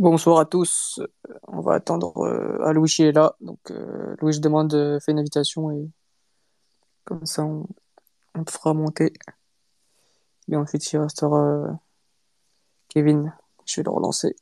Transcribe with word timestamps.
Bonsoir 0.00 0.38
à 0.38 0.46
tous. 0.46 0.98
On 1.46 1.60
va 1.60 1.74
attendre. 1.74 2.16
Euh, 2.24 2.58
ah, 2.64 2.72
Louis 2.72 2.90
est 3.00 3.12
là. 3.12 3.36
Donc, 3.42 3.58
euh, 3.70 4.16
Louis 4.22 4.40
demande, 4.40 4.72
euh, 4.72 4.98
fait 4.98 5.12
une 5.12 5.18
invitation 5.18 5.70
et 5.72 5.90
comme 7.04 7.26
ça, 7.26 7.44
on, 7.44 7.66
on 8.34 8.42
te 8.42 8.50
fera 8.50 8.72
monter. 8.72 9.12
Et 10.50 10.56
ensuite, 10.56 10.90
il 10.90 10.98
restera 11.00 11.44
euh, 11.44 11.68
Kevin. 12.88 13.30
Je 13.66 13.76
vais 13.76 13.82
le 13.82 13.90
relancer. 13.90 14.36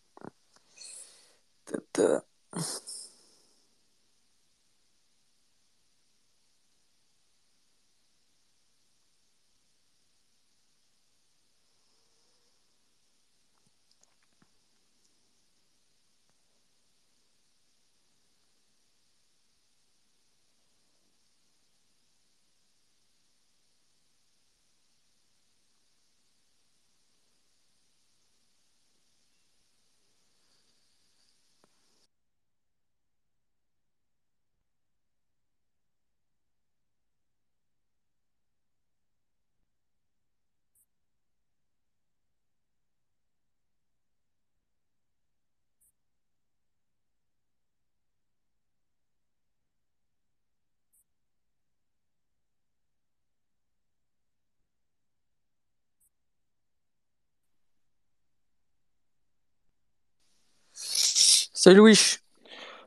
Salut 61.61 61.79
Louis. 61.79 62.19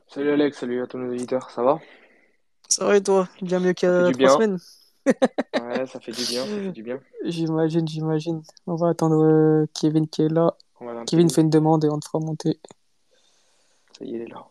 Salut 0.08 0.30
Alex, 0.30 0.56
salut 0.60 0.82
à 0.82 0.86
tous 0.86 0.96
nos 0.96 1.12
auditeurs, 1.12 1.50
ça 1.50 1.62
va? 1.62 1.78
Ça 2.70 2.86
va 2.86 2.96
et 2.96 3.02
toi? 3.02 3.28
Bien 3.42 3.60
mieux 3.60 3.74
qu'il 3.74 3.86
y 3.86 3.92
a 3.92 4.04
trois 4.04 4.14
bien. 4.14 4.28
semaines? 4.30 4.58
Ouais, 5.04 5.86
ça 5.86 6.00
fait 6.00 6.12
du 6.12 6.24
bien, 6.24 6.46
ça 6.46 6.50
fait 6.50 6.72
du 6.72 6.82
bien. 6.82 6.98
J'imagine, 7.26 7.86
j'imagine. 7.86 8.42
On 8.66 8.76
va 8.76 8.88
attendre 8.88 9.22
euh, 9.22 9.66
Kevin 9.78 10.08
qui 10.08 10.22
est 10.22 10.30
là. 10.30 10.56
Kevin. 11.06 11.28
fait 11.28 11.42
une 11.42 11.50
demande 11.50 11.84
et 11.84 11.90
on 11.90 12.00
te 12.00 12.06
fera 12.06 12.18
monter. 12.20 12.58
Ça 13.98 14.06
y 14.06 14.14
est, 14.14 14.16
il 14.16 14.22
est 14.22 14.28
là. 14.28 14.42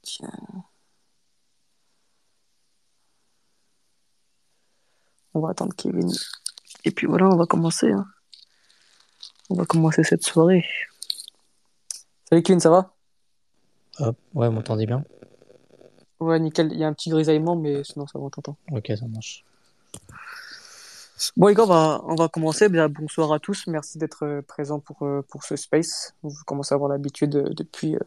Tiens, 0.00 0.32
on 5.34 5.40
va 5.40 5.50
attendre 5.50 5.74
Kevin. 5.76 6.10
Et 6.86 6.92
puis 6.92 7.06
voilà, 7.06 7.26
on 7.28 7.36
va 7.36 7.44
commencer. 7.44 7.92
hein. 7.92 8.06
On 9.50 9.54
va 9.54 9.66
commencer 9.66 10.02
cette 10.02 10.22
soirée. 10.22 10.64
Salut 12.30 12.44
Kevin, 12.44 12.60
ça 12.60 12.70
va? 12.70 12.94
Hop, 13.98 14.16
ouais, 14.34 14.46
vous 14.46 14.54
m'entendez 14.54 14.86
bien? 14.86 15.02
Ouais, 16.20 16.38
nickel. 16.38 16.70
Il 16.72 16.78
y 16.78 16.84
a 16.84 16.86
un 16.86 16.92
petit 16.92 17.10
grisaillement, 17.10 17.56
mais 17.56 17.82
sinon 17.82 18.06
ça 18.06 18.20
va, 18.20 18.26
on 18.26 18.30
t'entend. 18.30 18.56
Ok, 18.70 18.92
ça 18.96 19.04
marche. 19.08 19.44
Bon, 21.36 21.48
les 21.48 21.54
gars, 21.54 21.64
on 21.64 21.66
va, 21.66 22.00
on 22.04 22.14
va 22.14 22.28
commencer. 22.28 22.68
Bien, 22.68 22.88
bonsoir 22.88 23.32
à 23.32 23.40
tous. 23.40 23.66
Merci 23.66 23.98
d'être 23.98 24.24
euh, 24.24 24.42
présents 24.42 24.78
pour, 24.78 25.02
euh, 25.02 25.26
pour 25.28 25.42
ce 25.42 25.56
space. 25.56 26.14
Vous 26.22 26.32
commencez 26.46 26.72
à 26.72 26.76
avoir 26.76 26.88
l'habitude 26.88 27.34
euh, 27.34 27.48
depuis, 27.50 27.96
euh, 27.96 27.98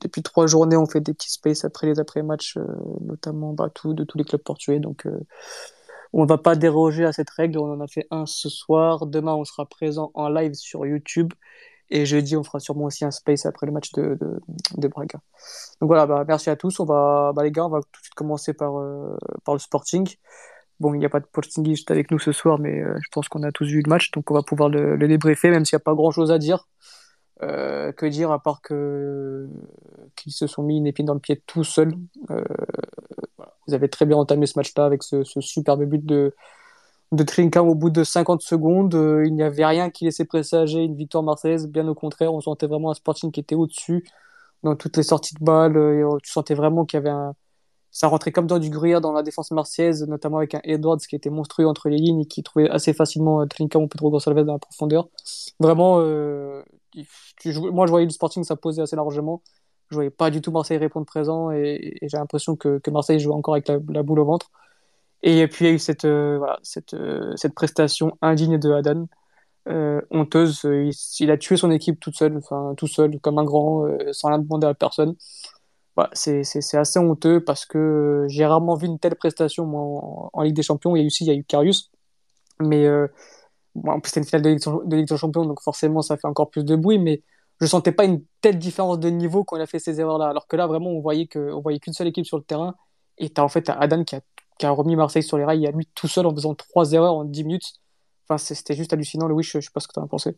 depuis 0.00 0.22
trois 0.22 0.48
journées. 0.48 0.76
On 0.76 0.86
fait 0.86 1.00
des 1.00 1.14
petits 1.14 1.30
spaces 1.30 1.64
après 1.64 1.86
les 1.86 2.00
après-matchs, 2.00 2.56
euh, 2.56 2.66
notamment 3.02 3.52
bah, 3.52 3.70
tout, 3.72 3.94
de 3.94 4.02
tous 4.02 4.18
les 4.18 4.24
clubs 4.24 4.42
portugais. 4.42 4.80
Donc, 4.80 5.06
euh, 5.06 5.20
on 6.12 6.24
ne 6.24 6.28
va 6.28 6.38
pas 6.38 6.56
déroger 6.56 7.04
à 7.04 7.12
cette 7.12 7.30
règle. 7.30 7.60
On 7.60 7.72
en 7.72 7.80
a 7.80 7.86
fait 7.86 8.08
un 8.10 8.26
ce 8.26 8.48
soir. 8.48 9.06
Demain, 9.06 9.34
on 9.34 9.44
sera 9.44 9.66
présent 9.66 10.10
en 10.14 10.28
live 10.28 10.54
sur 10.54 10.84
YouTube. 10.84 11.32
Et 11.90 12.04
jeudi, 12.04 12.36
on 12.36 12.44
fera 12.44 12.60
sûrement 12.60 12.84
aussi 12.84 13.04
un 13.04 13.10
space 13.10 13.46
après 13.46 13.66
le 13.66 13.72
match 13.72 13.92
de, 13.92 14.16
de, 14.20 14.40
de 14.76 14.88
Braga. 14.88 15.20
Donc 15.80 15.88
voilà, 15.88 16.06
bah, 16.06 16.24
merci 16.26 16.50
à 16.50 16.56
tous. 16.56 16.80
On 16.80 16.84
va, 16.84 17.32
bah, 17.34 17.42
les 17.42 17.50
gars, 17.50 17.66
on 17.66 17.70
va 17.70 17.80
tout 17.80 18.00
de 18.00 18.04
suite 18.04 18.14
commencer 18.14 18.52
par, 18.52 18.78
euh, 18.78 19.16
par 19.44 19.54
le 19.54 19.58
Sporting. 19.58 20.06
Bon, 20.80 20.94
il 20.94 20.98
n'y 20.98 21.06
a 21.06 21.08
pas 21.08 21.20
de 21.20 21.26
Portingiste 21.26 21.90
avec 21.90 22.10
nous 22.10 22.18
ce 22.18 22.30
soir, 22.32 22.58
mais 22.58 22.80
euh, 22.80 22.94
je 23.02 23.08
pense 23.10 23.28
qu'on 23.28 23.42
a 23.42 23.50
tous 23.50 23.66
vu 23.66 23.82
le 23.82 23.88
match, 23.88 24.10
donc 24.12 24.30
on 24.30 24.34
va 24.34 24.42
pouvoir 24.42 24.68
le, 24.68 24.96
le 24.96 25.08
débriefer, 25.08 25.50
même 25.50 25.64
s'il 25.64 25.76
n'y 25.76 25.82
a 25.82 25.84
pas 25.84 25.94
grand-chose 25.94 26.30
à 26.30 26.38
dire. 26.38 26.68
Euh, 27.44 27.92
que 27.92 28.04
dire 28.04 28.32
à 28.32 28.42
part 28.42 28.60
que 28.62 29.48
qu'ils 30.16 30.32
se 30.32 30.48
sont 30.48 30.64
mis 30.64 30.76
une 30.78 30.88
épine 30.88 31.06
dans 31.06 31.14
le 31.14 31.20
pied 31.20 31.40
tout 31.46 31.62
seuls. 31.62 31.94
Euh, 32.30 32.42
voilà. 33.36 33.54
Vous 33.66 33.74
avez 33.74 33.88
très 33.88 34.06
bien 34.06 34.16
entamé 34.16 34.46
ce 34.46 34.58
match-là 34.58 34.84
avec 34.84 35.04
ce, 35.04 35.22
ce 35.22 35.40
superbe 35.40 35.84
but 35.84 36.04
de, 36.04 36.34
de 37.12 37.22
Trincão 37.22 37.68
au 37.68 37.74
bout 37.74 37.90
de 37.90 38.04
50 38.04 38.42
secondes. 38.42 38.94
Euh, 38.94 39.24
il 39.26 39.34
n'y 39.34 39.42
avait 39.42 39.64
rien 39.64 39.90
qui 39.90 40.04
laissait 40.04 40.24
présager 40.24 40.82
une 40.82 40.94
victoire 40.96 41.22
marseillaise. 41.22 41.68
Bien 41.68 41.86
au 41.88 41.94
contraire, 41.94 42.32
on 42.34 42.40
sentait 42.40 42.66
vraiment 42.66 42.90
un 42.90 42.94
Sporting 42.94 43.30
qui 43.30 43.40
était 43.40 43.54
au-dessus 43.54 44.04
dans 44.62 44.76
toutes 44.76 44.96
les 44.96 45.02
sorties 45.02 45.34
de 45.34 45.44
balles. 45.44 45.76
Et, 45.76 46.02
euh, 46.02 46.18
tu 46.22 46.30
sentais 46.30 46.54
vraiment 46.54 46.84
qu'il 46.84 46.98
y 46.98 47.00
avait 47.00 47.10
un, 47.10 47.34
ça 47.90 48.08
rentrait 48.08 48.32
comme 48.32 48.46
dans 48.46 48.58
du 48.58 48.70
gruyère 48.70 49.00
dans 49.00 49.12
la 49.12 49.22
défense 49.22 49.50
marseillaise, 49.50 50.06
notamment 50.06 50.38
avec 50.38 50.54
un 50.54 50.60
Edwards 50.64 50.98
qui 50.98 51.16
était 51.16 51.30
monstrueux 51.30 51.66
entre 51.66 51.88
les 51.88 51.96
lignes 51.96 52.20
et 52.20 52.26
qui 52.26 52.42
trouvait 52.42 52.68
assez 52.70 52.92
facilement 52.92 53.40
euh, 53.40 53.46
Trincão 53.46 53.82
ou 53.84 53.88
Pedro 53.88 54.10
Gonçalves 54.10 54.44
dans 54.44 54.54
la 54.54 54.58
profondeur. 54.58 55.08
Vraiment, 55.60 56.00
euh, 56.00 56.62
moi 57.72 57.86
je 57.86 57.90
voyais 57.90 58.06
le 58.06 58.10
Sporting 58.12 58.44
s'imposer 58.44 58.82
assez 58.82 58.96
largement. 58.96 59.42
Je 59.90 59.94
voyais 59.96 60.10
pas 60.10 60.30
du 60.30 60.42
tout 60.42 60.52
Marseille 60.52 60.76
répondre 60.76 61.06
présent 61.06 61.50
et, 61.50 61.96
j'ai 62.02 62.18
l'impression 62.18 62.56
que, 62.56 62.80
Marseille 62.90 63.20
jouait 63.20 63.34
encore 63.34 63.54
avec 63.54 63.68
la 63.68 64.02
boule 64.02 64.20
au 64.20 64.24
ventre. 64.26 64.50
Et 65.22 65.46
puis 65.48 65.64
il 65.64 65.68
y 65.68 65.70
a 65.70 65.74
eu 65.74 65.78
cette, 65.78 66.04
euh, 66.04 66.38
voilà, 66.38 66.58
cette, 66.62 66.94
euh, 66.94 67.34
cette 67.36 67.54
prestation 67.54 68.16
indigne 68.22 68.58
de 68.58 68.70
Haddad, 68.72 69.06
euh, 69.68 70.00
honteuse. 70.10 70.62
Il, 71.20 71.30
a 71.30 71.38
tué 71.38 71.56
son 71.56 71.70
équipe 71.70 72.00
toute 72.00 72.16
seule, 72.16 72.36
enfin 72.38 72.74
tout 72.76 72.86
seul, 72.86 73.18
comme 73.20 73.38
un 73.38 73.44
grand, 73.44 73.86
sans 74.12 74.28
rien 74.28 74.38
demander 74.38 74.66
à 74.66 74.74
personne. 74.74 75.16
Ouais, 75.96 76.06
c'est 76.12 76.76
assez 76.76 76.98
honteux 77.00 77.42
parce 77.44 77.66
que 77.66 78.24
j'ai 78.28 78.46
rarement 78.46 78.76
vu 78.76 78.86
une 78.86 79.00
telle 79.00 79.16
prestation 79.16 80.30
en, 80.32 80.42
Ligue 80.42 80.54
des 80.54 80.62
Champions. 80.62 80.94
Il 80.96 81.00
y 81.00 81.02
a 81.02 81.04
eu 81.04 81.06
aussi, 81.08 81.24
il 81.24 81.28
y 81.28 81.30
a 81.30 81.34
eu 81.34 81.44
Karius, 81.44 81.90
mais 82.60 82.88
bon, 83.74 83.92
en 83.92 84.00
plus 84.00 84.10
c'était 84.10 84.20
une 84.20 84.26
finale 84.26 84.42
de 84.42 84.50
Ligue, 84.50 84.60
de 84.86 84.96
Ligue 84.96 85.08
des 85.08 85.16
Champions, 85.16 85.44
donc 85.46 85.60
forcément 85.62 86.02
ça 86.02 86.16
fait 86.16 86.28
encore 86.28 86.50
plus 86.50 86.64
de 86.64 86.76
bruit. 86.76 86.98
Mais 86.98 87.22
je 87.60 87.66
sentais 87.66 87.92
pas 87.92 88.04
une 88.04 88.22
telle 88.40 88.58
différence 88.58 89.00
de 89.00 89.10
niveau 89.10 89.44
quand 89.44 89.56
il 89.56 89.62
a 89.62 89.66
fait 89.66 89.78
ces 89.80 90.00
erreurs-là. 90.00 90.28
Alors 90.28 90.46
que 90.46 90.56
là, 90.56 90.66
vraiment, 90.66 90.90
on 90.90 91.00
voyait 91.00 91.26
que, 91.26 91.52
on 91.52 91.60
voyait 91.60 91.80
qu'une 91.80 91.92
seule 91.92 92.08
équipe 92.08 92.26
sur 92.26 92.38
le 92.38 92.44
terrain. 92.44 92.74
Et 93.18 93.30
t'as 93.30 93.42
en 93.42 93.48
fait 93.48 93.62
t'as 93.62 93.74
Adan 93.74 94.04
qui 94.04 94.16
a, 94.16 94.20
qui 94.58 94.66
a 94.66 94.70
remis 94.70 94.96
Marseille 94.96 95.22
sur 95.22 95.38
les 95.38 95.44
rails, 95.44 95.60
il 95.60 95.66
a 95.66 95.70
lui 95.70 95.86
tout 95.94 96.08
seul 96.08 96.26
en 96.26 96.34
faisant 96.34 96.54
trois 96.54 96.92
erreurs 96.92 97.14
en 97.14 97.24
10 97.24 97.44
minutes. 97.44 97.74
Enfin, 98.28 98.38
c'était 98.38 98.74
juste 98.74 98.92
hallucinant. 98.92 99.28
Louis, 99.28 99.42
je, 99.42 99.60
je 99.60 99.66
sais 99.66 99.70
pas 99.72 99.80
ce 99.80 99.88
que 99.88 99.94
t'en 99.94 100.04
as 100.04 100.08
pensé. 100.08 100.36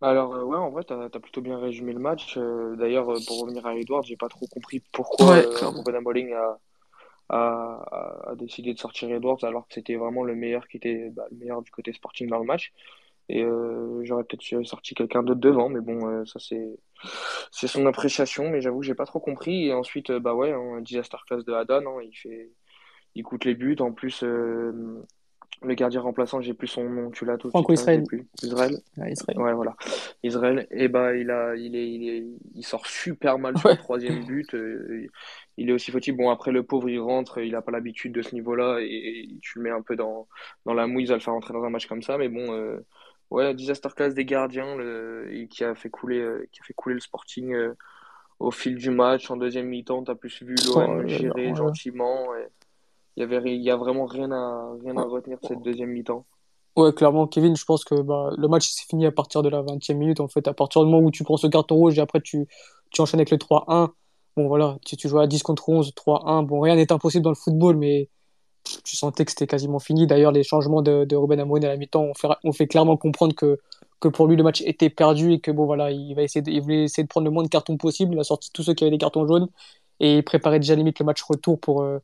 Alors, 0.00 0.34
euh, 0.34 0.44
ouais, 0.44 0.56
en 0.56 0.70
vrai, 0.70 0.84
t'as, 0.84 1.08
t'as 1.08 1.18
plutôt 1.18 1.40
bien 1.40 1.58
résumé 1.58 1.92
le 1.92 1.98
match. 1.98 2.36
Euh, 2.36 2.76
d'ailleurs, 2.76 3.10
euh, 3.10 3.18
pour 3.26 3.40
revenir 3.40 3.64
à 3.66 3.74
Edouard, 3.74 4.02
j'ai 4.02 4.16
pas 4.16 4.28
trop 4.28 4.46
compris 4.46 4.80
pourquoi 4.92 5.30
Ouais, 5.30 5.46
euh. 5.46 5.68
Ruben 5.68 5.94
Amorim 5.94 6.32
a, 6.32 6.58
a, 7.30 7.38
a, 7.38 8.30
a 8.30 8.34
décidé 8.34 8.74
de 8.74 8.78
sortir 8.78 9.10
Edwards 9.10 9.42
alors 9.44 9.66
que 9.66 9.74
c'était 9.74 9.96
vraiment 9.96 10.22
le 10.22 10.34
meilleur 10.34 10.68
qui 10.68 10.76
était 10.76 11.10
bah, 11.10 11.24
le 11.30 11.38
meilleur 11.38 11.62
du 11.62 11.70
côté 11.70 11.92
sporting 11.92 12.28
dans 12.28 12.38
le 12.38 12.44
match. 12.44 12.72
Et 13.30 13.42
euh, 13.42 14.04
j'aurais 14.04 14.24
peut-être 14.24 14.66
sorti 14.66 14.94
quelqu'un 14.94 15.22
d'autre 15.22 15.40
devant, 15.40 15.70
mais 15.70 15.80
bon, 15.80 16.06
euh, 16.06 16.26
ça 16.26 16.38
c'est 16.38 16.76
c'est 17.50 17.68
son 17.68 17.86
appréciation, 17.86 18.50
mais 18.50 18.60
j'avoue 18.60 18.80
que 18.80 18.86
j'ai 18.86 18.94
pas 18.94 19.06
trop 19.06 19.20
compris. 19.20 19.68
Et 19.68 19.72
ensuite, 19.72 20.10
euh, 20.10 20.20
bah 20.20 20.34
ouais, 20.34 20.52
un 20.52 20.82
disaster 20.82 21.16
class 21.26 21.42
de 21.42 21.54
Haddad, 21.54 21.84
hein, 21.86 21.96
il 22.02 22.14
fait, 22.14 22.50
il 23.14 23.22
coûte 23.22 23.46
les 23.46 23.54
buts. 23.54 23.76
En 23.80 23.92
plus, 23.92 24.22
euh, 24.24 25.02
le 25.62 25.74
gardien 25.74 26.02
remplaçant, 26.02 26.42
j'ai 26.42 26.52
plus 26.52 26.66
son 26.66 26.84
nom, 26.84 27.10
tu 27.10 27.24
l'as 27.24 27.38
tout 27.38 27.48
Franco-Israël. 27.48 28.04
Israël. 28.42 28.76
Israël. 29.08 29.38
Ouais, 29.38 29.54
voilà. 29.54 29.74
Israël, 30.22 30.66
et 30.70 30.88
bah 30.88 31.16
il 31.16 31.30
a, 31.30 31.56
il 31.56 31.76
est, 31.76 31.90
il 31.90 32.08
est, 32.08 32.26
il 32.54 32.62
sort 32.62 32.86
super 32.86 33.38
mal 33.38 33.56
sur 33.56 33.70
le 33.70 33.76
troisième 33.76 34.24
but. 34.26 34.54
il 35.56 35.70
est 35.70 35.72
aussi 35.72 35.90
fautif. 35.90 36.14
Bon, 36.14 36.28
après 36.28 36.52
le 36.52 36.62
pauvre, 36.62 36.90
il 36.90 37.00
rentre, 37.00 37.38
il 37.38 37.54
a 37.54 37.62
pas 37.62 37.72
l'habitude 37.72 38.12
de 38.12 38.20
ce 38.20 38.34
niveau-là, 38.34 38.80
et, 38.80 38.84
et 38.84 39.38
tu 39.40 39.58
le 39.58 39.64
mets 39.64 39.70
un 39.70 39.80
peu 39.80 39.96
dans, 39.96 40.28
dans 40.66 40.74
la 40.74 40.86
mouise 40.86 41.10
à 41.10 41.14
le 41.14 41.20
faire 41.20 41.32
rentrer 41.32 41.54
dans 41.54 41.64
un 41.64 41.70
match 41.70 41.86
comme 41.86 42.02
ça. 42.02 42.18
Mais 42.18 42.28
bon, 42.28 42.78
ouais, 43.30 43.54
disaster 43.54 43.88
class 43.94 44.14
des 44.14 44.24
gardiens, 44.24 44.76
le, 44.76 45.46
qui 45.50 45.64
a 45.64 45.74
fait 45.74 45.90
couler, 45.90 46.20
euh, 46.20 46.48
qui 46.52 46.60
a 46.60 46.64
fait 46.64 46.74
couler 46.74 46.94
le 46.94 47.00
Sporting 47.00 47.52
euh, 47.52 47.74
au 48.38 48.50
fil 48.50 48.76
du 48.76 48.90
match. 48.90 49.30
En 49.30 49.36
deuxième 49.36 49.66
mi-temps, 49.66 50.04
t'as 50.04 50.14
plus 50.14 50.42
vu 50.42 50.54
Oh 50.68 50.80
l'OM 50.80 50.96
là 50.98 51.02
là, 51.02 51.08
gérer 51.08 51.48
ouais. 51.48 51.54
gentiment. 51.54 52.34
et 52.36 52.46
Il 53.16 53.20
y 53.20 53.22
avait, 53.24 53.54
il 53.54 53.62
y 53.62 53.70
a 53.70 53.76
vraiment 53.76 54.06
rien 54.06 54.30
à, 54.32 54.72
rien 54.84 54.96
à 54.96 55.02
Ouais. 55.02 55.12
retenir 55.12 55.38
de 55.40 55.46
cette 55.46 55.62
deuxième 55.62 55.90
mi-temps. 55.90 56.26
Ouais, 56.76 56.92
clairement, 56.92 57.28
Kevin, 57.28 57.54
je 57.56 57.64
pense 57.64 57.84
que 57.84 57.94
bah, 58.02 58.30
le 58.36 58.48
match 58.48 58.68
s'est 58.68 58.86
fini 58.88 59.06
à 59.06 59.12
partir 59.12 59.42
de 59.42 59.48
la 59.48 59.62
20e 59.62 59.94
minute, 59.96 60.18
en 60.18 60.26
fait. 60.26 60.48
À 60.48 60.54
partir 60.54 60.82
du 60.84 60.90
moment 60.90 61.06
où 61.06 61.10
tu 61.12 61.22
prends 61.22 61.36
ce 61.36 61.46
carton 61.46 61.76
rouge 61.76 61.96
et 61.98 62.00
après 62.02 62.20
tu, 62.20 62.48
tu 62.90 63.00
enchaînes 63.00 63.20
avec 63.20 63.30
le 63.30 63.36
3-1. 63.38 63.90
Bon, 64.36 64.48
voilà, 64.48 64.78
si 64.84 64.96
tu 64.96 65.08
joues 65.08 65.20
à 65.20 65.28
10 65.28 65.44
contre 65.44 65.68
11, 65.68 65.92
3-1, 65.94 66.42
bon, 66.44 66.58
rien 66.60 66.74
n'est 66.74 66.90
impossible 66.90 67.22
dans 67.22 67.30
le 67.30 67.36
football, 67.36 67.76
mais 67.76 68.08
tu 68.64 68.96
sentais 68.96 69.24
que 69.24 69.30
c'était 69.30 69.46
quasiment 69.46 69.78
fini. 69.78 70.06
D'ailleurs, 70.06 70.32
les 70.32 70.42
changements 70.42 70.82
de, 70.82 71.04
de 71.04 71.16
Ruben 71.16 71.40
à 71.40 71.68
la 71.68 71.76
mi-temps 71.76 72.02
ont 72.02 72.14
fait, 72.14 72.28
fait 72.54 72.66
clairement 72.66 72.96
comprendre 72.96 73.34
que, 73.34 73.58
que 74.00 74.08
pour 74.08 74.26
lui 74.26 74.36
le 74.36 74.42
match 74.42 74.62
était 74.62 74.90
perdu 74.90 75.32
et 75.32 75.40
que 75.40 75.50
bon 75.50 75.66
voilà, 75.66 75.90
il 75.90 76.14
va 76.14 76.22
essayer 76.22 76.44
il 76.46 76.60
voulait 76.62 76.84
essayer 76.84 77.04
de 77.04 77.08
prendre 77.08 77.24
le 77.26 77.30
moins 77.30 77.42
de 77.42 77.48
cartons 77.48 77.76
possible. 77.76 78.14
Il 78.14 78.20
a 78.20 78.24
sorti 78.24 78.50
tous 78.52 78.62
ceux 78.62 78.74
qui 78.74 78.84
avaient 78.84 78.90
des 78.90 78.98
cartons 78.98 79.26
jaunes 79.26 79.48
et 80.00 80.16
il 80.18 80.24
préparait 80.24 80.60
déjà 80.60 80.74
limite 80.74 80.98
le 80.98 81.04
match 81.04 81.22
retour 81.22 81.60
pour, 81.60 81.82
euh, 81.82 81.98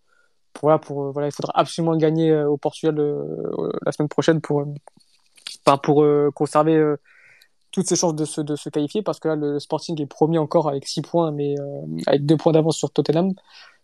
pour, 0.53 0.79
pour 0.81 1.13
voilà, 1.13 1.29
il 1.29 1.33
faudra 1.33 1.53
absolument 1.57 1.97
gagner 1.97 2.35
au 2.35 2.57
Portugal 2.57 2.97
la 3.85 3.93
semaine 3.93 4.09
prochaine 4.09 4.41
pour, 4.41 4.65
pour 5.83 6.05
conserver 6.35 6.95
toutes 7.73 7.87
ses 7.87 7.97
chances 7.97 8.15
de 8.15 8.25
se, 8.25 8.41
de 8.41 8.57
se 8.57 8.69
qualifier 8.69 9.03
parce 9.03 9.21
que 9.21 9.29
là 9.29 9.37
le 9.37 9.59
Sporting 9.61 10.01
est 10.01 10.07
premier 10.07 10.39
encore 10.39 10.69
avec 10.69 10.87
6 10.87 11.03
points 11.03 11.31
mais 11.31 11.55
avec 12.07 12.27
2 12.27 12.37
points 12.37 12.53
d'avance 12.53 12.77
sur 12.77 12.91
Tottenham 12.91 13.33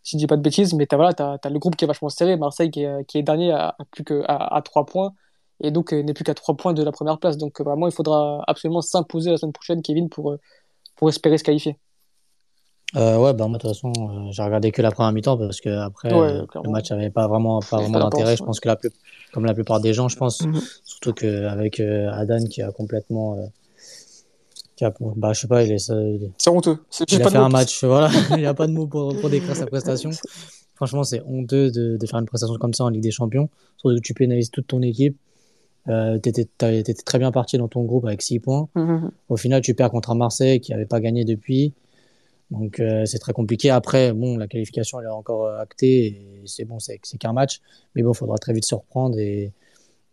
si 0.06 0.16
je 0.16 0.18
dis 0.18 0.26
pas 0.28 0.36
de 0.36 0.42
bêtises, 0.42 0.72
mais 0.72 0.86
tu 0.86 0.94
as, 0.94 0.98
voilà, 0.98 1.12
as, 1.18 1.50
le 1.50 1.58
groupe 1.58 1.74
qui 1.74 1.84
est 1.84 1.88
vachement 1.88 2.08
serré, 2.08 2.36
Marseille 2.36 2.70
qui 2.70 2.84
est, 2.84 3.04
qui 3.06 3.18
est 3.18 3.24
dernier 3.24 3.50
à, 3.50 3.76
plus 3.90 4.04
que, 4.04 4.22
à, 4.28 4.54
à 4.54 4.62
3 4.62 4.86
points, 4.86 5.12
et 5.60 5.72
donc 5.72 5.92
euh, 5.92 6.00
n'est 6.00 6.14
plus 6.14 6.22
qu'à 6.22 6.34
3 6.34 6.56
points 6.56 6.74
de 6.74 6.82
la 6.84 6.92
première 6.92 7.18
place. 7.18 7.36
Donc 7.36 7.60
euh, 7.60 7.64
vraiment, 7.64 7.88
il 7.88 7.92
faudra 7.92 8.44
absolument 8.46 8.82
s'imposer 8.82 9.32
la 9.32 9.36
semaine 9.36 9.52
prochaine, 9.52 9.82
Kevin, 9.82 10.08
pour, 10.08 10.30
euh, 10.30 10.40
pour 10.94 11.08
espérer 11.08 11.38
se 11.38 11.42
qualifier. 11.42 11.76
Euh, 12.94 13.18
ouais, 13.18 13.34
bah 13.34 13.48
moi 13.48 13.58
de 13.58 13.62
toute 13.62 13.72
façon, 13.72 13.92
j'ai 14.30 14.42
regardé 14.44 14.70
que 14.70 14.80
la 14.80 14.92
première 14.92 15.10
mi-temps 15.10 15.36
parce 15.36 15.60
que 15.60 15.70
après 15.70 16.08
le 16.08 16.70
match 16.70 16.92
avait 16.92 17.10
pas 17.10 17.26
vraiment 17.26 17.58
pas 17.58 17.78
vraiment 17.78 17.98
d'intérêt. 17.98 18.36
Je 18.36 18.44
pense 18.44 18.60
que 18.60 18.68
la 18.68 18.76
plus, 18.76 18.90
comme 19.32 19.44
la 19.44 19.54
plupart 19.54 19.80
des 19.80 19.92
gens, 19.92 20.06
je 20.06 20.16
pense, 20.16 20.42
mhm. 20.42 20.60
surtout 20.84 21.12
qu'avec 21.12 21.80
Adan 21.80 22.44
qui 22.44 22.62
a 22.62 22.70
complètement 22.70 23.36
bah, 25.16 25.32
je 25.32 25.40
sais 25.40 25.48
pas, 25.48 25.62
il 25.62 25.72
est. 25.72 25.78
C'est 25.78 26.50
honteux. 26.50 26.78
Il 27.08 27.22
a 27.22 27.30
fait 27.30 27.36
un 27.36 27.48
match, 27.48 27.84
voilà. 27.84 28.10
il 28.30 28.38
n'y 28.38 28.46
a 28.46 28.54
pas 28.54 28.66
de 28.66 28.72
mots 28.72 28.86
pour, 28.86 29.16
pour 29.18 29.30
décrire 29.30 29.56
sa 29.56 29.66
prestation. 29.66 30.10
Franchement, 30.74 31.04
c'est 31.04 31.22
honteux 31.22 31.70
de, 31.70 31.96
de, 31.96 32.06
faire 32.06 32.18
une 32.18 32.26
prestation 32.26 32.56
comme 32.56 32.74
ça 32.74 32.84
en 32.84 32.90
Ligue 32.90 33.02
des 33.02 33.10
Champions. 33.10 33.48
Surtout 33.78 33.96
que 33.96 34.02
tu 34.02 34.12
pénalises 34.12 34.50
toute 34.50 34.66
ton 34.66 34.82
équipe. 34.82 35.16
Euh, 35.88 36.18
tu 36.18 36.28
étais, 36.28 36.94
très 36.94 37.18
bien 37.18 37.30
parti 37.30 37.58
dans 37.58 37.68
ton 37.68 37.84
groupe 37.84 38.04
avec 38.06 38.22
6 38.22 38.40
points. 38.40 38.68
Mm-hmm. 38.74 39.10
Au 39.28 39.36
final, 39.36 39.62
tu 39.62 39.74
perds 39.74 39.90
contre 39.90 40.10
un 40.10 40.16
Marseille 40.16 40.60
qui 40.60 40.72
n'avait 40.72 40.86
pas 40.86 41.00
gagné 41.00 41.24
depuis. 41.24 41.72
Donc, 42.50 42.80
euh, 42.80 43.04
c'est 43.06 43.18
très 43.18 43.32
compliqué. 43.32 43.70
Après, 43.70 44.12
bon, 44.12 44.36
la 44.36 44.46
qualification, 44.46 45.00
elle 45.00 45.06
est 45.06 45.10
encore 45.10 45.46
euh, 45.46 45.58
actée. 45.58 46.42
C'est 46.44 46.64
bon, 46.64 46.78
c'est 46.78 46.98
qu'un 47.18 47.32
match. 47.32 47.60
Mais 47.94 48.02
bon, 48.02 48.12
il 48.12 48.16
faudra 48.16 48.38
très 48.38 48.52
vite 48.52 48.64
se 48.64 48.74
reprendre 48.74 49.18
et 49.18 49.52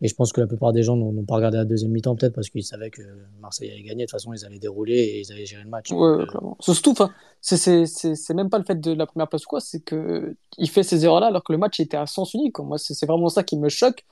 et 0.03 0.09
je 0.09 0.15
pense 0.15 0.33
que 0.33 0.41
la 0.41 0.47
plupart 0.47 0.73
des 0.73 0.83
gens 0.83 0.97
n'ont 0.97 1.23
pas 1.23 1.35
regardé 1.35 1.55
la 1.55 1.63
deuxième 1.63 1.91
mi-temps, 1.91 2.17
peut-être 2.17 2.35
parce 2.35 2.49
qu'ils 2.49 2.65
savaient 2.65 2.89
que 2.89 3.01
Marseille 3.39 3.71
allait 3.71 3.83
gagner. 3.83 4.03
De 4.03 4.09
toute 4.09 4.11
façon, 4.11 4.33
ils 4.33 4.45
allaient 4.45 4.59
dérouler 4.59 4.95
et 4.95 5.21
ils 5.21 5.31
allaient 5.31 5.45
gérer 5.45 5.63
le 5.63 5.69
match. 5.69 5.93
Ouais, 5.93 6.09
euh, 6.09 6.25
clairement. 6.25 6.57
Surtout, 6.59 6.93
c'est 7.39 8.33
même 8.33 8.49
pas 8.49 8.57
le 8.57 8.65
fait 8.65 8.81
de 8.81 8.91
la 8.91 9.05
première 9.05 9.29
place 9.29 9.45
ou 9.45 9.47
quoi, 9.47 9.61
c'est 9.61 9.81
qu'il 9.81 10.69
fait 10.69 10.83
ces 10.83 11.05
erreurs-là 11.05 11.27
alors 11.27 11.41
que 11.41 11.53
le 11.53 11.57
match 11.57 11.79
était 11.79 11.95
à 11.95 12.05
sens 12.05 12.33
unique. 12.33 12.59
Moi, 12.59 12.77
c'est 12.77 13.05
vraiment 13.05 13.29
ça 13.29 13.43
qui 13.43 13.57
me 13.57 13.69
choque. 13.69 14.03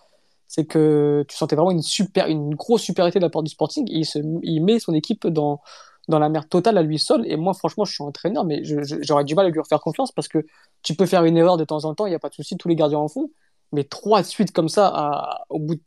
C'est 0.48 0.64
que 0.64 1.26
tu 1.28 1.36
sentais 1.36 1.58
vraiment 1.58 1.72
une, 1.72 1.82
super, 1.82 2.28
une 2.28 2.56
grosse 2.56 2.84
supériorité 2.84 3.20
de 3.20 3.26
la 3.26 3.30
part 3.30 3.44
du 3.44 3.52
Sporting. 3.52 3.86
il, 3.90 4.06
se, 4.06 4.20
il 4.44 4.64
met 4.64 4.80
son 4.80 4.94
équipe 4.94 5.28
dans, 5.28 5.60
dans 6.08 6.20
la 6.20 6.30
merde 6.30 6.48
totale 6.48 6.78
à 6.78 6.84
lui 6.84 7.00
seul. 7.00 7.30
Et 7.30 7.36
moi, 7.36 7.54
franchement, 7.54 7.84
je 7.84 7.92
suis 7.92 8.04
entraîneur, 8.04 8.46
mais 8.46 8.62
j'aurais 8.64 9.26
du 9.26 9.36
mal 9.36 9.46
à 9.46 9.50
lui 9.50 9.60
refaire 9.60 9.82
confiance 9.82 10.14
parce 10.14 10.30
que 10.30 10.46
tu 10.84 10.96
peux 10.96 11.06
faire 11.06 11.26
une 11.26 11.36
erreur 11.36 11.58
de 11.58 11.66
temps 11.66 11.84
en 11.84 11.94
temps, 11.96 12.06
il 12.06 12.12
n'y 12.12 12.16
a 12.16 12.20
pas 12.20 12.30
de 12.30 12.34
souci, 12.34 12.56
tous 12.56 12.70
les 12.70 12.78
gardiens 12.78 13.00
en 13.00 13.10
font 13.10 13.30
mais 13.72 13.84
trois 13.84 14.24
suites 14.24 14.52
comme 14.52 14.70
ça 14.70 14.88
à, 14.88 15.46
au 15.50 15.60
bout 15.60 15.80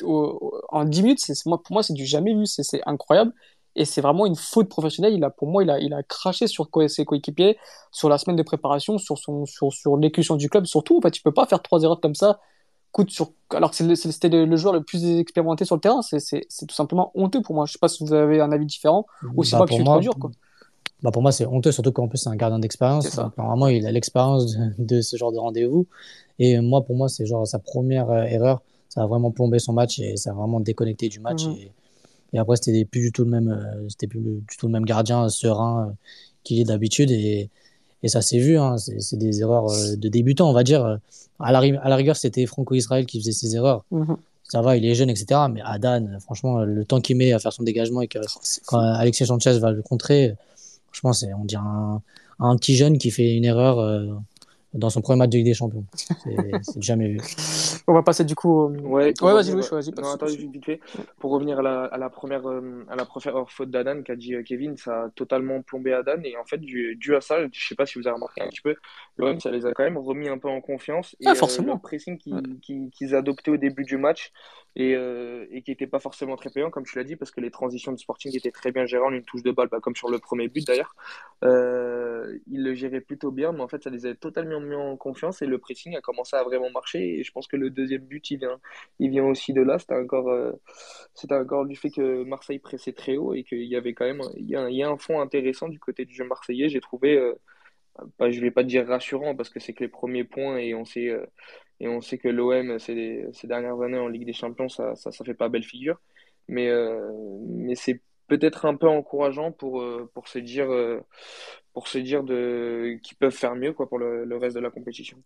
en 0.70 0.84
10 0.84 1.02
minutes, 1.02 1.20
c'est, 1.20 1.34
moi, 1.46 1.62
pour 1.62 1.74
moi, 1.74 1.82
c'est 1.82 1.92
du 1.92 2.06
jamais 2.06 2.34
vu. 2.34 2.46
C'est, 2.46 2.80
incroyable. 2.86 3.32
Et 3.76 3.84
c'est 3.84 4.00
vraiment 4.00 4.24
une 4.24 4.36
faute 4.36 4.68
professionnelle. 4.68 5.14
Il 5.14 5.24
a, 5.24 5.30
pour 5.30 5.48
moi, 5.48 5.64
il 5.64 5.70
a, 5.70 5.78
il 5.80 5.92
a 5.92 6.02
craché 6.02 6.46
sur 6.46 6.68
ses 6.88 7.04
coéquipiers, 7.04 7.58
sur 7.90 8.08
la 8.08 8.18
semaine 8.18 8.36
de 8.36 8.42
préparation, 8.42 8.98
sur, 8.98 9.18
son, 9.18 9.46
sur, 9.46 9.72
sur 9.72 9.96
l'écution 9.96 10.36
du 10.36 10.48
club. 10.48 10.64
Surtout, 10.66 10.96
en 10.98 11.00
fait, 11.00 11.10
tu 11.10 11.22
peux 11.22 11.32
pas 11.32 11.46
faire 11.46 11.60
trois 11.60 11.82
erreurs 11.82 12.00
comme 12.00 12.14
ça. 12.14 12.40
Coûte 12.92 13.10
sur... 13.10 13.32
Alors 13.50 13.72
que 13.72 13.94
c'était 13.96 14.28
le, 14.28 14.56
joueur 14.56 14.72
le 14.72 14.82
plus 14.82 15.04
expérimenté 15.18 15.64
sur 15.64 15.74
le 15.74 15.80
terrain. 15.80 16.00
C'est, 16.02 16.46
tout 16.68 16.74
simplement 16.74 17.10
honteux 17.14 17.42
pour 17.42 17.54
moi. 17.54 17.66
Je 17.66 17.72
sais 17.72 17.78
pas 17.78 17.88
si 17.88 18.04
vous 18.04 18.14
avez 18.14 18.40
un 18.40 18.52
avis 18.52 18.66
différent 18.66 19.06
ou 19.34 19.44
si 19.44 19.52
bah, 19.52 19.58
moi 19.58 19.66
que 19.66 19.72
je 19.72 19.76
suis 19.76 19.84
trop 19.84 20.00
dur. 20.00 20.14
Quoi. 20.18 20.30
Bah 21.02 21.10
pour 21.10 21.22
moi, 21.22 21.32
c'est 21.32 21.46
honteux, 21.46 21.72
surtout 21.72 21.92
qu'en 21.92 22.08
plus, 22.08 22.18
c'est 22.18 22.30
un 22.30 22.36
gardien 22.36 22.58
d'expérience. 22.58 23.18
Normalement, 23.36 23.68
il 23.68 23.86
a 23.86 23.92
l'expérience 23.92 24.56
de, 24.78 25.00
ce 25.00 25.16
genre 25.16 25.32
de 25.32 25.38
rendez-vous. 25.38 25.86
Et 26.38 26.58
moi, 26.60 26.82
pour 26.82 26.96
moi, 26.96 27.08
c'est 27.08 27.26
genre 27.26 27.46
sa 27.46 27.58
première 27.58 28.10
euh, 28.10 28.22
erreur. 28.24 28.62
Ça 28.88 29.02
a 29.02 29.06
vraiment 29.06 29.30
plombé 29.30 29.58
son 29.58 29.72
match 29.72 29.98
et 29.98 30.16
ça 30.16 30.30
a 30.30 30.34
vraiment 30.34 30.60
déconnecté 30.60 31.08
du 31.08 31.20
match. 31.20 31.46
Mhm. 31.46 31.56
Et, 32.32 32.38
après, 32.38 32.56
c'était 32.56 32.84
plus 32.84 33.00
du 33.00 33.12
tout 33.12 33.24
le 33.24 33.30
même, 33.30 33.48
euh, 33.48 33.88
c'était 33.88 34.06
plus 34.06 34.20
du 34.20 34.56
tout 34.58 34.66
le 34.66 34.72
même 34.72 34.84
gardien 34.84 35.28
serein 35.28 35.88
euh, 35.88 35.92
qu'il 36.42 36.58
est 36.58 36.64
d'habitude. 36.64 37.10
Et, 37.10 37.50
et 38.02 38.08
ça 38.08 38.22
s'est 38.22 38.38
vu. 38.38 38.58
Hein. 38.58 38.76
C'est 38.78 39.18
des 39.18 39.40
erreurs 39.40 39.66
de 39.66 40.08
débutant, 40.08 40.48
on 40.48 40.52
va 40.52 40.64
dire. 40.64 40.98
À 41.38 41.52
la, 41.52 41.58
à 41.58 41.88
la 41.88 41.96
rigueur, 41.96 42.16
c'était 42.16 42.46
Franco 42.46 42.74
Israël 42.74 43.06
qui 43.06 43.20
faisait 43.20 43.32
ses 43.32 43.54
erreurs. 43.56 43.84
Mhm. 43.90 44.16
Ça 44.44 44.62
va, 44.62 44.76
il 44.76 44.84
est 44.84 44.94
jeune, 44.94 45.10
etc. 45.10 45.40
Mais 45.50 45.60
Adan, 45.64 46.18
franchement, 46.20 46.64
le 46.64 46.84
temps 46.84 47.00
qu'il 47.00 47.16
met 47.16 47.32
à 47.32 47.38
faire 47.38 47.52
son 47.52 47.62
dégagement 47.62 48.02
et 48.02 48.08
que 48.08 48.18
quand 48.66 48.78
Alexis 48.78 49.26
Sanchez 49.26 49.58
va 49.58 49.70
le 49.70 49.82
contrer, 49.82 50.36
Franchement, 50.94 51.12
c'est, 51.12 51.34
on 51.34 51.44
dirait 51.44 51.62
un, 51.64 52.02
un, 52.38 52.56
petit 52.56 52.76
jeune 52.76 52.98
qui 52.98 53.10
fait 53.10 53.34
une 53.34 53.44
erreur 53.44 53.80
euh, 53.80 54.14
dans 54.75 54.90
son 54.90 55.00
premier 55.00 55.19
match 55.21 55.31
de 55.31 55.37
Ligue 55.38 55.47
des 55.47 55.54
Champions. 55.54 55.85
C'est 55.93 56.83
jamais 56.83 57.09
vu. 57.09 57.21
On 57.87 57.95
va 57.95 58.02
passer 58.02 58.25
du 58.25 58.35
coup. 58.35 58.66
Ouais, 58.66 59.14
ouais 59.23 59.33
vas-y, 59.33 59.52
Louis, 59.52 59.64
vas-y. 59.71 59.90
Non, 59.93 60.12
attends, 60.12 60.26
vite 60.26 60.64
fait. 60.64 60.81
Pour 61.19 61.31
revenir 61.31 61.61
à 61.61 61.62
la, 61.62 61.85
à 61.85 61.97
la 61.97 62.11
première, 62.11 62.49
euh, 62.49 62.85
à 62.88 62.97
la 62.97 63.04
première 63.04 63.49
faute 63.49 63.71
d'Adan 63.71 64.02
qu'a 64.02 64.16
dit 64.16 64.35
euh, 64.35 64.43
Kevin, 64.43 64.76
ça 64.76 65.04
a 65.04 65.09
totalement 65.11 65.62
plombé 65.62 65.93
Adan. 65.93 66.23
Et 66.25 66.37
en 66.37 66.45
fait, 66.45 66.59
dû, 66.59 66.97
dû 66.97 67.14
à 67.14 67.21
ça, 67.21 67.37
je 67.52 67.66
sais 67.66 67.75
pas 67.75 67.87
si 67.87 67.99
vous 67.99 68.07
avez 68.07 68.14
remarqué 68.14 68.43
un 68.43 68.49
petit 68.49 68.62
peu, 68.62 68.75
l'OM, 69.16 69.38
ça 69.40 69.50
les 69.50 69.64
a 69.66 69.73
quand 69.73 69.85
même 69.85 69.99
remis 69.99 70.28
un 70.28 70.38
peu 70.38 70.49
en 70.49 70.61
confiance. 70.61 71.14
Et, 71.21 71.26
ah, 71.26 71.35
forcément. 71.35 71.75
le 71.75 71.78
pressing 71.78 72.19
qu'ils 72.19 72.59
qui, 72.61 72.90
qui, 72.90 73.14
adopté 73.14 73.50
au 73.50 73.57
début 73.57 73.85
du 73.85 73.97
match 73.97 74.33
et, 74.76 74.95
euh, 74.97 75.47
et 75.50 75.62
qui 75.62 75.71
n'était 75.71 75.87
pas 75.87 76.00
forcément 76.00 76.37
très 76.37 76.50
payant, 76.50 76.71
comme 76.71 76.85
tu 76.85 76.99
l'as 76.99 77.04
dit, 77.04 77.16
parce 77.16 77.31
que 77.31 77.40
les 77.40 77.50
transitions 77.50 77.93
de 77.93 77.99
Sporting 77.99 78.37
étaient 78.37 78.50
très 78.50 78.73
bien 78.73 78.87
gérées 78.87 79.04
en 79.04 79.12
une 79.12 79.23
touche 79.23 79.43
de 79.43 79.52
balle, 79.52 79.69
bah, 79.71 79.78
comme 79.81 79.95
sur 79.95 80.11
le 80.11 80.19
premier 80.19 80.49
but 80.49 80.66
d'ailleurs. 80.66 80.97
Euh, 81.45 82.38
ils 82.50 82.62
le 82.62 82.75
géraient 82.75 83.00
plutôt 83.00 83.31
bien, 83.31 83.52
mais 83.52 83.61
en 83.61 83.69
fait, 83.69 83.85
ça 83.85 83.90
les 83.90 84.07
a 84.07 84.14
totalement 84.14 84.61
mis 84.64 84.75
en 84.75 84.97
confiance 84.97 85.42
et 85.42 85.47
le 85.47 85.59
pressing 85.59 85.97
a 85.97 86.00
commencé 86.00 86.37
à 86.37 86.42
vraiment 86.42 86.71
marcher. 86.71 87.18
Et 87.18 87.25
je 87.25 87.33
pense 87.33 87.47
que 87.47 87.56
le 87.56 87.71
deuxième 87.71 88.02
but, 88.02 88.30
il 88.30 88.38
vient, 88.38 88.61
il 88.99 89.11
vient 89.11 89.25
aussi 89.25 89.52
de 89.52 89.62
là. 89.62 89.78
C'était 89.78 89.94
encore, 89.94 90.28
euh, 90.30 90.52
encore 91.30 91.66
du 91.66 91.76
fait 91.76 91.90
que 91.90 92.25
Marseille 92.25 92.59
pressait 92.59 92.92
très 92.92 93.16
haut 93.16 93.35
et 93.35 93.44
qu'il 93.44 93.64
y 93.64 93.76
avait 93.76 93.94
quand 93.94 94.06
même 94.06 94.23
il 94.37 94.49
y 94.49 94.83
a, 94.83 94.88
un 94.88 94.99
fond 94.99 95.21
intéressant 95.21 95.68
du 95.68 95.78
côté 95.78 96.04
du 96.04 96.14
jeu 96.14 96.25
marseillais. 96.25 96.68
J'ai 96.68 96.80
trouvé. 96.80 97.16
Euh, 97.18 97.35
je 98.21 98.40
vais 98.40 98.50
pas 98.50 98.64
dire 98.64 98.87
rassurant 98.87 99.37
parce 99.37 99.50
que 99.50 99.61
c'est 99.61 99.73
que 99.73 99.85
les 99.85 99.88
premiers 99.88 100.25
points 100.25 100.56
et 100.59 100.75
on 100.75 100.85
sait 100.85 101.11
euh, 101.11 101.26
et 101.80 101.88
on 101.88 102.00
sait 102.00 102.18
que 102.18 102.28
l'OM, 102.28 102.78
ces, 102.78 103.26
ces 103.33 103.47
dernières 103.47 103.80
années 103.80 103.99
en 103.99 104.09
Ligue 104.09 104.26
des 104.26 104.33
Champions, 104.33 104.68
ça, 104.68 104.94
ça, 104.97 105.11
ça 105.12 105.25
fait 105.25 105.35
pas 105.35 105.49
belle 105.49 105.64
figure. 105.64 106.00
Mais, 106.49 106.68
euh, 106.68 107.11
mais 107.47 107.75
c'est 107.75 108.00
peut-être 108.26 108.66
un 108.66 108.75
peu 108.76 108.88
encourageant 108.88 109.52
pour, 109.52 109.81
euh, 109.81 110.11
pour 110.14 110.28
se 110.28 110.38
dire, 110.38 110.71
euh, 110.71 111.00
pour 111.73 111.88
se 111.88 111.99
dire 111.99 112.25
de, 112.25 112.99
qu'ils 113.02 113.16
peuvent 113.16 113.33
faire 113.33 113.54
mieux 113.54 113.73
quoi, 113.73 113.88
pour 113.88 113.99
le, 113.99 114.25
le 114.25 114.37
reste 114.37 114.57
de 114.57 114.61
la 114.61 114.71
compétition. 114.71 115.19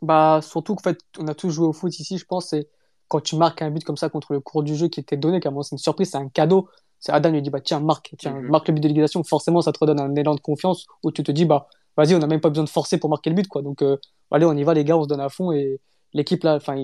Bah, 0.00 0.40
surtout 0.42 0.74
qu'en 0.74 0.82
fait, 0.82 0.98
on 1.18 1.28
a 1.28 1.34
tous 1.34 1.50
joué 1.50 1.66
au 1.66 1.72
foot 1.72 1.98
ici, 1.98 2.18
je 2.18 2.24
pense, 2.24 2.48
c'est 2.50 2.68
quand 3.08 3.20
tu 3.20 3.36
marques 3.36 3.62
un 3.62 3.70
but 3.70 3.84
comme 3.84 3.96
ça 3.96 4.08
contre 4.08 4.32
le 4.32 4.40
cours 4.40 4.62
du 4.62 4.74
jeu 4.74 4.88
qui 4.88 5.00
était 5.00 5.16
donné, 5.16 5.38
car 5.40 5.52
c'est 5.64 5.72
une 5.74 5.78
surprise, 5.78 6.10
c'est 6.10 6.18
un 6.18 6.28
cadeau. 6.28 6.68
C'est 6.98 7.12
Adam 7.12 7.30
lui 7.30 7.42
dit, 7.42 7.50
bah, 7.50 7.60
tiens, 7.60 7.80
marque, 7.80 8.14
tiens, 8.16 8.32
mhm. 8.32 8.48
marque 8.48 8.68
le 8.68 8.74
but 8.74 8.80
de 8.80 8.88
l'égalisation. 8.88 9.22
Forcément, 9.24 9.60
ça 9.60 9.72
te 9.72 9.78
redonne 9.78 10.00
un 10.00 10.14
élan 10.14 10.34
de 10.34 10.40
confiance 10.40 10.86
où 11.02 11.12
tu 11.12 11.22
te 11.22 11.32
dis, 11.32 11.44
bah, 11.44 11.68
vas-y, 11.96 12.14
on 12.14 12.20
n'a 12.20 12.26
même 12.26 12.40
pas 12.40 12.48
besoin 12.48 12.64
de 12.64 12.70
forcer 12.70 12.98
pour 12.98 13.10
marquer 13.10 13.28
le 13.30 13.36
but, 13.36 13.48
quoi. 13.48 13.60
Donc, 13.60 13.84
allez, 14.30 14.46
on 14.46 14.56
y 14.56 14.62
va, 14.62 14.72
les 14.72 14.84
gars, 14.84 14.96
on 14.96 15.02
se 15.02 15.08
donne 15.08 15.20
à 15.20 15.28
fond. 15.28 15.52
Et 15.52 15.80
l'équipe, 16.14 16.42
là, 16.44 16.56
enfin, 16.56 16.76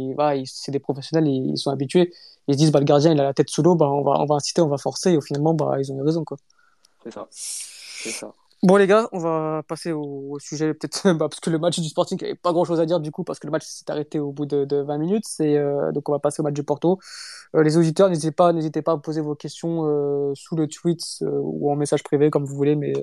c'est 0.47 0.73
des 0.73 0.78
professionnels, 0.78 1.28
ils, 1.28 1.56
sont 1.58 1.70
habitués. 1.70 2.12
Ils 2.49 2.54
se 2.54 2.58
disent, 2.58 2.73
bah, 2.73 2.80
le 2.80 2.85
gardien, 2.85 3.12
il 3.12 3.20
a 3.20 3.25
la 3.25 3.35
tête 3.35 3.50
sous 3.50 3.62
l'eau, 3.62 3.75
bah, 3.75 3.88
on 3.88 4.02
va, 4.02 4.20
on 4.20 4.26
va 4.26 4.37
inciter, 4.37 4.62
on 4.62 4.68
va 4.68 4.78
forcer. 4.78 5.12
Et 5.12 5.20
finalement, 5.20 5.54
bah, 5.54 5.76
ils 5.78 5.92
ont 5.92 5.99
eu 5.99 6.02
raison, 6.02 6.25
quoi. 6.25 6.38
C'est 7.04 7.12
ça. 7.12 7.28
C'est 7.30 8.11
ça. 8.11 8.32
Bon, 8.64 8.75
les 8.76 8.88
gars, 8.88 9.08
on 9.12 9.20
va 9.20 9.62
passer 9.68 9.92
au, 9.92 10.37
sujet, 10.40 10.75
peut-être, 10.75 11.12
bah, 11.12 11.28
parce 11.28 11.38
que 11.40 11.50
le 11.50 11.58
match 11.58 11.78
du 11.78 11.88
Sporting, 11.88 12.18
il 12.20 12.25
n'y 12.25 12.30
avait 12.30 12.38
pas 12.38 12.52
grand-chose 12.52 12.80
à 12.80 12.87
dire, 12.87 12.99
du 12.99 13.12
coup, 13.12 13.23
parce 13.23 13.38
que 13.38 13.47
le 13.47 13.52
match 13.52 13.64
s'est 13.64 13.88
arrêté 13.88 14.18
au 14.18 14.32
bout 14.32 14.47
de, 14.47 14.64
de 14.64 14.78
20 14.78 14.99
minutes. 14.99 15.25
C'est, 15.26 15.56
euh, 15.56 15.92
donc, 15.92 16.08
on 16.08 16.12
va 16.12 16.18
passer 16.18 16.40
au 16.40 16.44
match 16.44 16.54
du 16.54 16.64
Porto. 16.64 16.99
Euh, 17.54 17.62
les 17.62 17.76
auditeurs, 17.76 18.08
n'hésitez 18.08 18.32
pas, 18.32 18.52
n'hésitez 18.52 18.82
pas 18.82 18.92
à 18.92 18.99
poser 18.99 19.20
vos 19.20 19.37
questions 19.37 19.85
euh, 19.85 20.32
sous 20.35 20.56
le 20.56 20.66
tweet 20.66 21.02
ou 21.23 21.70
en 21.70 21.76
message 21.76 22.02
privé, 22.02 22.30
comme 22.30 22.44
vous 22.44 22.56
voulez, 22.56 22.75
mais 22.75 22.94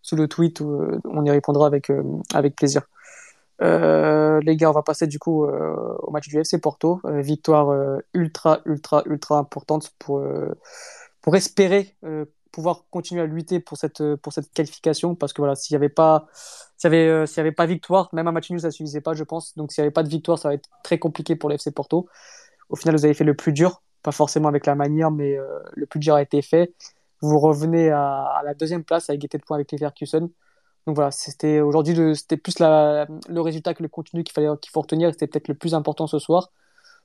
sous 0.00 0.16
le 0.16 0.28
tweet, 0.28 0.60
on 0.62 1.24
y 1.24 1.30
répondra 1.30 1.66
avec, 1.66 1.90
avec 2.32 2.56
plaisir. 2.56 2.82
Euh, 3.62 4.40
les 4.42 4.56
gars, 4.56 4.70
on 4.70 4.74
va 4.74 4.82
passer 4.82 5.06
du 5.06 5.18
coup 5.18 5.44
euh, 5.44 5.96
au 6.00 6.10
match 6.10 6.28
du 6.28 6.38
FC 6.38 6.60
Porto. 6.60 7.00
Euh, 7.04 7.20
victoire 7.20 8.00
ultra, 8.14 8.60
ultra, 8.66 9.02
ultra 9.06 9.38
importante 9.38 9.92
pour, 9.98 10.22
pour 11.20 11.36
espérer 11.36 11.96
pouvoir 12.52 12.84
continuer 12.90 13.20
à 13.20 13.26
lutter 13.26 13.60
pour 13.60 13.76
cette, 13.76 14.02
pour 14.16 14.32
cette 14.32 14.50
qualification. 14.52 15.14
Parce 15.14 15.34
que 15.34 15.42
voilà, 15.42 15.54
s'il 15.54 15.74
n'y 15.74 15.76
avait 15.76 15.90
pas, 15.90 16.26
s'il 16.78 16.90
y 16.90 16.94
avait, 16.94 17.24
avait 17.36 17.52
pas 17.52 17.66
victoire, 17.66 18.08
même 18.14 18.28
un 18.28 18.32
match 18.32 18.50
nul, 18.50 18.60
ça 18.60 18.70
suffisait 18.70 19.02
pas, 19.02 19.12
je 19.12 19.24
pense. 19.24 19.54
Donc 19.56 19.72
s'il 19.72 19.82
n'y 19.82 19.86
avait 19.86 19.92
pas 19.92 20.02
de 20.02 20.08
victoire, 20.08 20.38
ça 20.38 20.48
va 20.48 20.54
être 20.54 20.68
très 20.82 20.98
compliqué 20.98 21.36
pour 21.36 21.50
le 21.50 21.56
FC 21.56 21.70
Porto. 21.70 22.08
Au 22.70 22.76
final, 22.76 22.96
vous 22.96 23.04
avez 23.04 23.14
fait 23.14 23.24
le 23.24 23.34
plus 23.34 23.52
dur, 23.52 23.82
pas 24.02 24.12
forcément 24.12 24.48
avec 24.48 24.64
la 24.64 24.74
manière, 24.74 25.10
mais 25.10 25.36
le 25.74 25.86
plus 25.86 26.00
dur 26.00 26.14
a 26.14 26.22
été 26.22 26.40
fait. 26.40 26.72
Vous 27.20 27.38
revenez 27.38 27.90
à, 27.90 28.40
la 28.44 28.54
deuxième 28.54 28.84
place 28.84 29.10
à 29.10 29.14
égalité 29.14 29.38
de 29.38 29.42
points 29.44 29.56
avec 29.56 29.72
Leverkusen. 29.72 30.28
Donc 30.86 30.94
voilà, 30.94 31.10
c'était 31.10 31.60
aujourd'hui 31.60 31.94
c'était 32.14 32.36
plus 32.36 32.60
le 32.60 33.40
résultat 33.40 33.74
que 33.74 33.82
le 33.82 33.88
contenu 33.88 34.22
qu'il 34.22 34.32
fallait 34.32 34.48
qu'il 34.60 34.70
faut 34.70 34.80
retenir, 34.80 35.10
c'était 35.10 35.26
peut-être 35.26 35.48
le 35.48 35.54
plus 35.54 35.74
important 35.74 36.06
ce 36.06 36.18
soir. 36.18 36.50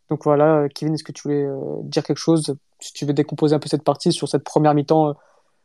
Donc 0.09 0.23
voilà, 0.23 0.67
Kevin, 0.69 0.93
est-ce 0.93 1.03
que 1.03 1.11
tu 1.11 1.23
voulais 1.23 1.47
dire 1.83 2.03
quelque 2.03 2.17
chose? 2.17 2.55
Si 2.79 2.93
tu 2.93 3.05
veux 3.05 3.13
décomposer 3.13 3.55
un 3.55 3.59
peu 3.59 3.69
cette 3.69 3.83
partie 3.83 4.11
sur 4.11 4.27
cette 4.27 4.43
première 4.43 4.73
mi-temps 4.73 5.15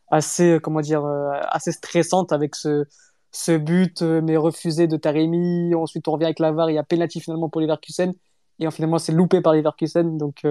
assez, 0.08 0.58
comment 0.62 0.80
dire, 0.80 1.04
assez 1.50 1.72
stressante 1.72 2.32
avec 2.32 2.54
ce, 2.54 2.84
ce 3.32 3.56
but, 3.56 4.02
mais 4.02 4.36
refusé 4.36 4.86
de 4.86 4.96
Taremi. 4.96 5.74
Ensuite, 5.74 6.08
on 6.08 6.12
revient 6.12 6.26
avec 6.26 6.38
Lavar, 6.38 6.70
il 6.70 6.74
y 6.74 6.78
a 6.78 6.84
penalty 6.84 7.20
finalement 7.20 7.48
pour 7.48 7.60
Leverkusen. 7.60 8.14
Et 8.60 8.70
finalement, 8.70 8.98
c'est 8.98 9.12
loupé 9.12 9.40
par 9.40 9.52
Leverkusen. 9.52 10.16
Donc, 10.16 10.46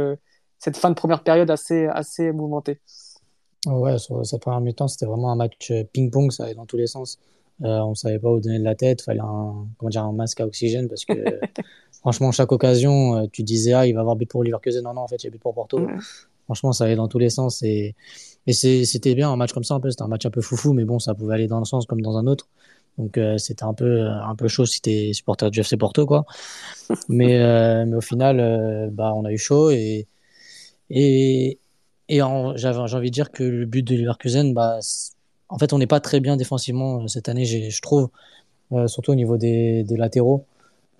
cette 0.60 0.78
fin 0.78 0.90
de 0.90 0.96
première 0.96 1.24
période 1.24 1.50
assez, 1.50 1.88
assez 1.88 2.32
mouvementée. 2.32 2.80
Ouais, 3.66 3.98
sur 3.98 4.24
cette 4.26 4.42
première 4.42 4.62
mi-temps, 4.62 4.88
c'était 4.88 5.06
vraiment 5.08 5.32
un 5.32 5.36
match 5.36 5.72
ping-pong, 5.94 6.32
ça 6.32 6.44
allait 6.44 6.54
dans 6.54 6.66
tous 6.66 6.78
les 6.78 6.88
sens. 6.88 7.18
Euh, 7.64 7.80
on 7.80 7.96
savait 7.96 8.20
pas 8.20 8.30
où 8.30 8.40
donner 8.40 8.60
de 8.60 8.64
la 8.64 8.76
tête, 8.76 9.02
fallait 9.02 9.22
un, 9.22 9.68
comment 9.78 9.90
dire, 9.90 10.04
un 10.04 10.12
masque 10.12 10.42
à 10.42 10.46
oxygène 10.46 10.90
parce 10.90 11.06
que 11.06 11.14
franchement, 12.02 12.32
chaque 12.32 12.52
occasion, 12.52 13.16
euh, 13.16 13.26
tu 13.32 13.44
disais, 13.44 13.74
ah, 13.74 13.88
il 13.88 13.94
va 13.94 14.02
avoir 14.02 14.16
but 14.16 14.30
pour 14.30 14.44
Leverkusen. 14.44 14.84
Non, 14.84 14.94
non, 14.94 15.02
en 15.02 15.08
fait, 15.08 15.24
il 15.24 15.26
y 15.26 15.28
a 15.28 15.32
but 15.32 15.42
pour 15.42 15.54
Porto. 15.54 15.88
Franchement, 16.46 16.74
ça 16.74 16.84
allait 16.84 16.96
dans 16.96 17.08
tous 17.08 17.18
les 17.18 17.30
sens 17.30 17.64
et, 17.64 17.96
et 18.46 18.54
c'était 18.54 19.16
bien 19.16 19.32
un 19.32 19.36
match 19.36 19.54
comme 19.54 19.64
ça 19.64 19.74
un 19.74 19.80
peu. 19.80 19.90
C'était 19.90 20.04
un 20.04 20.08
match 20.08 20.26
un 20.26 20.30
peu 20.30 20.42
foufou, 20.42 20.74
mais 20.74 20.86
bon, 20.86 21.00
ça 21.00 21.16
pouvait 21.16 21.34
aller 21.34 21.48
dans 21.48 21.60
un 21.60 21.66
sens 21.66 21.86
comme 21.86 22.02
dans 22.02 22.18
un 22.18 22.28
autre. 22.28 22.48
Donc, 22.98 23.18
euh, 23.18 23.38
c'était 23.38 23.64
un 23.64 23.74
peu, 23.74 24.08
un 24.08 24.36
peu 24.36 24.48
chaud 24.48 24.66
si 24.66 24.82
t'es 24.82 25.12
supporter 25.14 25.50
du 25.52 25.60
FC 25.60 25.78
Porto, 25.78 26.06
quoi. 26.06 26.26
mais, 27.10 27.42
euh, 27.42 27.86
mais 27.86 27.96
au 27.96 28.02
final, 28.02 28.40
euh, 28.40 28.90
bah, 28.92 29.14
on 29.16 29.26
a 29.26 29.32
eu 29.32 29.38
chaud 29.38 29.70
et, 29.70 30.08
et, 30.90 31.60
et 32.10 32.20
j'avais 32.56 32.78
envie 32.78 33.10
de 33.10 33.14
dire 33.14 33.32
que 33.32 33.44
le 33.44 33.66
but 33.66 33.84
de 33.84 33.96
Leverkusen, 33.96 34.54
bah, 34.54 34.80
en 35.50 35.58
fait, 35.58 35.74
on 35.74 35.78
n'est 35.78 35.88
pas 35.88 36.00
très 36.00 36.20
bien 36.20 36.38
défensivement 36.38 37.04
euh, 37.04 37.08
cette 37.08 37.30
année, 37.30 37.46
je 37.46 37.82
trouve, 37.82 38.10
euh, 38.72 38.88
surtout 38.88 39.12
au 39.12 39.16
niveau 39.16 39.38
des, 39.38 39.86
latéraux. 39.90 40.46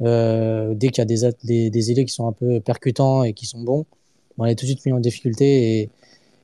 Euh, 0.02 0.74
dès 0.74 0.90
qu'il 0.90 1.00
y 1.00 1.26
a 1.26 1.32
des, 1.44 1.70
des, 1.70 2.06
qui 2.06 2.14
sont 2.14 2.28
un 2.28 2.34
peu 2.34 2.60
percutants 2.60 3.24
et 3.24 3.34
qui 3.34 3.46
sont 3.46 3.62
bons, 3.62 3.86
on 4.38 4.46
est 4.46 4.56
tout 4.56 4.66
de 4.66 4.72
suite 4.72 4.86
mis 4.86 4.92
en 4.92 5.00
difficulté 5.00 5.80
et, 5.80 5.90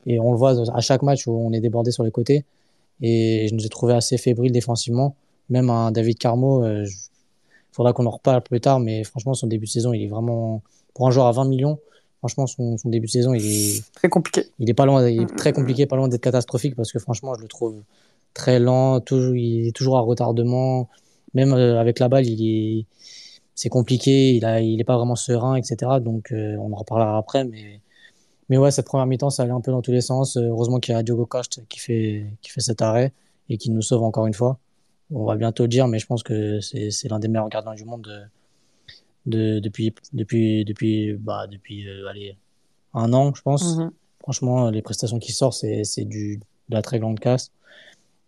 et 0.08 0.20
on 0.20 0.31
le 0.31 0.38
voit 0.38 0.55
à 0.74 0.79
chaque 0.79 1.01
match 1.03 1.27
où 1.27 1.31
on 1.31 1.51
est 1.51 1.60
débordé 1.60 1.91
sur 1.91 2.03
les 2.03 2.12
côtés. 2.12 2.46
Et 3.01 3.48
je 3.50 3.55
nous 3.55 3.65
ai 3.65 3.70
trouvé 3.70 3.93
assez 3.93 4.17
fébrile 4.17 4.51
défensivement. 4.51 5.15
Même 5.50 5.70
un 5.70 5.91
David 5.91 6.17
Carmo, 6.17 6.65
il 6.65 6.88
faudra 7.74 7.91
qu'on 7.93 8.05
en 8.05 8.12
reparle 8.12 8.41
plus 8.41 8.62
tard, 8.62 8.79
mais 8.79 9.03
franchement, 9.03 9.34
son 9.34 9.48
début 9.48 9.65
de 9.65 9.72
saison, 9.72 9.91
il 9.91 10.03
est 10.03 10.08
vraiment, 10.08 10.62
pour 10.93 11.08
un 11.08 11.12
joueur 11.12 11.25
à 11.25 11.31
20 11.34 11.46
millions, 11.46 11.79
Franchement, 12.22 12.46
son, 12.46 12.78
son, 12.78 12.90
début 12.90 13.08
de 13.08 13.12
saison, 13.12 13.34
il 13.34 13.44
est 13.44 13.84
très 13.96 14.08
compliqué. 14.08 14.46
Il 14.60 14.70
est 14.70 14.75
pas 14.75 14.86
loin, 14.86 15.10
il 15.10 15.24
est 15.24 15.36
très 15.36 15.54
compliqué, 15.54 15.88
pas 15.88 15.96
loin 15.96 16.08
d'être 16.08 16.22
catastrophique 16.22 16.75
parce 16.75 16.92
que 16.92 17.00
franchement, 17.00 17.34
je 17.34 17.42
le 17.42 17.48
trouve 17.48 17.82
très 18.36 18.60
lent, 18.60 19.00
toujours, 19.00 19.36
il 19.36 19.68
est 19.70 19.72
toujours 19.75 19.98
à 19.98 20.01
retardement. 20.01 20.88
Même 21.34 21.54
euh, 21.54 21.80
avec 21.80 21.98
la 21.98 22.10
balle, 22.10 22.28
il 22.28 22.42
est, 22.46 22.86
c'est 23.56 23.70
compliqué, 23.70 24.36
il 24.36 24.46
a, 24.46 24.62
il 24.62 24.80
est 24.80 24.84
pas 24.84 24.98
vraiment 24.98 25.16
serein, 25.16 25.56
etc. 25.56 26.00
Donc, 26.00 26.32
euh, 26.32 26.58
on 26.58 26.72
en 26.72 26.75
reparlera 26.75 27.18
après, 27.18 27.44
mais, 27.44 27.82
mais 28.50 28.58
ouais, 28.58 28.70
cette 28.70 28.86
première 28.86 29.08
mi-temps, 29.08 29.32
ça 29.32 29.42
allait 29.44 29.51
un 29.51 29.62
peu 29.62 29.72
dans 29.72 29.82
tous 29.82 29.92
les 29.92 30.01
sens. 30.01 30.38
Heureusement 30.38 30.80
qu'il 30.80 30.94
y 30.94 30.98
a 30.98 31.04
Diogo 31.04 31.25
Costa 31.25 31.62
qui 31.70 31.80
fait, 31.80 32.28
qui 32.44 32.51
fait 32.51 32.62
cet 32.62 32.84
arrêt 32.84 33.13
et 33.50 33.58
qui 33.58 33.72
nous 33.72 33.82
sauve 33.82 34.04
encore 34.04 34.28
une 34.28 34.34
fois. 34.36 34.60
On 35.12 35.25
va 35.25 35.36
bientôt 35.36 35.63
le 35.63 35.70
dire, 35.70 35.88
mais 35.88 36.00
je 36.00 36.06
pense 36.06 36.24
que 36.24 36.60
c'est, 36.62 36.92
c'est 36.92 37.10
l'un 37.10 37.20
des 37.20 37.28
meilleurs 37.28 37.50
gardiens 37.50 37.74
du 37.74 37.84
monde. 37.84 38.04
De, 38.04 38.22
de, 39.25 39.60
depuis, 39.60 39.94
depuis, 40.13 40.66
depuis, 40.66 41.13
bah, 41.13 41.48
depuis 41.48 41.88
euh, 41.88 42.08
allez, 42.10 42.38
un 42.94 43.13
an, 43.13 43.34
je 43.34 43.42
pense. 43.42 43.78
Mhm. 43.78 43.92
Franchement, 44.20 44.70
les 44.70 44.82
prestations 44.82 45.20
qui 45.20 45.32
sortent, 45.32 45.54
c'est, 45.56 46.06
de 46.06 46.40
la 46.70 46.82
très 46.82 47.00
grande 47.00 47.20
casse. 47.20 47.51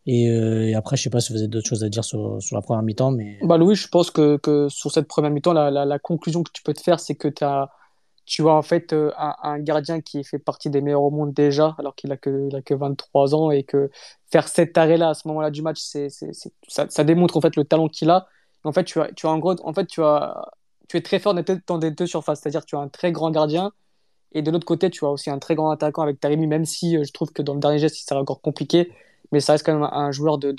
Et, 0.05 0.29
euh, 0.29 0.67
et, 0.67 0.75
après, 0.75 0.97
je 0.97 1.03
sais 1.03 1.09
pas 1.09 1.21
si 1.21 1.31
vous 1.31 1.39
avez 1.39 1.47
d'autres 1.47 1.67
choses 1.67 1.83
à 1.83 1.89
dire 1.89 2.03
sur, 2.03 2.41
sur 2.41 2.55
la 2.55 2.61
première 2.61 2.83
mi-temps, 2.83 3.11
mais. 3.11 3.39
Bah, 3.41 3.57
Louis, 3.57 3.75
je 3.75 3.87
pense 3.87 4.11
que, 4.11 4.37
que 4.37 4.67
sur 4.69 4.91
cette 4.91 5.07
première 5.07 5.31
mi-temps, 5.31 5.53
la, 5.53 5.71
la, 5.71 5.85
la, 5.85 5.99
conclusion 5.99 6.43
que 6.43 6.51
tu 6.51 6.61
peux 6.61 6.73
te 6.73 6.81
faire, 6.81 6.99
c'est 6.99 7.15
que 7.15 7.29
as, 7.41 7.71
tu 8.25 8.41
as 8.47 8.53
en 8.53 8.61
fait 8.61 8.91
euh, 8.91 9.11
un, 9.17 9.35
un, 9.43 9.59
gardien 9.59 10.01
qui 10.01 10.23
fait 10.25 10.39
partie 10.39 10.69
des 10.69 10.81
meilleurs 10.81 11.03
au 11.03 11.11
monde 11.11 11.33
déjà, 11.33 11.75
alors 11.77 11.95
qu'il 11.95 12.11
a 12.11 12.17
que, 12.17 12.47
il 12.49 12.55
a 12.55 12.61
que 12.61 12.73
23 12.73 13.35
ans, 13.35 13.51
et 13.51 13.63
que 13.63 13.89
faire 14.29 14.49
cet 14.49 14.77
arrêt-là 14.77 15.09
à 15.09 15.13
ce 15.13 15.27
moment-là 15.29 15.51
du 15.51 15.61
match, 15.61 15.79
c'est, 15.79 16.09
ça, 16.09 16.85
ça 16.89 17.03
démontre 17.05 17.37
en 17.37 17.41
fait 17.41 17.55
le 17.55 17.63
talent 17.63 17.87
qu'il 17.87 18.09
a. 18.09 18.27
En 18.65 18.73
fait, 18.73 18.83
tu 18.83 18.99
as, 18.99 19.11
tu 19.13 19.25
as 19.27 19.29
en 19.29 19.39
gros, 19.39 19.55
en 19.63 19.73
fait, 19.73 19.85
tu 19.85 20.01
as 20.03 20.49
tu 20.93 20.97
es 20.97 21.01
très 21.01 21.19
fort 21.19 21.33
dans 21.33 21.77
des 21.79 21.91
deux 21.91 22.05
surfaces. 22.05 22.41
C'est-à-dire 22.41 22.65
tu 22.65 22.75
as 22.75 22.79
un 22.79 22.87
très 22.87 23.11
grand 23.11 23.31
gardien 23.31 23.71
et 24.33 24.41
de 24.43 24.51
l'autre 24.51 24.65
côté, 24.65 24.89
tu 24.89 25.05
as 25.05 25.09
aussi 25.09 25.29
un 25.29 25.39
très 25.39 25.55
grand 25.55 25.71
attaquant 25.71 26.03
avec 26.03 26.19
Taremi, 26.19 26.47
même 26.47 26.65
si 26.65 26.97
euh, 26.97 27.03
je 27.03 27.11
trouve 27.13 27.31
que 27.31 27.41
dans 27.41 27.53
le 27.55 27.59
dernier 27.59 27.79
geste, 27.79 27.99
il 27.99 28.03
serait 28.03 28.19
encore 28.19 28.41
compliqué. 28.41 28.91
Mais 29.31 29.39
ça 29.39 29.53
reste 29.53 29.65
quand 29.65 29.73
même 29.73 29.89
un 29.91 30.11
joueur 30.11 30.37
de, 30.37 30.53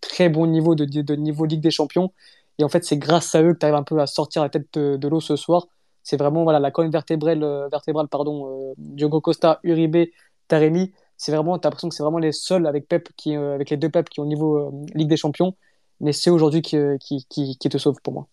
très 0.00 0.28
bon 0.30 0.46
niveau, 0.46 0.74
de, 0.74 1.14
niveau 1.14 1.44
Ligue 1.44 1.60
des 1.60 1.70
Champions. 1.70 2.12
Et 2.58 2.64
en 2.64 2.68
fait, 2.68 2.84
c'est 2.84 2.96
grâce 2.96 3.34
à 3.34 3.42
eux 3.42 3.52
que 3.52 3.58
tu 3.58 3.66
arrives 3.66 3.76
un 3.76 3.82
peu 3.82 4.00
à 4.00 4.06
sortir 4.06 4.42
la 4.42 4.48
tête 4.48 4.66
de, 4.78 5.08
l'eau 5.08 5.20
ce 5.20 5.36
soir. 5.36 5.66
C'est 6.02 6.16
vraiment 6.16 6.44
voilà, 6.44 6.58
la 6.60 6.70
colonne 6.70 6.90
vertébrale, 6.90 7.42
euh, 7.42 7.68
vertébrale 7.68 8.08
pardon, 8.08 8.70
euh, 8.70 8.74
Diogo 8.78 9.20
Costa, 9.20 9.60
Uribe, 9.62 10.08
Taremi. 10.48 10.92
C'est 11.18 11.32
vraiment, 11.32 11.58
tu 11.58 11.66
as 11.66 11.70
l'impression 11.70 11.88
que 11.90 11.94
c'est 11.94 12.02
vraiment 12.02 12.18
les 12.18 12.32
seuls 12.32 12.66
avec, 12.66 12.88
Pep 12.88 13.08
qui, 13.16 13.36
avec 13.36 13.70
les 13.70 13.76
deux 13.76 13.90
Pep 13.90 14.08
qui 14.08 14.20
ont 14.20 14.24
niveau 14.24 14.72
Ligue 14.94 15.08
des 15.08 15.16
Champions. 15.16 15.54
Mais 16.00 16.12
c'est 16.12 16.30
aujourd'hui 16.30 16.62
qui 16.62 16.88
te 16.90 17.78
sauve 17.78 18.00
pour 18.02 18.12
moi. 18.14 18.28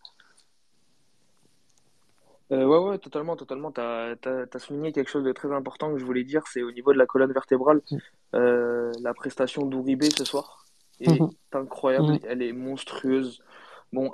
Euh, 2.52 2.66
ouais, 2.66 2.78
ouais, 2.78 2.98
totalement, 2.98 3.36
totalement. 3.36 3.72
Tu 3.72 3.82
as, 3.82 4.60
souligné 4.60 4.92
quelque 4.92 5.10
chose 5.10 5.24
de 5.24 5.32
très 5.32 5.52
important 5.52 5.92
que 5.92 6.00
je 6.00 6.06
voulais 6.06 6.24
dire, 6.24 6.44
c'est 6.48 6.64
au 6.64 6.72
niveau 6.72 6.94
de 6.94 6.98
la 6.98 7.06
colonne 7.06 7.32
vertébrale. 7.32 7.82
Mm. 7.92 7.98
Euh, 8.36 8.92
la 9.02 9.14
prestation 9.14 9.66
d'Ouribé 9.66 10.10
ce 10.10 10.26
soir 10.26 10.66
est 11.00 11.08
mm-hmm. 11.08 11.32
incroyable, 11.54 12.14
mm-hmm. 12.14 12.26
elle 12.28 12.42
est 12.42 12.54
monstrueuse. 12.54 13.42
Bon, 13.94 14.12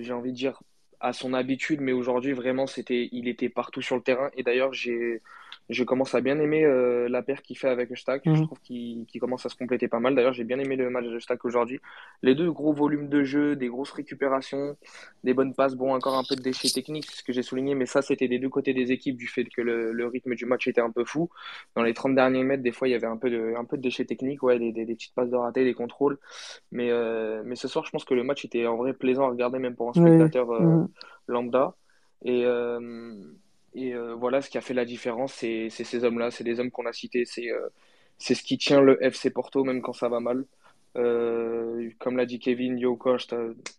j'ai 0.00 0.12
envie 0.12 0.32
de 0.32 0.36
dire 0.36 0.60
à 1.00 1.12
son 1.12 1.32
habitude, 1.32 1.80
mais 1.80 1.92
aujourd'hui, 1.92 2.32
vraiment, 2.32 2.66
c'était, 2.66 3.08
il 3.12 3.28
était 3.28 3.48
partout 3.48 3.82
sur 3.82 3.96
le 3.96 4.02
terrain. 4.02 4.30
Et 4.36 4.42
d'ailleurs, 4.42 4.72
j'ai, 4.72 5.22
je 5.68 5.84
commence 5.84 6.14
à 6.14 6.20
bien 6.20 6.38
aimer 6.38 6.64
euh, 6.64 7.08
la 7.08 7.22
paire 7.22 7.42
qu'il 7.42 7.58
fait 7.58 7.68
avec 7.68 7.94
Stack. 7.96 8.22
Je 8.24 8.30
mhm. 8.30 8.46
trouve 8.46 8.60
qu'il 8.60 9.06
commence 9.20 9.44
à 9.44 9.50
se 9.50 9.56
compléter 9.56 9.86
pas 9.86 10.00
mal. 10.00 10.14
D'ailleurs, 10.14 10.32
j'ai 10.32 10.44
bien 10.44 10.58
aimé 10.58 10.76
le 10.76 10.88
match 10.88 11.04
de 11.04 11.18
Stack 11.18 11.44
aujourd'hui. 11.44 11.78
Les 12.22 12.34
deux 12.34 12.50
gros 12.50 12.72
volumes 12.72 13.08
de 13.08 13.22
jeu, 13.22 13.54
des 13.54 13.68
grosses 13.68 13.90
récupérations, 13.90 14.76
des 15.24 15.34
bonnes 15.34 15.54
passes. 15.54 15.74
Bon, 15.74 15.92
encore 15.92 16.16
un 16.16 16.24
peu 16.26 16.36
de 16.36 16.42
déchets 16.42 16.70
techniques, 16.70 17.10
ce 17.10 17.22
que 17.22 17.34
j'ai 17.34 17.42
souligné, 17.42 17.74
mais 17.74 17.84
ça, 17.84 18.00
c'était 18.00 18.28
des 18.28 18.38
deux 18.38 18.48
côtés 18.48 18.72
des 18.72 18.92
équipes 18.92 19.18
du 19.18 19.26
fait 19.26 19.44
que 19.44 19.60
le, 19.60 19.92
le, 19.92 20.06
rythme 20.06 20.34
du 20.34 20.46
match 20.46 20.66
était 20.66 20.80
un 20.80 20.90
peu 20.90 21.04
fou. 21.04 21.28
Dans 21.76 21.82
les 21.82 21.92
30 21.92 22.14
derniers 22.14 22.44
mètres, 22.44 22.62
des 22.62 22.72
fois, 22.72 22.88
il 22.88 22.92
y 22.92 22.94
avait 22.94 23.06
un 23.06 23.18
peu 23.18 23.28
de, 23.28 23.54
un 23.58 23.64
peu 23.64 23.76
de 23.76 23.82
déchets 23.82 24.06
techniques, 24.06 24.42
ouais, 24.42 24.58
des, 24.58 24.72
des, 24.72 24.86
petites 24.86 25.14
passes 25.14 25.30
de 25.30 25.36
raté, 25.36 25.64
des 25.64 25.74
contrôles. 25.74 26.18
Mais, 26.72 26.90
euh, 26.90 27.42
mais 27.44 27.56
ce 27.56 27.68
soir, 27.68 27.84
je 27.84 27.90
pense 27.90 28.06
que 28.06 28.14
le 28.14 28.24
match 28.24 28.42
était 28.44 28.66
en 28.66 28.76
vrai 28.76 28.94
plaisant 28.94 29.26
à 29.26 29.28
regarder, 29.28 29.58
même 29.58 29.76
pour 29.76 29.90
un 29.90 29.92
spectateur 29.92 30.50
euh, 30.50 30.60
mhm. 30.60 30.88
lambda. 31.26 31.74
Et. 32.24 32.46
Et 33.74 33.94
euh, 33.94 34.14
voilà, 34.14 34.40
ce 34.42 34.50
qui 34.50 34.58
a 34.58 34.60
fait 34.60 34.74
la 34.74 34.84
différence, 34.84 35.32
c'est 35.34 35.68
ces 35.70 36.04
hommes-là, 36.04 36.30
c'est 36.30 36.44
les 36.44 36.60
hommes 36.60 36.70
qu'on 36.70 36.86
a 36.86 36.92
cités, 36.92 37.24
c'est 37.24 37.50
euh, 37.50 37.68
c'est 38.16 38.34
ce 38.34 38.42
qui 38.42 38.58
tient 38.58 38.80
le 38.80 39.02
FC 39.04 39.30
Porto, 39.30 39.64
même 39.64 39.82
quand 39.82 39.92
ça 39.92 40.08
va 40.08 40.20
mal. 40.20 40.44
Euh, 40.96 41.90
comme 42.00 42.16
l'a 42.16 42.26
dit 42.26 42.40
Kevin, 42.40 42.78
Yo 42.78 42.96
Costa, 42.96 43.36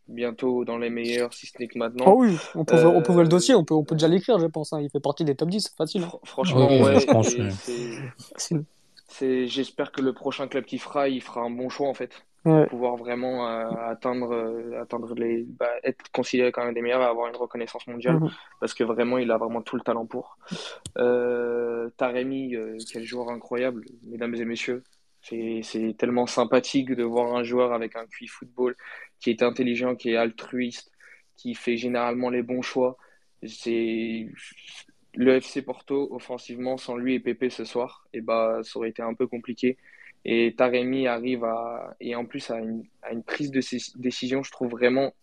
bientôt 0.08 0.64
dans 0.64 0.78
les 0.78 0.90
meilleurs, 0.90 1.34
si 1.34 1.48
ce 1.48 1.58
n'est 1.60 1.68
que 1.68 1.78
maintenant. 1.78 2.06
Ah 2.08 2.14
oui, 2.16 2.38
on 2.56 2.64
peut, 2.64 2.86
on 2.86 3.02
peut 3.02 3.20
le 3.22 3.28
dossier, 3.28 3.56
on 3.56 3.66
peut, 3.66 3.74
on 3.74 3.84
peut 3.84 3.96
déjà 3.96 4.08
l'écrire, 4.08 4.40
je 4.40 4.46
pense. 4.46 4.72
Hein. 4.72 4.82
Il 4.82 4.90
fait 4.90 5.02
partie 5.02 5.26
des 5.26 5.36
top 5.36 5.50
10, 5.50 5.74
facile. 5.78 6.06
Franchement, 6.24 6.70
ouais. 6.70 6.98
J'espère 9.48 9.92
que 9.92 10.02
le 10.02 10.14
prochain 10.14 10.48
club 10.48 10.66
qu'il 10.66 10.80
fera, 10.80 11.10
il 11.10 11.22
fera 11.22 11.42
un 11.42 11.50
bon 11.50 11.68
choix 11.68 11.90
en 11.90 11.94
fait 11.94 12.24
pour 12.44 12.68
pouvoir 12.68 12.96
vraiment 12.96 13.48
euh, 13.48 13.70
atteindre, 13.88 14.32
euh, 14.32 14.82
atteindre 14.82 15.14
les, 15.16 15.44
bah, 15.44 15.70
être 15.84 16.10
considéré 16.12 16.52
quand 16.52 16.64
même 16.64 16.74
des 16.74 16.82
meilleurs 16.82 17.02
et 17.02 17.06
avoir 17.06 17.28
une 17.28 17.36
reconnaissance 17.36 17.86
mondiale 17.88 18.20
mhm. 18.20 18.30
parce 18.60 18.74
que 18.74 18.84
vraiment 18.84 19.18
il 19.18 19.30
a 19.32 19.38
vraiment 19.38 19.62
tout 19.62 19.76
le 19.76 19.82
talent 19.82 20.06
pour. 20.06 20.38
Euh, 20.98 21.90
Taremi, 21.98 22.56
quel 22.92 23.04
joueur 23.04 23.30
incroyable, 23.30 23.86
mesdames 24.04 24.36
et 24.36 24.46
messieurs. 24.46 24.84
C'est 25.22 25.96
tellement 25.98 26.28
sympathique 26.28 26.92
de 26.92 27.04
voir 27.04 27.36
un 27.36 27.44
joueur 27.44 27.74
avec 27.74 27.96
un 27.98 28.06
QI 28.06 28.28
football 28.28 28.76
qui 29.20 29.30
est 29.32 29.44
intelligent, 29.44 29.96
qui 29.96 30.12
est 30.12 30.16
altruiste, 30.16 30.92
qui 31.36 31.56
fait 31.56 31.76
généralement 31.76 32.30
les 32.30 32.42
bons 32.42 32.62
choix. 32.62 32.98
C'est 33.46 34.28
le 35.16 35.36
FC 35.36 35.62
Porto 35.62 36.08
offensivement 36.12 36.78
sans 36.78 36.96
lui 36.96 37.16
et 37.16 37.20
Pépé 37.20 37.50
ce 37.50 37.66
soir, 37.66 38.08
et 38.14 38.22
bah 38.22 38.60
ça 38.64 38.80
aurait 38.80 38.90
été 38.90 39.02
un 39.02 39.14
peu 39.14 39.28
compliqué. 39.28 39.78
Et 40.26 40.54
Taremi 40.58 41.08
arrive 41.08 41.44
à, 41.44 41.96
et 42.00 42.16
en 42.16 42.26
plus 42.26 42.50
à 42.52 42.60
une, 42.60 42.84
à 43.02 43.12
une 43.12 43.24
prise 43.24 43.52
de 43.52 43.62
décision, 43.98 44.44
je 44.44 44.52
trouve 44.52 44.70
vraiment 44.70 45.14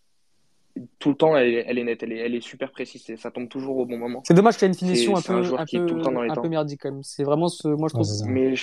tout 0.99 1.09
le 1.09 1.15
temps, 1.15 1.35
elle, 1.35 1.63
elle 1.67 1.77
est 1.79 1.83
nette, 1.83 2.03
elle 2.03 2.11
est, 2.11 2.17
elle 2.17 2.35
est, 2.35 2.41
super 2.41 2.71
précise, 2.71 3.03
ça 3.15 3.31
tombe 3.31 3.49
toujours 3.49 3.77
au 3.77 3.85
bon 3.85 3.97
moment. 3.97 4.21
C'est 4.25 4.33
dommage 4.33 4.57
qu'il 4.57 4.63
y 4.63 4.65
ait 4.65 4.73
une 4.73 4.77
finition 4.77 5.15
un 5.15 5.21
peu, 5.21 5.33
un, 5.33 5.65
peu, 5.65 6.29
un 6.29 6.35
peu 6.35 6.49
merdique 6.49 6.81
quand 6.83 6.91
même. 6.91 7.03
C'est 7.03 7.23
vraiment 7.23 7.47
ce, 7.47 7.67
moi 7.67 7.89
je 7.89 7.93
trouve. 7.93 8.07
Mais 8.27 8.53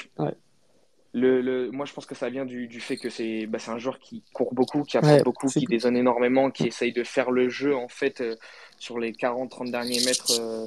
le, 1.14 1.40
le, 1.40 1.70
moi 1.70 1.87
je 1.87 1.92
pense 1.92 2.07
que 2.07 2.16
ça 2.16 2.29
vient 2.29 2.44
du, 2.44 2.66
du 2.66 2.81
fait 2.81 2.96
que 2.96 3.09
c'est, 3.09 3.46
bah, 3.46 3.59
un 3.68 3.79
joueur 3.79 4.00
qui 4.00 4.24
court 4.33 4.53
beaucoup, 4.53 4.83
qui 4.83 4.96
apprend 4.96 5.20
beaucoup, 5.20 5.46
qui 5.46 5.64
dézone 5.64 5.96
énormément, 5.96 6.50
qui 6.50 6.66
essaye 6.66 6.92
de 6.92 7.05
faire 7.05 7.31
le 7.31 7.48
jeu 7.48 7.74
en 7.74 7.87
fait 7.87 8.20
euh, 8.20 8.35
sur 8.79 8.98
les 8.98 9.12
40-30 9.12 9.70
derniers 9.70 10.05
mètres. 10.05 10.40
Euh, 10.40 10.66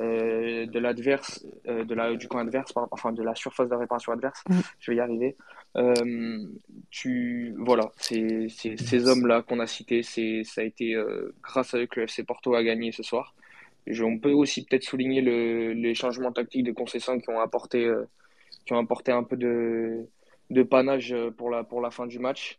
euh, 0.00 0.66
de 0.66 0.80
l'adverse, 0.80 1.46
de 1.66 1.94
la, 1.94 2.16
du 2.16 2.26
camp 2.26 2.38
adverse, 2.38 2.72
enfin 2.90 3.12
de 3.12 3.22
la 3.22 3.36
surface 3.36 3.68
de 3.68 3.76
réparation 3.76 4.10
adverse. 4.10 4.42
Mm. 4.48 4.58
Je 4.80 4.90
vais 4.90 4.96
y 4.96 5.00
arriver. 5.00 5.36
Tu, 6.90 7.54
voilà, 7.58 7.92
c'est 7.98 8.48
ces 8.48 9.08
hommes-là 9.08 9.42
qu'on 9.42 9.60
a 9.60 9.68
cités, 9.68 10.02
ça 10.02 10.60
a 10.60 10.64
été 10.64 11.00
grâce 11.44 11.74
à 11.74 11.78
eux 11.78 11.86
que 11.86 12.00
le 12.00 12.04
FC 12.06 12.24
Porto 12.24 12.56
a 12.56 12.64
gagné 12.64 12.90
ce 12.90 13.04
soir. 13.04 13.36
on 13.86 14.18
peut 14.18 14.32
aussi 14.32 14.64
peut-être 14.64 14.82
souligner 14.82 15.20
le, 15.20 15.74
les 15.74 15.94
changements 15.94 16.32
tactiques 16.32 16.64
de 16.64 16.72
Concession 16.72 17.20
qui 17.20 17.30
ont 17.30 17.38
apporté, 17.38 17.88
qui 18.64 18.72
ont 18.72 18.78
apporté 18.78 19.12
un 19.12 19.22
peu 19.22 19.36
de, 19.36 20.06
de 20.50 20.62
panache 20.62 21.12
pour 21.36 21.50
la, 21.50 21.64
pour 21.64 21.80
la 21.80 21.90
fin 21.90 22.06
du 22.06 22.18
match. 22.18 22.58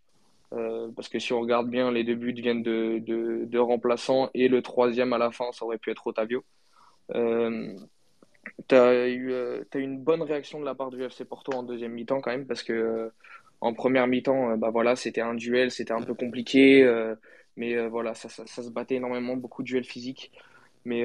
parce 0.95 1.09
que 1.09 1.19
si 1.19 1.33
on 1.33 1.41
regarde 1.41 1.69
bien, 1.69 1.91
les 1.91 2.03
deux 2.03 2.15
buts 2.15 2.33
viennent 2.33 2.63
de, 2.63 2.99
de, 2.99 3.57
remplaçants 3.59 4.29
et 4.33 4.47
le 4.47 4.61
troisième 4.61 5.13
à 5.13 5.17
la 5.17 5.31
fin, 5.31 5.51
ça 5.51 5.65
aurait 5.65 5.77
pu 5.77 5.91
être 5.91 6.07
Otavio. 6.07 6.43
Euh, 7.13 7.75
tu 8.67 8.75
as 8.75 9.07
eu 9.07 9.31
euh, 9.31 9.63
as 9.73 9.77
une 9.77 9.99
bonne 9.99 10.21
réaction 10.21 10.59
de 10.59 10.65
la 10.65 10.75
part 10.75 10.89
du 10.89 11.01
FC 11.03 11.25
Porto 11.25 11.51
en 11.53 11.63
deuxième 11.63 11.93
mi-temps 11.93 12.21
quand 12.21 12.31
même 12.31 12.45
parce 12.45 12.63
que 12.63 12.73
euh, 12.73 13.09
en 13.61 13.73
première 13.73 14.07
mi-temps 14.07 14.51
euh, 14.51 14.55
bah 14.57 14.69
voilà 14.69 14.95
c'était 14.95 15.21
un 15.21 15.33
duel 15.33 15.71
c'était 15.71 15.93
un 15.93 16.01
peu 16.01 16.13
compliqué 16.13 16.85
mais 17.57 17.87
voilà 17.87 18.13
ça, 18.13 18.27
ça, 18.29 18.45
ça, 18.45 18.63
se 18.63 18.69
battait 18.69 18.95
énormément 18.95 19.37
beaucoup 19.37 19.61
de 19.63 19.67
duels 19.67 19.85
physiques 19.85 20.31
mais 20.86 21.04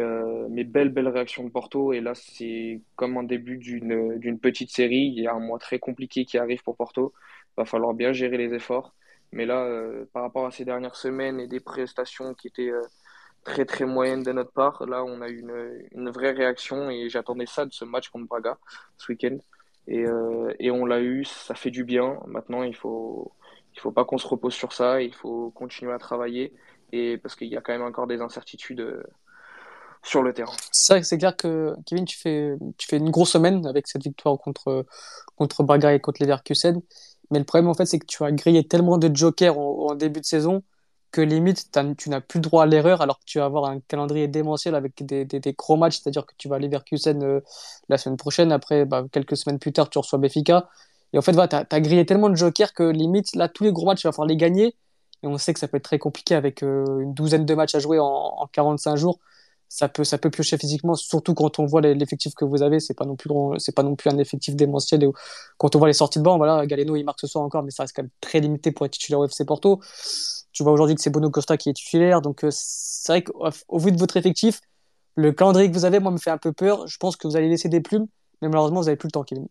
mais 0.51 0.65
belle 0.65 0.91
belle 0.91 1.09
réaction 1.09 1.45
de 1.45 1.51
Porto. 1.51 1.93
Et 1.93 2.01
là 2.01 2.15
c'est 2.15 2.81
comme 2.97 3.17
un 3.19 3.25
début 3.25 3.59
d'une 3.59 4.39
petite 4.41 4.71
série. 4.71 5.13
Il 5.17 5.23
y 5.23 5.27
a 5.27 5.35
un 5.35 5.41
mois 5.41 5.59
très 5.59 5.79
compliqué 5.79 6.25
qui 6.25 6.39
arrive 6.39 6.63
pour 6.63 6.77
Porto. 6.77 7.13
Va 7.57 7.65
falloir 7.65 7.95
bien 7.95 8.13
gérer 8.13 8.37
les 8.39 8.55
efforts. 8.55 8.95
Mais 9.33 9.47
là 9.47 9.67
par 10.13 10.23
rapport 10.23 10.47
à 10.47 10.51
ces 10.51 10.65
dernières 10.65 10.97
semaines 10.97 11.41
et 11.41 11.49
des 11.49 11.61
prestations 11.61 12.35
qui 12.35 12.49
étaient 12.49 12.73
très 13.45 13.65
très 13.65 13.87
moyenne 13.87 14.23
de 14.23 14.33
notre 14.33 14.53
part. 14.53 14.85
Là, 14.87 15.05
on 15.05 15.21
a 15.23 15.29
eu 15.29 15.41
une, 15.93 16.11
vraie 16.11 16.33
réaction. 16.33 16.91
Et 16.91 17.09
j'attendais 17.09 17.47
ça 17.47 17.65
de 17.67 17.73
ce 17.73 17.85
match 17.85 18.09
contre 18.11 18.27
Braga 18.27 18.59
ce 18.99 19.13
week-end. 19.13 19.39
Et, 19.87 20.05
euh, 20.07 20.53
et 20.59 20.71
on 20.71 20.85
l'a 20.87 21.01
eu, 21.01 21.25
ça 21.25 21.55
fait 21.55 21.71
du 21.71 21.85
bien. 21.85 22.21
Maintenant, 22.27 22.63
il 22.63 22.77
faut 22.77 23.33
il 23.75 23.81
faut 23.81 23.93
pas 23.93 24.05
qu'on 24.05 24.19
se 24.19 24.27
repose 24.27 24.55
sur 24.55 24.73
ça, 24.73 25.01
il 25.01 25.15
faut 25.15 25.51
continuer 25.53 25.93
à 25.93 25.99
travailler. 25.99 26.53
Et 26.93 27.19
parce 27.19 27.37
qu'il 27.37 27.49
y 27.49 27.57
a 27.57 27.61
quand 27.61 27.73
même 27.73 27.83
encore 27.83 28.07
des 28.07 28.21
incertitudes 28.21 28.81
euh, 28.81 29.03
sur 30.03 30.23
le 30.23 30.33
terrain. 30.33 30.53
C'est 30.73 31.19
clair 31.19 31.37
que 31.37 31.75
Kevin, 31.87 32.05
tu 32.05 32.19
fais 32.19 32.57
une 32.97 33.11
grosse 33.11 33.33
semaine 33.33 33.67
avec 33.67 33.87
cette 33.87 34.03
victoire 34.03 34.39
contre 34.39 34.87
contre 35.37 35.63
Braga 35.63 35.93
et 35.93 36.01
contre 36.01 36.23
Leverkusen. 36.23 36.81
Mais 37.31 37.39
le 37.39 37.45
problème 37.45 37.69
en 37.69 37.75
fait, 37.75 37.87
c'est 37.87 37.99
que 37.99 38.07
tu 38.07 38.25
as 38.25 38.33
grillé 38.33 38.67
tellement 38.67 38.99
de 38.99 39.15
jokers 39.15 39.59
en 39.59 39.95
début 39.95 40.21
de 40.21 40.27
saison 40.27 40.63
que 41.11 41.21
limite 41.21 41.71
tu 41.99 42.11
n'as 42.11 42.21
plus 42.21 42.41
droit 42.41 42.65
à 42.65 42.67
l'erreur 42.67 43.01
alors 43.01 43.19
que 43.19 43.25
tu 43.25 43.39
vas 43.39 43.45
avoir 43.45 43.65
un 43.65 43.81
calendrier 43.81 44.29
démentiel 44.29 44.75
avec 44.75 45.05
des, 45.05 45.55
gros 45.59 45.77
matchs, 45.77 46.01
c'est-à-dire 46.01 46.25
que 46.27 46.35
tu 46.39 46.49
vas 46.49 46.57
aller 46.57 46.69
vers 46.69 46.85
euh, 47.07 47.41
la 47.89 47.99
semaine 47.99 48.17
prochaine, 48.17 48.53
après 48.53 48.85
bah, 48.85 49.05
quelques 49.11 49.37
semaines 49.37 49.59
plus 49.59 49.73
tard 49.73 49.91
tu 49.91 49.99
reçois 49.99 50.19
Béfica. 50.19 50.69
Et 51.13 51.19
en 51.19 51.23
fait, 51.23 51.33
tu 51.33 51.39
as, 51.39 51.81
grillé 51.81 52.07
tellement 52.07 52.29
de 52.29 52.37
jokers 52.37 52.73
que 52.73 52.85
limite 52.85 53.35
là 53.35 53.49
tous 53.49 53.65
les 53.65 53.73
gros 53.73 53.87
matchs 53.87 54.05
il 54.05 54.07
va 54.07 54.13
falloir 54.13 54.29
les 54.29 54.37
gagner. 54.37 54.77
Et 55.23 55.27
on 55.27 55.37
sait 55.37 55.53
que 55.53 55.61
ça 55.61 55.69
peut 55.69 55.77
être 55.77 55.85
très 55.85 55.99
compliqué 55.99 56.35
avec 56.35 56.63
euh, 56.63 57.01
une 57.01 57.13
douzaine 57.13 57.45
de 57.45 57.55
matchs 57.55 57.75
à 57.75 57.79
jouer 57.81 57.99
en, 57.99 58.07
en 58.07 58.47
45 58.47 58.97
jours. 58.97 59.19
Ça 59.73 59.89
peut, 59.89 60.03
ça 60.03 60.19
peut 60.19 60.31
piocher 60.31 60.59
physiquement, 60.59 60.97
surtout 60.97 61.33
quand 61.33 61.61
on 61.61 61.65
voit 61.65 61.81
l'effectif 61.81 62.35
que 62.35 62.45
vous 62.45 62.63
avez. 62.63 62.81
C'est 62.81 62.93
pas 62.93 63.05
non 63.05 63.15
plus 63.15 63.31
c'est 63.59 63.75
pas 63.75 63.85
non 63.85 63.95
plus 63.95 64.11
un 64.11 64.19
effectif 64.19 64.57
démentiel. 64.57 65.05
Et 65.05 65.09
quand 65.59 65.77
on 65.77 65.79
voit 65.79 65.87
les 65.87 65.95
sorties 65.95 66.19
de 66.19 66.25
banc, 66.25 66.39
voilà, 66.39 66.67
Galeno 66.67 66.97
il 66.97 67.05
marque 67.05 67.21
ce 67.21 67.29
soir 67.29 67.45
encore, 67.45 67.63
mais 67.63 67.71
ça 67.71 67.85
reste 67.85 67.95
quand 67.95 68.03
même 68.03 68.11
très 68.21 68.41
limité 68.41 68.73
pour 68.73 68.85
être 68.85 68.93
titulaire 68.93 69.21
au 69.21 69.27
FC 69.27 69.45
Porto. 69.45 69.81
Tu 70.51 70.65
vois 70.65 70.73
aujourd'hui 70.73 70.97
que 70.97 71.01
c'est 71.01 71.11
Bono 71.11 71.31
Costa 71.31 71.57
qui 71.57 71.71
est 71.71 71.73
titulaire. 71.73 72.21
Donc, 72.21 72.45
euh, 72.45 72.49
c'est 72.51 73.13
vrai 73.13 73.23
qu'au 73.23 73.79
vu 73.79 73.93
de 73.93 73.99
votre 73.99 74.17
effectif, 74.17 74.61
le 75.15 75.31
calendrier 75.31 75.71
que 75.71 75.75
vous 75.75 75.85
avez, 75.85 76.01
moi, 76.01 76.11
me 76.11 76.19
fait 76.19 76.31
un 76.31 76.39
peu 76.39 76.53
peur. 76.53 76.89
Je 76.89 76.97
pense 76.99 77.15
que 77.17 77.29
vous 77.29 77.37
allez 77.37 77.49
laisser 77.49 77.69
des 77.69 77.81
plumes, 77.81 78.09
mais 78.43 78.49
malheureusement, 78.49 78.81
vous 78.81 78.87
n'avez 78.87 78.97
plus 78.97 79.07
le 79.07 79.13
temps, 79.13 79.23
Kevin. 79.23 79.47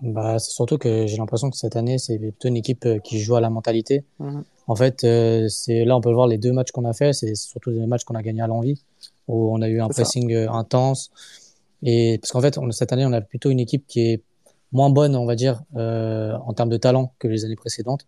Bah, 0.00 0.38
c'est 0.38 0.50
surtout 0.50 0.78
que 0.78 1.06
j'ai 1.06 1.16
l'impression 1.16 1.50
que 1.50 1.56
cette 1.56 1.76
année, 1.76 1.98
c'est 1.98 2.18
plutôt 2.18 2.48
une 2.48 2.56
équipe 2.56 2.84
euh, 2.86 2.98
qui 2.98 3.20
joue 3.20 3.36
à 3.36 3.40
la 3.40 3.50
mentalité. 3.50 4.04
Mhm. 4.18 4.44
En 4.66 4.76
fait, 4.76 5.04
euh, 5.04 5.48
c'est 5.48 5.84
là, 5.84 5.96
on 5.96 6.00
peut 6.00 6.08
le 6.08 6.14
voir, 6.14 6.26
les 6.26 6.38
deux 6.38 6.52
matchs 6.52 6.72
qu'on 6.72 6.84
a 6.84 6.94
fait, 6.94 7.12
c'est 7.12 7.34
surtout 7.34 7.70
des 7.70 7.86
matchs 7.86 8.04
qu'on 8.04 8.14
a 8.14 8.22
gagnés 8.22 8.40
à 8.40 8.46
l'envie, 8.46 8.82
où 9.28 9.54
on 9.54 9.62
a 9.62 9.68
eu 9.68 9.80
un 9.80 9.88
pressing 9.88 10.34
intense. 10.34 11.10
Et 11.82 12.18
parce 12.18 12.32
qu'en 12.32 12.40
fait, 12.40 12.58
on, 12.58 12.70
cette 12.70 12.92
année, 12.92 13.04
on 13.06 13.12
a 13.12 13.20
plutôt 13.20 13.50
une 13.50 13.60
équipe 13.60 13.86
qui 13.86 14.00
est 14.00 14.22
moins 14.74 14.90
bonne, 14.90 15.16
on 15.16 15.24
va 15.24 15.36
dire, 15.36 15.62
euh, 15.76 16.36
en 16.44 16.52
termes 16.52 16.68
de 16.68 16.76
talent 16.76 17.12
que 17.18 17.28
les 17.28 17.44
années 17.44 17.56
précédentes. 17.56 18.06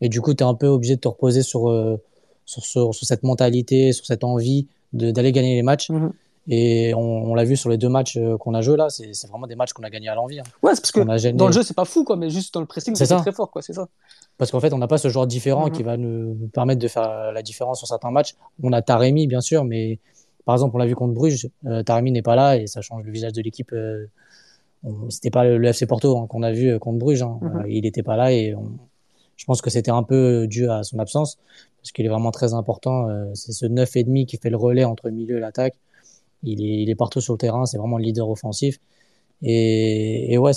Et 0.00 0.08
du 0.08 0.20
coup, 0.20 0.34
tu 0.34 0.42
es 0.42 0.46
un 0.46 0.54
peu 0.54 0.66
obligé 0.66 0.96
de 0.96 1.00
te 1.00 1.08
reposer 1.08 1.42
sur, 1.42 1.70
euh, 1.70 2.02
sur, 2.44 2.64
sur, 2.64 2.92
sur, 2.92 3.06
cette 3.06 3.22
mentalité, 3.22 3.92
sur 3.92 4.04
cette 4.04 4.24
envie 4.24 4.66
d'aller 4.92 5.32
gagner 5.32 5.54
les 5.54 5.62
matchs. 5.62 5.90
Mhm. 5.90 6.12
Et 6.48 6.92
on, 6.94 7.00
on 7.00 7.34
l'a 7.36 7.44
vu 7.44 7.56
sur 7.56 7.70
les 7.70 7.78
deux 7.78 7.88
matchs 7.88 8.16
euh, 8.16 8.36
qu'on 8.36 8.52
a 8.52 8.62
joué 8.62 8.76
là, 8.76 8.88
c'est 8.90 9.12
vraiment 9.28 9.46
des 9.46 9.54
matchs 9.54 9.72
qu'on 9.74 9.84
a 9.84 9.90
gagnés 9.90 10.08
à 10.08 10.16
l'envie. 10.16 10.40
Hein. 10.40 10.44
Ouais, 10.60 10.74
c'est 10.74 10.80
parce 10.80 10.90
que 10.90 11.30
dans 11.36 11.46
le 11.46 11.52
jeu, 11.52 11.62
c'est 11.62 11.76
pas 11.76 11.84
fou, 11.84 12.02
quoi, 12.02 12.16
mais 12.16 12.30
juste 12.30 12.52
dans 12.52 12.60
le 12.60 12.66
pressing, 12.66 12.96
c'est 12.96 13.06
très 13.06 13.30
fort, 13.30 13.52
quoi, 13.52 13.62
c'est 13.62 13.74
ça. 13.74 13.86
Parce 14.38 14.50
qu'en 14.50 14.58
fait, 14.58 14.72
on 14.72 14.78
n'a 14.78 14.88
pas 14.88 14.98
ce 14.98 15.06
joueur 15.08 15.28
différent 15.28 15.66
mhm. 15.66 15.72
qui 15.72 15.84
va 15.84 15.96
nous, 15.96 16.34
permettre 16.52 16.80
de 16.80 16.88
faire 16.88 17.30
la 17.32 17.42
différence 17.42 17.78
sur 17.78 17.86
certains 17.86 18.10
matchs. 18.10 18.34
On 18.60 18.72
a 18.72 18.82
Taremi, 18.82 19.28
bien 19.28 19.40
sûr, 19.40 19.64
mais 19.64 20.00
par 20.44 20.54
exemple, 20.54 20.74
on 20.76 20.78
l'a 20.78 20.86
vu 20.86 20.94
contre 20.94 21.14
Bruges, 21.14 21.48
euh, 21.66 21.82
Taremi 21.82 22.10
n'est 22.10 22.22
pas 22.22 22.34
là 22.34 22.56
et 22.56 22.66
ça 22.66 22.80
change 22.80 23.04
le 23.04 23.12
visage 23.12 23.32
de 23.32 23.42
l'équipe. 23.42 23.72
Euh, 23.72 24.06
C'était 25.08 25.30
pas 25.30 25.44
le, 25.44 25.64
FC 25.64 25.86
Porto 25.86 26.18
hein, 26.18 26.26
qu'on 26.28 26.42
a 26.42 26.52
vu 26.52 26.68
euh, 26.68 26.78
contre 26.78 26.98
Bruges. 26.98 27.22
Hein. 27.22 27.38
Mhm. 27.40 27.64
il 27.68 27.82
n'était 27.82 28.02
pas 28.02 28.16
là 28.16 28.32
et 28.32 28.54
on, 28.54 28.64
je 29.36 29.44
pense 29.44 29.62
que 29.62 29.70
c'était 29.70 29.90
un 29.90 30.02
peu 30.02 30.46
dû 30.48 30.68
à 30.68 30.82
son 30.82 30.98
absence 30.98 31.38
parce 31.80 31.92
qu'il 31.92 32.04
est 32.04 32.08
vraiment 32.08 32.32
très 32.32 32.54
important. 32.54 33.08
Euh, 33.08 33.30
c'est 33.34 33.52
ce 33.52 33.66
neuf 33.66 33.96
et 33.96 34.04
demi 34.04 34.26
qui 34.26 34.36
fait 34.36 34.50
le 34.50 34.56
relais 34.56 34.84
entre 34.84 35.06
le 35.08 35.14
milieu 35.14 35.36
et 35.36 35.40
l'attaque. 35.40 35.74
Il 36.42 36.60
est, 36.64 36.82
il 36.82 36.90
est 36.90 36.94
partout 36.96 37.20
sur 37.20 37.34
le 37.34 37.38
terrain. 37.38 37.66
C'est 37.66 37.78
vraiment 37.78 37.98
le 37.98 38.04
leader 38.04 38.28
offensif. 38.28 38.78
Et, 39.42 40.32
et 40.32 40.38
ouais, 40.38 40.52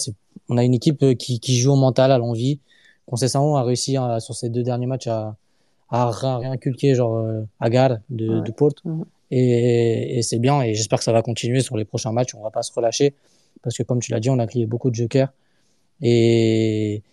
on 0.49 0.57
a 0.57 0.63
une 0.63 0.73
équipe 0.73 1.17
qui, 1.17 1.39
qui 1.39 1.57
joue 1.57 1.73
au 1.73 1.75
mental, 1.75 2.11
à 2.11 2.17
l'envie. 2.17 2.59
Concession 3.05 3.55
a 3.55 3.63
réussi 3.63 3.97
à, 3.97 4.19
sur 4.19 4.35
ces 4.35 4.49
deux 4.49 4.63
derniers 4.63 4.87
matchs 4.87 5.07
à, 5.07 5.35
à 5.89 6.09
réinculquer 6.09 6.95
genre 6.95 7.23
Agar 7.59 7.97
de, 8.09 8.39
de 8.39 8.51
Porte. 8.51 8.83
Mhm. 8.85 9.05
Et, 9.37 10.21
c'est 10.21 10.39
bien. 10.39 10.61
Et 10.61 10.73
j'espère 10.73 10.99
que 10.99 11.03
ça 11.03 11.11
va 11.11 11.21
continuer 11.21 11.59
sur 11.59 11.75
les 11.75 11.83
prochains 11.85 12.13
matchs. 12.13 12.35
On 12.35 12.41
va 12.41 12.51
pas 12.51 12.63
se 12.63 12.71
relâcher 12.71 13.13
parce 13.61 13.77
que 13.77 13.83
comme 13.83 13.99
tu 13.99 14.11
l'as 14.11 14.19
dit, 14.21 14.29
on 14.29 14.39
a 14.39 14.47
crié 14.47 14.65
beaucoup 14.65 14.89
de 14.89 14.95
jokers. 14.95 15.29
Et 16.01 17.03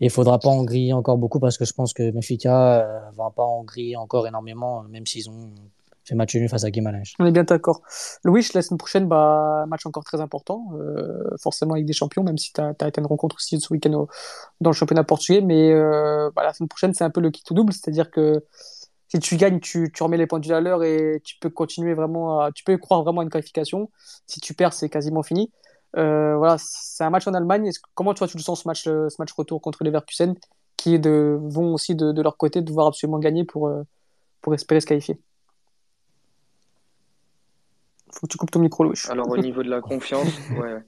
il 0.00 0.10
faudra 0.10 0.38
pas 0.38 0.48
en 0.48 0.64
griller 0.64 0.92
encore 0.92 1.18
beaucoup 1.18 1.38
parce 1.38 1.58
que 1.58 1.64
je 1.64 1.72
pense 1.72 1.92
que 1.92 2.10
Benfica 2.10 2.80
euh, 2.80 3.10
va 3.16 3.30
pas 3.30 3.44
en 3.44 3.62
griller 3.62 3.96
encore 3.96 4.26
énormément, 4.26 4.82
même 4.84 5.06
s'ils 5.06 5.30
ont 5.30 5.50
fait 6.04 6.16
match 6.16 6.34
nul 6.34 6.48
face 6.48 6.64
à 6.64 6.70
Guimarães. 6.70 7.14
On 7.20 7.26
est 7.26 7.32
bien 7.32 7.44
d'accord. 7.44 7.82
Louis, 8.24 8.44
la 8.54 8.62
semaine 8.62 8.78
prochaine, 8.78 9.06
bah, 9.06 9.64
match 9.68 9.86
encore 9.86 10.02
très 10.02 10.20
important, 10.20 10.72
euh, 10.74 11.36
forcément 11.40 11.74
avec 11.74 11.86
des 11.86 11.92
champions, 11.92 12.24
même 12.24 12.38
si 12.38 12.52
tu 12.52 12.60
as, 12.60 12.88
été 12.88 13.00
une 13.00 13.06
rencontre 13.06 13.36
aussi 13.36 13.60
ce 13.60 13.72
week-end 13.72 14.08
dans 14.60 14.70
le 14.70 14.74
championnat 14.74 15.04
portugais. 15.04 15.40
Mais 15.40 15.70
euh, 15.70 16.30
bah, 16.34 16.42
la 16.42 16.52
semaine 16.52 16.68
prochaine, 16.68 16.92
c'est 16.94 17.04
un 17.04 17.10
peu 17.10 17.20
le 17.20 17.30
kit 17.30 17.44
ou 17.50 17.54
double, 17.54 17.72
c'est-à-dire 17.72 18.10
que 18.10 18.44
si 19.12 19.18
tu 19.18 19.36
gagnes, 19.36 19.60
tu, 19.60 19.92
tu 19.92 20.02
remets 20.02 20.16
les 20.16 20.26
pendules 20.26 20.54
à 20.54 20.62
l'heure 20.62 20.82
et 20.82 21.20
tu 21.22 21.36
peux 21.38 21.50
continuer 21.50 21.92
vraiment 21.92 22.40
à, 22.40 22.50
tu 22.50 22.64
peux 22.64 22.78
croire 22.78 23.02
vraiment 23.02 23.20
à 23.20 23.24
une 23.24 23.28
qualification. 23.28 23.90
Si 24.26 24.40
tu 24.40 24.54
perds, 24.54 24.72
c'est 24.72 24.88
quasiment 24.88 25.22
fini. 25.22 25.52
Euh, 25.98 26.34
voilà, 26.38 26.56
c'est 26.58 27.04
un 27.04 27.10
match 27.10 27.26
en 27.26 27.34
Allemagne. 27.34 27.68
Comment 27.94 28.14
tu, 28.14 28.26
tu 28.26 28.38
le 28.38 28.42
sens 28.42 28.62
ce 28.62 28.68
match, 28.68 28.84
ce 28.84 29.14
match 29.18 29.32
retour 29.32 29.60
contre 29.60 29.84
les 29.84 29.90
Leverkusen, 29.90 30.34
qui 30.78 30.98
de, 30.98 31.38
vont 31.42 31.74
aussi 31.74 31.94
de, 31.94 32.10
de, 32.10 32.22
leur 32.22 32.38
côté 32.38 32.62
devoir 32.62 32.86
absolument 32.86 33.18
gagner 33.18 33.44
pour, 33.44 33.68
euh, 33.68 33.82
pour 34.40 34.54
espérer 34.54 34.80
se 34.80 34.86
qualifier? 34.86 35.20
Faut 38.14 38.26
que 38.26 38.32
tu 38.32 38.38
coupes 38.38 38.50
ton 38.50 38.60
micro, 38.60 38.84
Louis. 38.84 38.96
Alors 39.10 39.28
au 39.28 39.36
niveau 39.36 39.62
de 39.62 39.68
la 39.68 39.80
confiance, 39.82 40.38
ouais, 40.58 40.82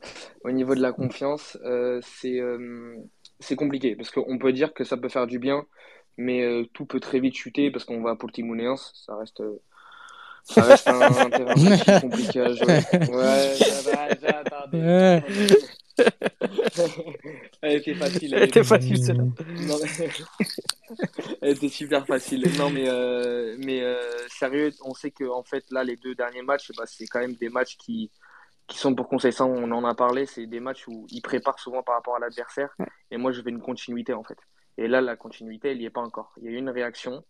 au 0.45 0.51
niveau 0.51 0.75
de 0.75 0.81
la 0.81 0.93
confiance, 0.93 1.59
euh, 1.67 2.01
c'est 2.03 2.41
euh, 2.41 2.97
c'est 3.39 3.57
compliqué 3.57 3.97
parce 3.97 4.11
qu'on 4.11 4.39
peut 4.39 4.53
dire 4.55 4.73
que 4.73 4.85
ça 4.85 4.97
peut 4.97 5.11
faire 5.11 5.27
du 5.27 5.39
bien, 5.39 5.67
mais 6.16 6.68
tout 6.72 6.87
peut 6.87 7.00
très 7.00 7.20
vite 7.20 7.35
chuter 7.35 7.70
parce 7.70 7.85
qu'on 7.85 8.03
va 8.03 8.16
pour 8.16 8.29
le 8.29 8.35
Timounéens, 8.35 8.77
ça 8.77 9.16
reste 9.16 9.42
ça 10.44 10.62
reste 10.62 10.88
un, 10.88 11.00
un 11.00 11.31
terrain 11.31 12.00
compliqué 12.00 12.40
à 12.40 12.53
jouer. 12.53 12.81
Ouais, 12.92 13.57
j'attendais. 14.20 15.22
elle 17.62 17.77
était 17.77 17.94
facile. 17.94 18.35
Elle, 18.35 18.42
elle 18.42 18.48
était 18.48 18.64
facile, 18.64 19.05
celle-là. 19.05 19.24
elle 21.40 21.50
était 21.50 21.68
super 21.68 22.07
facile. 22.07 22.44
Non, 22.59 22.70
mais, 22.70 22.88
euh, 22.88 23.57
mais 23.59 23.83
euh, 23.83 24.00
sérieux, 24.29 24.72
on 24.85 24.94
sait 24.94 25.11
que 25.11 25.24
en 25.24 25.42
fait, 25.42 25.64
là, 25.70 25.85
les 25.85 25.96
deux 25.96 26.14
derniers 26.14 26.42
matchs, 26.42 26.70
bah, 26.77 26.85
c'est 26.87 27.07
quand 27.07 27.20
même 27.20 27.35
des 27.35 27.48
matchs 27.48 27.77
qui, 27.77 28.11
qui 28.66 28.79
sont 28.79 28.94
pour 28.94 29.09
Conseil 29.09 29.33
on 29.40 29.70
en 29.70 29.85
a 29.85 29.94
parlé, 29.94 30.27
c'est 30.27 30.46
des 30.46 30.61
matchs 30.61 30.87
où 30.88 31.07
ils 31.11 31.22
préparent 31.22 31.59
souvent 31.59 31.83
par 31.83 31.94
rapport 31.94 32.16
à 32.16 32.18
l'adversaire. 32.18 32.74
Et 33.11 33.16
moi, 33.16 33.33
je 33.33 33.40
veux 33.40 33.48
une 33.48 33.62
continuité, 33.62 34.12
en 34.12 34.24
fait. 34.24 34.38
Et 34.79 34.89
là, 34.89 35.01
la 35.01 35.17
continuité, 35.17 35.71
elle 35.71 35.79
n'y 35.79 35.85
est 35.85 35.91
pas 35.91 36.01
encore. 36.01 36.33
Il 36.39 36.45
y 36.45 36.49
a 36.49 36.51
eu 36.51 36.57
une 36.57 36.71
réaction 36.71 37.25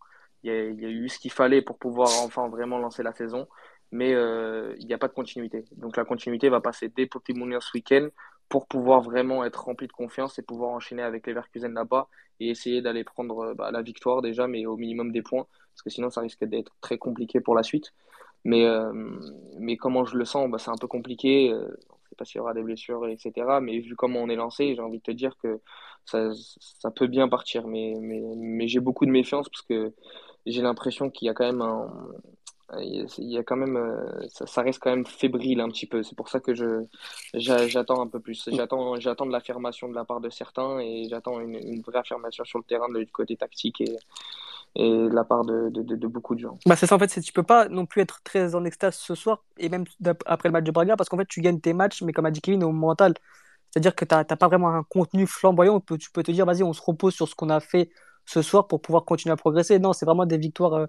il 0.45 0.81
y, 0.81 0.85
a, 0.85 0.91
eu 0.91 1.09
ce 1.09 1.19
qu'il 1.19 1.33
fallait 1.33 1.63
pour 1.63 1.79
pouvoir 1.79 2.11
enfin 2.23 2.49
vraiment 2.49 2.79
lancer 2.79 3.03
la 3.03 3.13
saison, 3.13 3.49
mais 3.93 4.13
euh, 4.15 4.75
il 4.79 4.87
n'y 4.87 4.93
a 4.93 4.99
pas 4.99 5.09
de 5.09 5.15
continuité. 5.15 5.65
Donc 5.77 5.97
la 5.97 6.05
continuité 6.05 6.51
va 6.51 6.61
passer 6.61 6.91
dès 6.95 7.07
Pokémon 7.07 7.49
ce 7.61 7.71
week-end 7.75 8.09
pour 8.51 8.67
pouvoir 8.67 9.01
vraiment 9.01 9.45
être 9.45 9.65
rempli 9.65 9.87
de 9.87 9.93
confiance 9.93 10.39
et 10.39 10.43
pouvoir 10.43 10.71
enchaîner 10.71 11.03
avec 11.03 11.27
les 11.27 11.33
Verkusen 11.33 11.73
là-bas 11.73 12.09
et 12.41 12.51
essayer 12.51 12.83
d'aller 12.83 13.05
prendre 13.05 13.39
euh, 13.39 13.55
bah, 13.55 13.71
la 13.71 13.81
victoire 13.81 14.21
déjà, 14.21 14.47
mais 14.47 14.67
au 14.67 14.77
minimum 14.77 15.13
des 15.13 15.23
points, 15.23 15.47
parce 15.73 15.83
que 15.83 15.91
sinon 15.91 16.11
ça 16.11 16.21
risque 16.21 16.45
d'être 16.45 16.77
très 16.83 16.99
compliqué 16.99 17.41
pour 17.41 17.55
la 17.55 17.63
suite. 17.63 17.95
Mais, 18.45 18.67
euh, 18.67 18.93
mais 19.59 19.79
comment 19.79 20.05
je 20.05 20.19
le 20.19 20.27
sens, 20.27 20.51
bah, 20.51 20.59
c'est 20.59 20.71
un 20.71 20.77
peu 20.79 20.89
compliqué. 20.89 21.55
Sait 22.15 22.17
pas 22.17 22.25
s'il 22.25 22.39
y 22.39 22.41
aura 22.41 22.55
des 22.55 22.63
blessures, 22.63 23.07
etc. 23.09 23.33
Mais 23.61 23.79
vu 23.81 23.97
comment 23.97 24.21
on 24.21 24.29
est 24.29 24.37
lancé, 24.37 24.75
j'ai 24.75 24.81
envie 24.81 24.99
de 24.99 25.03
te 25.03 25.11
dire 25.11 25.37
que 25.43 25.61
ça, 26.05 26.31
ça 26.61 26.91
peut 26.91 27.07
bien 27.07 27.29
partir. 27.29 27.67
Mais, 27.67 27.95
mais, 28.01 28.23
mais 28.37 28.69
j'ai 28.69 28.81
beaucoup 28.81 29.07
de 29.07 29.11
méfiance 29.11 29.49
parce 29.49 29.63
que 29.63 29.93
j'ai 30.47 30.63
l'impression 30.63 31.11
qu'il 31.11 31.27
y 31.27 31.29
a 31.29 31.35
quand 31.35 31.47
même 31.47 31.63
un, 31.63 31.91
il 32.79 33.07
y 33.19 33.37
a 33.39 33.43
quand 33.43 33.57
même, 33.57 33.79
ça, 34.29 34.63
reste 34.63 34.79
quand 34.81 34.91
même 34.91 35.07
fébrile 35.07 35.61
un 35.61 35.69
petit 35.69 35.87
peu. 35.87 36.03
C'est 36.03 36.17
pour 36.17 36.29
ça 36.29 36.41
que 36.41 36.55
je, 36.55 36.85
j'attends 37.35 38.01
un 38.01 38.09
peu 38.09 38.21
plus. 38.21 38.49
J'attends, 38.53 38.97
j'attends 38.97 39.27
de 39.27 39.33
l'affirmation 39.33 39.89
de 39.89 39.95
la 39.95 40.05
part 40.05 40.21
de 40.21 40.31
certains 40.31 40.79
et 40.81 41.07
j'attends 41.09 41.41
une, 41.41 41.57
une, 41.57 41.83
vraie 41.83 41.99
affirmation 41.99 42.45
sur 42.45 42.59
le 42.59 42.65
terrain 42.65 42.89
du 42.91 43.07
côté 43.07 43.37
tactique 43.37 43.81
et, 43.81 43.97
et 44.77 44.91
de 44.91 45.15
la 45.15 45.25
part 45.25 45.45
de, 45.45 46.07
beaucoup 46.07 46.35
de 46.35 46.41
gens. 46.41 46.59
Bah 46.67 46.77
c'est 46.77 46.87
ça 46.87 46.97
en 46.97 46.99
fait, 46.99 47.21
tu 47.21 47.33
peux 47.33 47.43
pas 47.43 47.69
non 47.69 47.87
plus 47.87 48.03
être 48.03 48.23
très 48.23 48.55
en 48.55 48.65
extase 48.65 48.97
ce 48.97 49.15
soir 49.15 49.45
et 49.59 49.69
même 49.69 49.85
après 50.27 50.49
le 50.49 50.53
match 50.53 50.65
de 50.65 50.73
Braga 50.73 50.97
parce 50.97 51.09
qu'en 51.09 51.17
fait 51.17 51.29
tu 51.29 51.41
gagnes 51.41 51.61
tes 51.61 51.73
matchs 51.73 52.03
mais 52.03 52.13
comme 52.13 52.27
a 52.27 52.31
dit 52.31 52.41
Kevin 52.41 52.65
au 52.65 52.73
mental. 52.73 53.15
C'est-à-dire 53.71 53.95
que 53.95 54.05
tu 54.05 54.15
n'as 54.15 54.25
pas 54.25 54.47
vraiment 54.47 54.69
un 54.75 54.85
contenu 54.85 55.27
flamboyant 55.27 55.83
où 55.91 55.99
tu 55.99 56.11
peux 56.11 56.23
te 56.23 56.31
dire 56.31 56.47
vas-y 56.47 56.63
on 56.63 56.73
se 56.73 56.83
repose 56.83 57.15
sur 57.15 57.29
ce 57.29 57.35
qu'on 57.35 57.51
a 57.51 57.61
fait 57.61 57.91
ce 58.27 58.43
soir 58.43 58.67
pour 58.67 58.81
pouvoir 58.81 59.05
continuer 59.05 59.33
à 59.33 59.37
progresser. 59.37 59.79
Non, 59.79 59.93
c'est 59.93 60.07
vraiment 60.07 60.27
des 60.27 60.39
victoires 60.39 60.75
euh, 60.75 60.87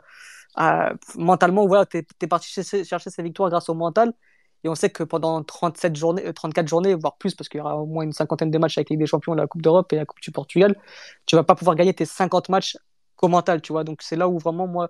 mentalement. 1.15 1.67
Voilà, 1.67 1.85
tu 1.85 1.97
es, 1.97 2.27
parti 2.27 2.49
chercher, 2.83 3.09
ces 3.09 3.23
victoires 3.23 3.49
grâce 3.49 3.69
au 3.69 3.73
mental. 3.73 4.13
Et 4.63 4.69
on 4.69 4.75
sait 4.75 4.89
que 4.89 5.03
pendant 5.03 5.43
37 5.43 5.95
journées, 5.95 6.33
34 6.33 6.65
euh, 6.65 6.67
journées, 6.67 6.95
voire 6.95 7.17
plus, 7.17 7.35
parce 7.35 7.49
qu'il 7.49 7.59
y 7.59 7.61
aura 7.61 7.77
au 7.77 7.85
moins 7.85 8.03
une 8.03 8.13
cinquantaine 8.13 8.49
de 8.49 8.57
matchs 8.57 8.77
avec 8.77 8.89
les 8.89 8.97
des 8.97 9.05
Champions, 9.05 9.35
la 9.35 9.47
Coupe 9.47 9.61
d'Europe 9.61 9.93
et 9.93 9.95
la 9.97 10.05
Coupe 10.05 10.21
du 10.21 10.31
Portugal, 10.31 10.75
tu 11.27 11.35
vas 11.35 11.43
pas 11.43 11.55
pouvoir 11.55 11.75
gagner 11.75 11.93
tes 11.93 12.05
50 12.05 12.49
matchs 12.49 12.77
qu'au 13.15 13.27
mental, 13.27 13.61
tu 13.61 13.73
vois. 13.73 13.83
Donc 13.83 14.01
c'est 14.01 14.15
là 14.15 14.27
où 14.29 14.39
vraiment, 14.39 14.67
moi, 14.67 14.89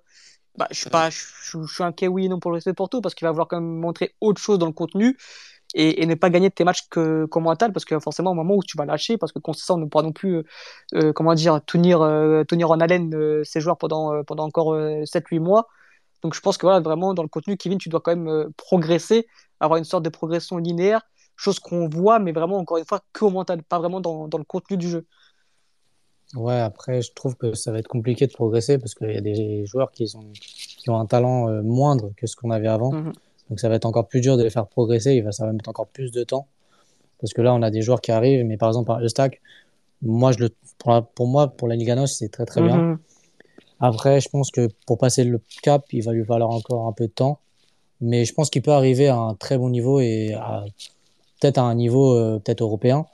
bah, 0.58 0.68
je 0.72 0.80
suis 0.80 0.90
pas, 0.90 1.10
je, 1.10 1.66
suis 1.68 1.84
inquiet, 1.84 2.08
oui, 2.08 2.30
non, 2.30 2.40
pour 2.40 2.52
le 2.52 2.56
respect 2.56 2.74
Porto, 2.74 3.02
parce 3.02 3.16
qu'il 3.16 3.26
va 3.26 3.32
vouloir 3.32 3.48
quand 3.48 3.60
même 3.60 3.80
montrer 3.80 4.16
autre 4.22 4.42
chose 4.42 4.60
dans 4.60 4.68
le 4.68 4.72
contenu 4.74 5.18
et, 5.74 6.06
ne 6.06 6.16
pas 6.16 6.30
gagner 6.30 6.50
tes 6.52 6.64
matchs 6.64 6.88
que, 6.90 7.26
qu'au 7.26 7.42
mental, 7.42 7.74
parce 7.74 7.86
que 7.86 8.00
forcément, 8.00 8.32
au 8.32 8.34
moment 8.34 8.56
où 8.56 8.64
tu 8.64 8.78
vas 8.78 8.86
lâcher, 8.86 9.18
parce 9.18 9.32
que 9.34 9.40
on 9.70 9.78
ne 9.78 9.86
pourra 9.86 10.04
non 10.04 10.14
plus, 10.14 10.38
euh, 10.38 10.44
euh, 10.96 11.14
comment 11.14 11.34
dire, 11.34 11.60
tenir, 11.66 12.02
euh, 12.02 12.44
tenir 12.46 12.72
en 12.72 12.80
haleine 12.80 13.44
ces 13.44 13.60
joueurs 13.62 13.78
pendant, 13.78 14.24
pendant 14.24 14.46
encore 14.46 14.76
7-8 15.06 15.40
mois. 15.40 15.68
Donc 16.24 16.34
je 16.34 16.40
pense 16.42 16.58
que 16.58 16.66
voilà, 16.66 16.80
vraiment, 16.80 17.14
dans 17.14 17.24
le 17.24 17.30
contenu, 17.30 17.58
Kevin, 17.58 17.78
tu 17.78 17.90
dois 17.90 18.02
quand 18.02 18.16
même 18.16 18.50
progresser, 18.58 19.28
avoir 19.60 19.78
une 19.78 19.84
sorte 19.84 20.04
de 20.04 20.10
progression 20.10 20.58
linéaire, 20.58 21.02
chose 21.36 21.60
qu'on 21.60 21.90
voit, 21.90 22.20
mais 22.20 22.32
vraiment, 22.32 22.58
encore 22.58 22.78
une 22.78 22.86
fois, 22.86 23.02
qu'au 23.14 23.30
mental, 23.30 23.62
pas 23.64 23.80
vraiment 23.80 24.02
dans, 24.02 24.28
dans 24.28 24.38
le 24.38 24.46
contenu 24.46 24.78
du 24.78 24.90
jeu. 24.90 25.06
Ouais, 26.36 26.60
après, 26.60 27.02
je 27.02 27.14
trouve 27.14 27.36
que 27.36 27.54
ça 27.54 27.72
va 27.72 27.80
être 27.80 27.88
compliqué 27.88 28.28
de 28.28 28.34
progresser 28.34 28.78
parce 28.78 28.94
qu'il 28.94 29.12
y 29.12 29.18
a 29.18 29.22
des 29.22 29.66
joueurs 29.66 29.92
qui, 29.92 30.08
sont, 30.08 30.26
qui 30.34 30.90
ont 30.90 31.00
un 31.00 31.06
talent 31.06 31.50
moindre 31.64 32.12
que 32.18 32.28
ce 32.28 32.36
qu'on 32.36 32.52
avait 32.52 32.68
avant. 32.68 32.92
Mm-hmm. 32.92 33.14
Donc 33.50 33.60
ça 33.60 33.70
va 33.70 33.76
être 33.76 33.86
encore 33.86 34.08
plus 34.08 34.22
dur 34.22 34.38
de 34.38 34.44
les 34.44 34.50
faire 34.50 34.68
progresser. 34.68 35.14
Il 35.14 35.24
va, 35.24 35.32
ça 35.32 35.46
va 35.46 35.54
mettre 35.54 35.70
encore 35.70 35.88
plus 35.88 36.12
de 36.12 36.24
temps. 36.24 36.48
Parce 37.22 37.34
que 37.34 37.42
là, 37.42 37.54
on 37.54 37.62
a 37.62 37.72
des 37.72 37.82
joueurs 37.82 38.02
qui 38.02 38.12
arrivent, 38.12 38.46
mais 38.46 38.58
par 38.58 38.70
exemple, 38.70 38.88
par 38.88 39.00
moi, 40.02 40.32
je 40.32 40.40
le, 40.40 40.50
pour, 40.78 41.06
pour 41.16 41.28
moi, 41.28 41.48
pour 41.48 41.68
la 41.68 41.76
Liga 41.76 42.06
c'est 42.08 42.30
très 42.30 42.46
très 42.46 42.62
bien. 42.62 42.78
Mhm. 42.78 42.98
Après, 43.80 44.22
je 44.22 44.30
pense 44.30 44.52
que 44.52 44.70
pour 44.86 44.98
passer 44.98 45.24
le 45.24 45.42
cap, 45.62 45.86
il 45.92 46.04
va 46.04 46.14
lui 46.14 46.24
falloir 46.26 46.50
encore 46.50 46.88
un 46.88 46.92
peu 46.92 47.08
de 47.08 47.12
temps. 47.12 47.40
Mais 48.02 48.26
je 48.26 48.34
pense 48.34 48.50
qu'il 48.50 48.62
peut 48.62 48.72
arriver 48.72 49.08
à 49.08 49.18
un 49.18 49.36
très 49.36 49.58
bon 49.58 49.70
niveau 49.70 50.00
et 50.00 50.36
peut-être 51.40 51.58
à 51.58 51.64
un 51.64 51.76
niveau 51.76 52.14
euh, 52.14 52.40
peut-être 52.40 52.62
européen. 52.62 53.06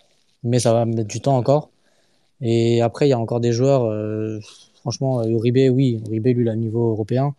Mais 0.43 0.59
ça 0.59 0.73
va 0.73 0.85
mettre 0.85 1.07
du 1.07 1.21
temps 1.21 1.37
encore. 1.37 1.69
Et 2.41 2.81
après, 2.81 3.07
il 3.07 3.09
y 3.09 3.13
a 3.13 3.19
encore 3.19 3.39
des 3.39 3.51
joueurs, 3.51 3.83
euh, 3.85 4.39
franchement, 4.79 5.23
Uribe, 5.23 5.73
oui, 5.73 6.01
Uribe, 6.07 6.25
lui, 6.25 6.43
il 6.43 6.49
a 6.49 6.53
le 6.53 6.59
niveau 6.59 6.91
européen. 6.91 7.35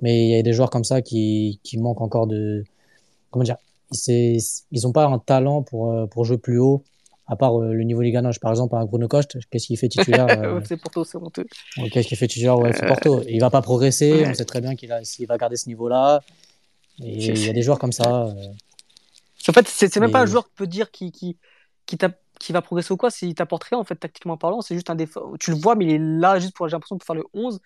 Mais 0.00 0.24
il 0.24 0.30
y 0.30 0.38
a 0.38 0.42
des 0.42 0.52
joueurs 0.52 0.70
comme 0.70 0.84
ça 0.84 1.02
qui, 1.02 1.60
qui 1.62 1.78
manquent 1.78 2.00
encore 2.00 2.26
de. 2.26 2.64
Comment 3.30 3.44
dire 3.44 3.56
Ils 4.06 4.40
n'ont 4.84 4.92
pas 4.92 5.06
un 5.06 5.18
talent 5.18 5.62
pour, 5.62 5.92
euh, 5.92 6.06
pour 6.06 6.24
jouer 6.24 6.38
plus 6.38 6.58
haut, 6.58 6.84
à 7.26 7.36
part 7.36 7.60
euh, 7.60 7.72
le 7.72 7.82
niveau 7.82 8.00
liganoche. 8.00 8.38
Par 8.38 8.50
exemple, 8.50 8.76
un 8.76 8.84
Bruno 8.84 9.08
Coste, 9.08 9.38
qu'est-ce 9.50 9.66
qu'il 9.66 9.76
fait 9.76 9.88
titulaire 9.88 10.26
euh, 10.42 10.60
C'est 10.64 10.76
Porto, 10.76 11.04
c'est 11.04 11.18
honteux. 11.18 11.46
Qu'est-ce 11.90 12.08
qu'il 12.08 12.16
fait 12.16 12.28
titulaire 12.28 12.58
ouais, 12.58 12.72
C'est 12.72 12.86
Porto. 12.86 13.22
Il 13.28 13.40
va 13.40 13.50
pas 13.50 13.62
progresser, 13.62 14.24
on 14.26 14.34
sait 14.34 14.44
très 14.44 14.60
bien 14.60 14.76
qu'il 14.76 14.88
va 14.88 15.38
garder 15.38 15.56
ce 15.56 15.68
niveau-là. 15.68 16.20
Et 17.02 17.26
il 17.26 17.44
y 17.44 17.48
a 17.48 17.52
des 17.52 17.62
joueurs 17.62 17.78
comme 17.78 17.92
ça. 17.92 18.34
En 19.48 19.52
fait, 19.52 19.66
c'est 19.66 19.94
même 19.96 20.10
pas 20.10 20.22
un 20.22 20.26
joueur 20.26 20.44
qui 20.44 20.54
peut 20.56 20.66
dire 20.66 20.90
qui, 20.90 21.10
qui, 21.10 21.36
qui, 21.86 21.96
qui 22.38 22.52
va 22.52 22.62
progresser 22.62 22.92
ou 22.92 22.96
quoi, 22.96 23.10
s'il 23.10 23.34
t'apporte 23.34 23.64
rien, 23.64 23.78
en 23.78 23.84
fait, 23.84 23.96
tactiquement 23.96 24.36
parlant. 24.36 24.60
C'est 24.60 24.74
juste 24.74 24.90
un 24.90 24.94
défaut. 24.94 25.36
Tu 25.38 25.50
le 25.50 25.56
vois, 25.56 25.74
mais 25.74 25.86
il 25.86 25.90
est 25.92 25.98
là 25.98 26.38
juste 26.38 26.54
pour, 26.54 26.68
j'ai 26.68 26.72
l'impression, 26.72 26.98
pour 26.98 27.06
faire 27.06 27.16
le 27.16 27.24
11 27.34 27.60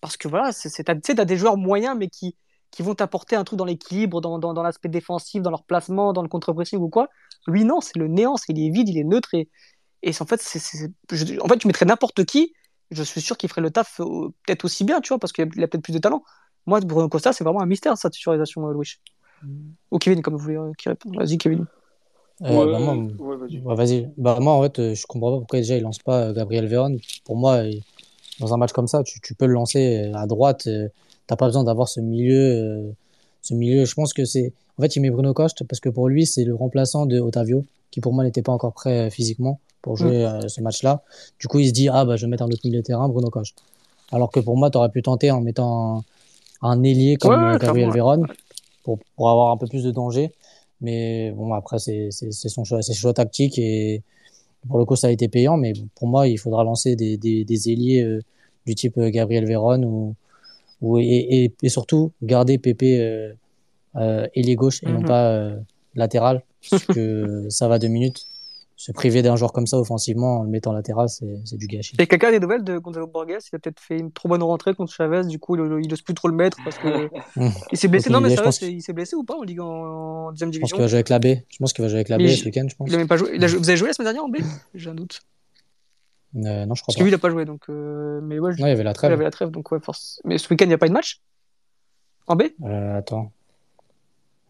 parce 0.00 0.16
que 0.16 0.28
voilà, 0.28 0.52
tu 0.52 0.68
sais, 0.68 0.84
as 0.90 1.24
des 1.24 1.36
joueurs 1.36 1.56
moyens, 1.56 1.96
mais 1.98 2.08
qui, 2.08 2.36
qui 2.70 2.82
vont 2.82 2.94
t'apporter 2.94 3.36
un 3.36 3.44
truc 3.44 3.58
dans 3.58 3.64
l'équilibre, 3.64 4.20
dans, 4.20 4.38
dans, 4.38 4.52
dans 4.52 4.62
l'aspect 4.62 4.90
défensif, 4.90 5.42
dans 5.42 5.50
leur 5.50 5.64
placement, 5.64 6.12
dans 6.12 6.22
le 6.22 6.28
contre-pressing 6.28 6.78
ou 6.78 6.90
quoi. 6.90 7.08
Lui, 7.46 7.64
non, 7.64 7.80
c'est 7.80 7.98
le 7.98 8.08
néant, 8.08 8.36
il 8.48 8.66
est 8.66 8.70
vide, 8.70 8.88
il 8.88 8.98
est 8.98 9.04
neutre. 9.04 9.32
Et, 9.34 9.48
et 10.02 10.10
en, 10.20 10.26
fait, 10.26 10.42
c'est, 10.42 10.90
en 11.40 11.48
fait, 11.48 11.56
tu 11.56 11.66
mettrais 11.66 11.86
n'importe 11.86 12.24
qui, 12.24 12.52
je 12.90 13.02
suis 13.02 13.20
sûr 13.22 13.38
qu'il 13.38 13.48
ferait 13.48 13.62
le 13.62 13.70
taf 13.70 14.00
euh, 14.00 14.28
peut-être 14.46 14.66
aussi 14.66 14.84
bien, 14.84 15.00
tu 15.00 15.08
vois, 15.08 15.18
parce 15.18 15.32
qu'il 15.32 15.44
a, 15.44 15.46
peut-être 15.46 15.82
plus 15.82 15.94
de 15.94 15.98
talent. 15.98 16.22
Moi, 16.66 16.80
Bruno 16.80 17.08
Costa, 17.08 17.32
c'est 17.32 17.44
vraiment 17.44 17.62
un 17.62 17.66
mystère, 17.66 17.96
sa 17.96 18.10
titularisation, 18.10 18.68
euh, 18.68 18.72
Louis. 18.72 18.96
Mm. 19.42 19.70
Ou 19.90 19.98
Kevin, 19.98 20.22
comme 20.22 20.34
vous 20.34 20.42
voulez, 20.42 20.56
euh, 20.56 20.72
qui 20.76 20.88
répond. 20.88 21.10
Vas-y, 21.16 21.38
Kevin. 21.38 21.66
Euh, 22.42 22.72
bah, 22.72 22.78
moi, 22.78 23.74
vas-y. 23.76 24.08
bah, 24.16 24.38
moi, 24.40 24.54
en 24.54 24.62
fait, 24.62 24.94
je 24.94 25.06
comprends 25.06 25.32
pas 25.32 25.38
pourquoi 25.38 25.60
déjà 25.60 25.76
il 25.76 25.82
lance 25.82 26.00
pas 26.00 26.32
Gabriel 26.32 26.66
Véron. 26.66 26.96
Pour 27.24 27.36
moi, 27.36 27.62
dans 28.40 28.52
un 28.54 28.56
match 28.56 28.72
comme 28.72 28.88
ça, 28.88 29.02
tu, 29.02 29.20
tu 29.20 29.34
peux 29.34 29.46
le 29.46 29.54
lancer 29.54 30.10
à 30.14 30.26
droite. 30.26 30.66
Euh, 30.66 30.88
t'as 31.26 31.36
pas 31.36 31.46
besoin 31.46 31.64
d'avoir 31.64 31.88
ce 31.88 32.00
milieu. 32.00 32.40
Euh, 32.40 32.90
ce 33.42 33.54
milieu, 33.54 33.84
je 33.84 33.94
pense 33.94 34.12
que 34.12 34.24
c'est. 34.24 34.52
En 34.78 34.82
fait, 34.82 34.96
il 34.96 35.00
met 35.00 35.10
Bruno 35.10 35.32
Coste 35.32 35.64
parce 35.64 35.80
que 35.80 35.88
pour 35.88 36.08
lui, 36.08 36.26
c'est 36.26 36.44
le 36.44 36.54
remplaçant 36.54 37.06
de 37.06 37.20
Otavio, 37.20 37.64
qui 37.90 38.00
pour 38.00 38.12
moi 38.12 38.24
n'était 38.24 38.42
pas 38.42 38.52
encore 38.52 38.72
prêt 38.72 39.06
euh, 39.06 39.10
physiquement 39.10 39.60
pour 39.82 39.96
jouer 39.96 40.26
mm. 40.26 40.48
ce 40.48 40.60
match-là. 40.62 41.02
Du 41.38 41.46
coup, 41.46 41.58
il 41.60 41.68
se 41.68 41.72
dit 41.72 41.88
ah 41.88 42.04
bah 42.04 42.16
je 42.16 42.24
vais 42.24 42.30
mettre 42.30 42.42
un 42.42 42.48
autre 42.48 42.62
milieu 42.64 42.80
de 42.80 42.84
terrain, 42.84 43.08
Bruno 43.08 43.30
Coste. 43.30 43.54
Alors 44.10 44.30
que 44.30 44.40
pour 44.40 44.56
moi, 44.56 44.70
tu 44.70 44.78
aurais 44.78 44.88
pu 44.88 45.02
tenter 45.02 45.30
en 45.30 45.40
mettant 45.40 45.98
un, 46.62 46.70
un 46.70 46.82
ailier 46.82 47.16
comme 47.16 47.58
Gabriel 47.58 47.90
Véron 47.90 48.22
pour, 48.82 48.98
pour 49.16 49.30
avoir 49.30 49.52
un 49.52 49.56
peu 49.56 49.66
plus 49.66 49.84
de 49.84 49.90
danger. 49.90 50.32
Mais 50.84 51.32
bon, 51.32 51.52
après, 51.54 51.78
c'est 51.78 52.10
son 52.10 52.64
choix, 52.64 52.80
choix 52.82 53.14
tactique 53.14 53.58
et 53.58 54.02
pour 54.68 54.78
le 54.78 54.84
coup, 54.84 54.96
ça 54.96 55.08
a 55.08 55.10
été 55.10 55.28
payant, 55.28 55.56
mais 55.56 55.72
pour 55.94 56.08
moi, 56.08 56.28
il 56.28 56.38
faudra 56.38 56.62
lancer 56.62 56.94
des, 56.94 57.16
des, 57.16 57.44
des 57.44 57.70
ailiers 57.70 58.02
euh, 58.02 58.20
du 58.66 58.74
type 58.74 58.98
euh, 58.98 59.10
Gabriel 59.10 59.46
Véron 59.46 59.82
ou, 59.82 60.14
ou 60.80 60.98
et, 60.98 61.52
et, 61.62 61.68
surtout 61.68 62.12
garder 62.22 62.58
Pépé 62.58 63.00
euh, 63.00 63.32
euh, 63.96 64.26
ailier 64.34 64.56
gauche 64.56 64.82
et 64.82 64.86
non 64.86 65.00
mhm. 65.00 65.06
pas 65.06 65.50
latéral, 65.94 66.42
parce 66.70 66.84
que 66.84 67.46
ça 67.48 67.68
va 67.68 67.78
deux 67.78 67.88
minutes 67.88 68.26
se 68.84 68.92
priver 68.92 69.22
d'un 69.22 69.34
joueur 69.34 69.54
comme 69.54 69.66
ça 69.66 69.78
offensivement 69.78 70.40
en 70.40 70.42
le 70.42 70.50
mettant 70.50 70.74
latéral, 70.74 71.08
c'est 71.08 71.56
du 71.56 71.66
gâchis. 71.66 71.96
Et 71.98 72.06
quelqu'un 72.06 72.28
a 72.28 72.32
des 72.32 72.40
nouvelles 72.40 72.64
de 72.64 72.76
Gonzalo 72.76 73.06
Borges 73.06 73.28
Il 73.50 73.56
a 73.56 73.58
peut-être 73.58 73.80
fait 73.80 73.98
une 73.98 74.12
trop 74.12 74.28
bonne 74.28 74.42
rentrée 74.42 74.74
contre 74.74 74.92
Chavez, 74.92 75.26
du 75.26 75.38
coup, 75.38 75.56
il 75.56 75.88
n'ose 75.88 76.02
plus 76.02 76.12
trop 76.12 76.28
le 76.28 76.34
mettre 76.34 76.58
parce 76.62 76.76
que 76.76 77.08
il 77.72 77.78
s'est 77.78 77.88
blessé. 77.88 78.10
non, 78.10 78.20
mais 78.20 78.36
ça 78.36 78.44
il 78.60 78.82
s'est 78.82 78.92
blessé 78.92 79.16
ou 79.16 79.24
pas 79.24 79.36
en 79.36 79.42
Ligue 79.42 79.60
en, 79.60 80.32
deuxième 80.32 80.50
division 80.50 80.66
Je 80.66 80.72
pense 80.72 80.76
qu'il 80.76 80.82
va 80.82 80.86
jouer 80.88 80.96
avec 80.96 81.08
la 81.08 81.18
B. 81.18 81.26
Je 81.48 81.56
pense 81.58 81.72
qu'il 81.72 81.82
va 81.82 81.88
jouer 81.88 81.96
avec 81.96 82.10
la 82.10 82.18
B 82.18 82.26
ce 82.26 82.44
week-end, 82.44 82.66
je 82.68 82.76
pense. 82.76 82.88
Il 82.90 82.94
a 82.94 82.98
même 82.98 83.08
pas 83.08 83.16
joué. 83.16 83.30
Il 83.32 83.42
a... 83.42 83.46
Vous 83.46 83.70
avez 83.70 83.78
joué 83.78 83.88
la 83.88 83.94
semaine 83.94 84.12
dernière 84.12 84.24
en 84.24 84.28
B? 84.28 84.36
J'ai 84.74 84.90
un 84.90 84.94
doute. 84.94 85.22
Euh, 86.36 86.66
non, 86.66 86.74
je 86.74 86.82
crois 86.82 86.84
parce 86.84 86.84
pas. 86.84 86.84
Parce 86.84 86.96
que 86.96 87.02
lui, 87.04 87.08
il 87.08 87.12
n'a 87.12 87.18
pas 87.18 87.30
joué, 87.30 87.46
donc. 87.46 87.62
Euh... 87.70 88.20
Mais 88.22 88.38
ouais, 88.38 88.52
je... 88.52 88.58
il 88.58 88.66
y 88.66 88.70
avait 88.70 88.82
la 88.82 88.92
trêve. 88.92 89.10
Il 89.10 89.12
y 89.12 89.14
avait 89.14 89.24
la 89.24 89.30
trêve, 89.30 89.50
donc 89.50 89.72
ouais, 89.72 89.78
force. 89.80 90.20
Mais 90.24 90.36
ce 90.36 90.46
week-end, 90.50 90.66
il 90.66 90.68
n'y 90.68 90.74
a 90.74 90.78
pas 90.78 90.86
eu 90.86 90.90
de 90.90 90.94
match? 90.94 91.22
En 92.26 92.36
B? 92.36 92.42
Euh, 92.64 92.98
Attends. 92.98 93.32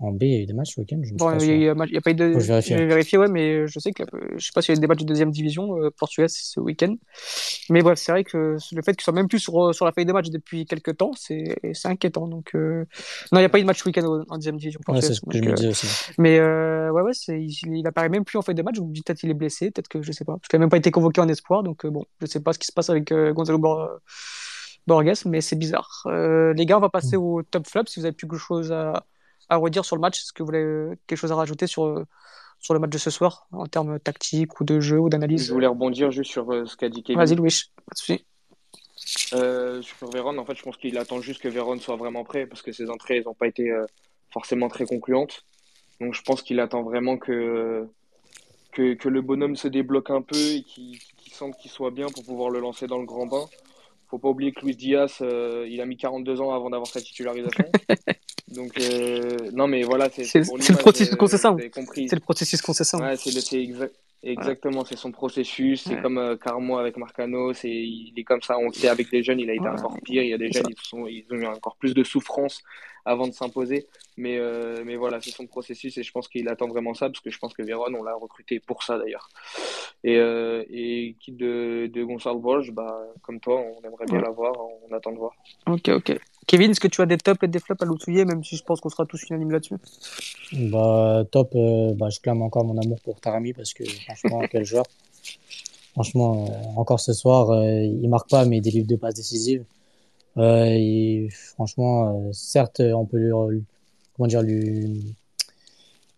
En 0.04 0.12
B, 0.12 0.22
il 0.22 0.32
y 0.32 0.36
a 0.36 0.40
eu 0.40 0.46
des 0.46 0.52
matchs 0.52 0.74
ce 0.74 0.80
week-end. 0.80 1.00
Je 1.02 1.14
bon, 1.14 1.38
il 1.38 1.58
n'y 1.58 1.68
a, 1.68 1.72
a, 1.72 2.00
pas 2.00 2.10
eu 2.10 2.14
de. 2.14 2.38
Je 2.38 2.74
vais 2.74 2.86
vérifier. 2.86 3.18
ouais, 3.18 3.28
mais 3.28 3.66
je 3.66 3.78
sais 3.78 3.92
que 3.92 4.02
je 4.36 4.44
sais 4.44 4.52
pas 4.54 4.62
s'il 4.62 4.74
y 4.74 4.76
a 4.76 4.78
eu 4.78 4.80
des 4.80 4.86
matchs 4.86 5.00
de 5.00 5.06
deuxième 5.06 5.30
division 5.30 5.78
euh, 5.78 5.90
portugaise 5.90 6.34
ce 6.34 6.60
week-end. 6.60 6.94
Mais 7.70 7.82
bref, 7.82 7.98
c'est 7.98 8.12
vrai 8.12 8.24
que 8.24 8.56
le 8.72 8.82
fait 8.82 8.92
qu'ils 8.92 9.02
soient 9.02 9.14
même 9.14 9.28
plus 9.28 9.38
sur, 9.38 9.74
sur 9.74 9.84
la 9.84 9.92
feuille 9.92 10.04
de 10.04 10.12
match 10.12 10.30
depuis 10.30 10.66
quelques 10.66 10.96
temps, 10.96 11.12
c'est 11.14 11.56
inquiétant. 11.84 12.28
Donc, 12.28 12.54
euh... 12.54 12.84
non, 13.32 13.38
il 13.38 13.42
n'y 13.42 13.46
a 13.46 13.48
pas 13.48 13.58
eu 13.58 13.62
de 13.62 13.66
match 13.66 13.82
ce 13.82 13.88
week-end 13.88 14.24
en 14.28 14.36
deuxième 14.36 14.56
division 14.56 14.80
portugaise. 14.84 15.10
Ouais, 15.10 15.14
c'est 15.14 15.20
ce 15.20 15.38
que 15.38 15.44
je 15.44 15.50
me 15.50 15.54
dis 15.54 15.68
aussi. 15.68 15.86
Mais 16.18 16.38
euh, 16.38 16.90
ouais, 16.90 17.02
ouais, 17.02 17.12
il, 17.28 17.78
il 17.78 17.86
apparaît 17.86 18.08
même 18.08 18.24
plus 18.24 18.38
en 18.38 18.42
feuille 18.42 18.54
de 18.54 18.62
match. 18.62 18.76
Dis 18.78 19.02
peut-être 19.02 19.18
qu'il 19.18 19.30
est 19.30 19.34
blessé, 19.34 19.70
peut-être 19.70 19.88
que 19.88 20.02
je 20.02 20.12
sais 20.12 20.24
pas. 20.24 20.34
Parce 20.34 20.48
qu'il 20.48 20.58
n'a 20.58 20.64
même 20.64 20.70
pas 20.70 20.76
été 20.76 20.90
convoqué 20.90 21.20
en 21.20 21.28
espoir. 21.28 21.62
Donc, 21.62 21.84
euh, 21.84 21.90
bon, 21.90 22.04
je 22.20 22.26
sais 22.26 22.40
pas 22.40 22.52
ce 22.52 22.58
qui 22.58 22.66
se 22.66 22.72
passe 22.72 22.90
avec 22.90 23.12
euh, 23.12 23.32
Gonzalo 23.32 23.58
Borges, 23.58 25.24
mais 25.26 25.40
c'est 25.40 25.56
bizarre. 25.56 26.06
les 26.06 26.66
gars, 26.66 26.76
on 26.76 26.80
va 26.80 26.90
passer 26.90 27.16
mm. 27.16 27.22
au 27.22 27.42
top 27.42 27.66
flop 27.66 27.84
si 27.86 28.00
vous 28.00 28.06
avez 28.06 28.14
plus 28.14 28.26
quelque 28.26 28.38
chose 28.38 28.72
à 28.72 29.06
à 29.48 29.56
redire 29.56 29.84
sur 29.84 29.96
le 29.96 30.00
match 30.00 30.20
Est-ce 30.20 30.32
que 30.32 30.42
vous 30.42 30.50
avez 30.50 30.62
euh, 30.62 30.94
quelque 31.06 31.18
chose 31.18 31.32
à 31.32 31.36
rajouter 31.36 31.66
sur, 31.66 31.84
euh, 31.84 32.04
sur 32.60 32.74
le 32.74 32.80
match 32.80 32.90
de 32.90 32.98
ce 32.98 33.10
soir 33.10 33.46
en 33.52 33.66
termes 33.66 33.98
tactiques 33.98 34.60
ou 34.60 34.64
de 34.64 34.80
jeu 34.80 34.98
ou 34.98 35.08
d'analyse? 35.08 35.46
Je 35.46 35.52
voulais 35.52 35.66
rebondir 35.66 36.10
juste 36.10 36.30
sur 36.30 36.52
euh, 36.52 36.66
ce 36.66 36.76
qu'a 36.76 36.88
dit 36.88 37.02
Kevin. 37.02 37.18
Vas-y, 37.18 37.36
Louis. 37.36 37.70
Euh, 39.34 39.82
sur 39.82 40.10
Véron, 40.10 40.38
en 40.38 40.44
fait, 40.44 40.56
je 40.56 40.62
pense 40.62 40.76
qu'il 40.76 40.96
attend 40.98 41.20
juste 41.20 41.42
que 41.42 41.48
Véron 41.48 41.78
soit 41.78 41.96
vraiment 41.96 42.24
prêt 42.24 42.46
parce 42.46 42.62
que 42.62 42.72
ses 42.72 42.88
entrées 42.90 43.22
n'ont 43.22 43.34
pas 43.34 43.46
été 43.46 43.70
forcément 44.30 44.68
très 44.68 44.86
concluantes. 44.86 45.44
Donc, 46.00 46.14
je 46.14 46.22
pense 46.22 46.42
qu'il 46.42 46.58
attend 46.58 46.82
vraiment 46.82 47.18
que, 47.18 47.86
que, 48.72 48.94
que, 48.94 49.08
le 49.08 49.20
bonhomme 49.20 49.56
se 49.56 49.68
débloque 49.68 50.10
un 50.10 50.22
peu 50.22 50.36
et 50.36 50.62
qu'il 50.62 50.98
sente 51.32 51.56
qu'il 51.58 51.70
soit 51.70 51.90
bien 51.90 52.06
pour 52.06 52.24
pouvoir 52.24 52.50
le 52.50 52.60
lancer 52.60 52.86
dans 52.86 52.98
le 52.98 53.04
grand 53.04 53.26
bain. 53.26 53.44
Faut 54.08 54.18
pas 54.18 54.28
oublier 54.28 54.52
que 54.52 54.64
Luis 54.64 54.76
Diaz, 54.76 55.18
il 55.20 55.80
a 55.80 55.86
mis 55.86 55.96
42 55.96 56.40
ans 56.40 56.54
avant 56.54 56.70
d'avoir 56.70 56.88
sa 56.88 57.00
titularisation. 57.00 57.64
Donc, 58.54 58.78
euh, 58.78 59.50
non, 59.52 59.66
mais 59.66 59.82
voilà, 59.82 60.08
c'est 60.10 60.22
le 60.34 60.76
processus 60.76 61.16
concessant. 61.16 61.56
C'est 61.58 62.12
le 62.12 62.20
processus 62.20 62.62
concessant. 62.62 63.00
Ouais, 63.00 63.16
c'est 63.16 63.68
exactement, 64.22 64.84
c'est 64.84 64.96
son 64.96 65.12
processus. 65.12 65.84
C'est 65.84 66.00
comme 66.00 66.18
euh, 66.18 66.36
Carmo 66.36 66.78
avec 66.78 66.96
Marcano, 66.96 67.52
il 67.52 68.12
est 68.16 68.24
comme 68.24 68.42
ça. 68.42 68.58
On 68.58 68.66
le 68.66 68.72
sait 68.72 68.88
avec 68.88 69.10
les 69.12 69.22
jeunes, 69.22 69.40
il 69.40 69.50
a 69.50 69.54
été 69.54 69.66
encore 69.66 69.98
pire. 70.02 70.22
Il 70.22 70.30
y 70.30 70.34
a 70.34 70.38
des 70.38 70.52
jeunes, 70.52 70.66
ils, 70.68 70.86
sont, 70.86 71.06
ils 71.06 71.26
ont 71.30 71.36
eu 71.36 71.46
encore 71.46 71.76
plus 71.76 71.94
de 71.94 72.04
souffrance 72.04 72.62
avant 73.04 73.26
de 73.26 73.32
s'imposer. 73.32 73.86
Mais, 74.16 74.38
euh, 74.38 74.82
mais 74.84 74.96
voilà, 74.96 75.20
c'est 75.20 75.30
son 75.30 75.46
processus 75.46 75.96
et 75.98 76.02
je 76.02 76.12
pense 76.12 76.28
qu'il 76.28 76.48
attend 76.48 76.68
vraiment 76.68 76.94
ça 76.94 77.08
parce 77.08 77.20
que 77.20 77.30
je 77.30 77.38
pense 77.38 77.52
que 77.52 77.62
Véron, 77.62 77.92
on 77.98 78.02
l'a 78.02 78.14
recruté 78.14 78.60
pour 78.60 78.82
ça 78.82 78.98
d'ailleurs. 78.98 79.28
Et, 80.04 80.16
euh, 80.16 80.64
et 80.70 81.16
quitte 81.20 81.36
de, 81.36 81.90
de 81.92 82.04
Gonçalo 82.04 82.38
Borges, 82.38 82.70
bah, 82.70 82.98
comme 83.22 83.40
toi, 83.40 83.60
on 83.60 83.86
aimerait 83.86 84.06
bien 84.06 84.20
l'avoir, 84.20 84.52
on 84.88 84.94
attend 84.94 85.12
de 85.12 85.18
voir. 85.18 85.32
Ok, 85.66 85.88
ok. 85.88 86.18
Kevin, 86.46 86.70
est-ce 86.70 86.80
que 86.80 86.88
tu 86.88 87.00
as 87.00 87.06
des 87.06 87.16
tops 87.16 87.42
et 87.42 87.48
des 87.48 87.58
flops 87.58 87.82
à 87.82 87.86
l'oublier, 87.86 88.24
même 88.24 88.44
si 88.44 88.56
je 88.56 88.62
pense 88.62 88.80
qu'on 88.80 88.90
sera 88.90 89.06
tous 89.06 89.22
unanimes 89.30 89.50
là-dessus? 89.50 89.76
Bah, 90.52 91.24
Top, 91.30 91.52
euh, 91.54 91.94
bah, 91.94 92.10
je 92.10 92.20
clame 92.20 92.42
encore 92.42 92.64
mon 92.64 92.76
amour 92.80 93.00
pour 93.02 93.20
Tarami 93.20 93.52
parce 93.52 93.72
que 93.72 93.84
franchement, 93.84 94.42
quel 94.50 94.64
joueur. 94.64 94.84
Franchement, 95.92 96.46
euh, 96.48 96.78
encore 96.78 97.00
ce 97.00 97.12
soir, 97.12 97.50
euh, 97.50 97.82
il 97.82 98.08
marque 98.08 98.28
pas, 98.28 98.44
mais 98.44 98.58
il 98.58 98.60
délivre 98.60 98.86
deux 98.86 98.96
passes 98.96 99.14
décisives. 99.14 99.64
Et, 100.36 101.28
franchement, 101.30 102.30
certes, 102.32 102.80
on 102.80 103.04
peut 103.04 103.18
lui, 103.18 103.62
comment 104.16 104.26
dire, 104.26 104.42
lui, 104.42 105.14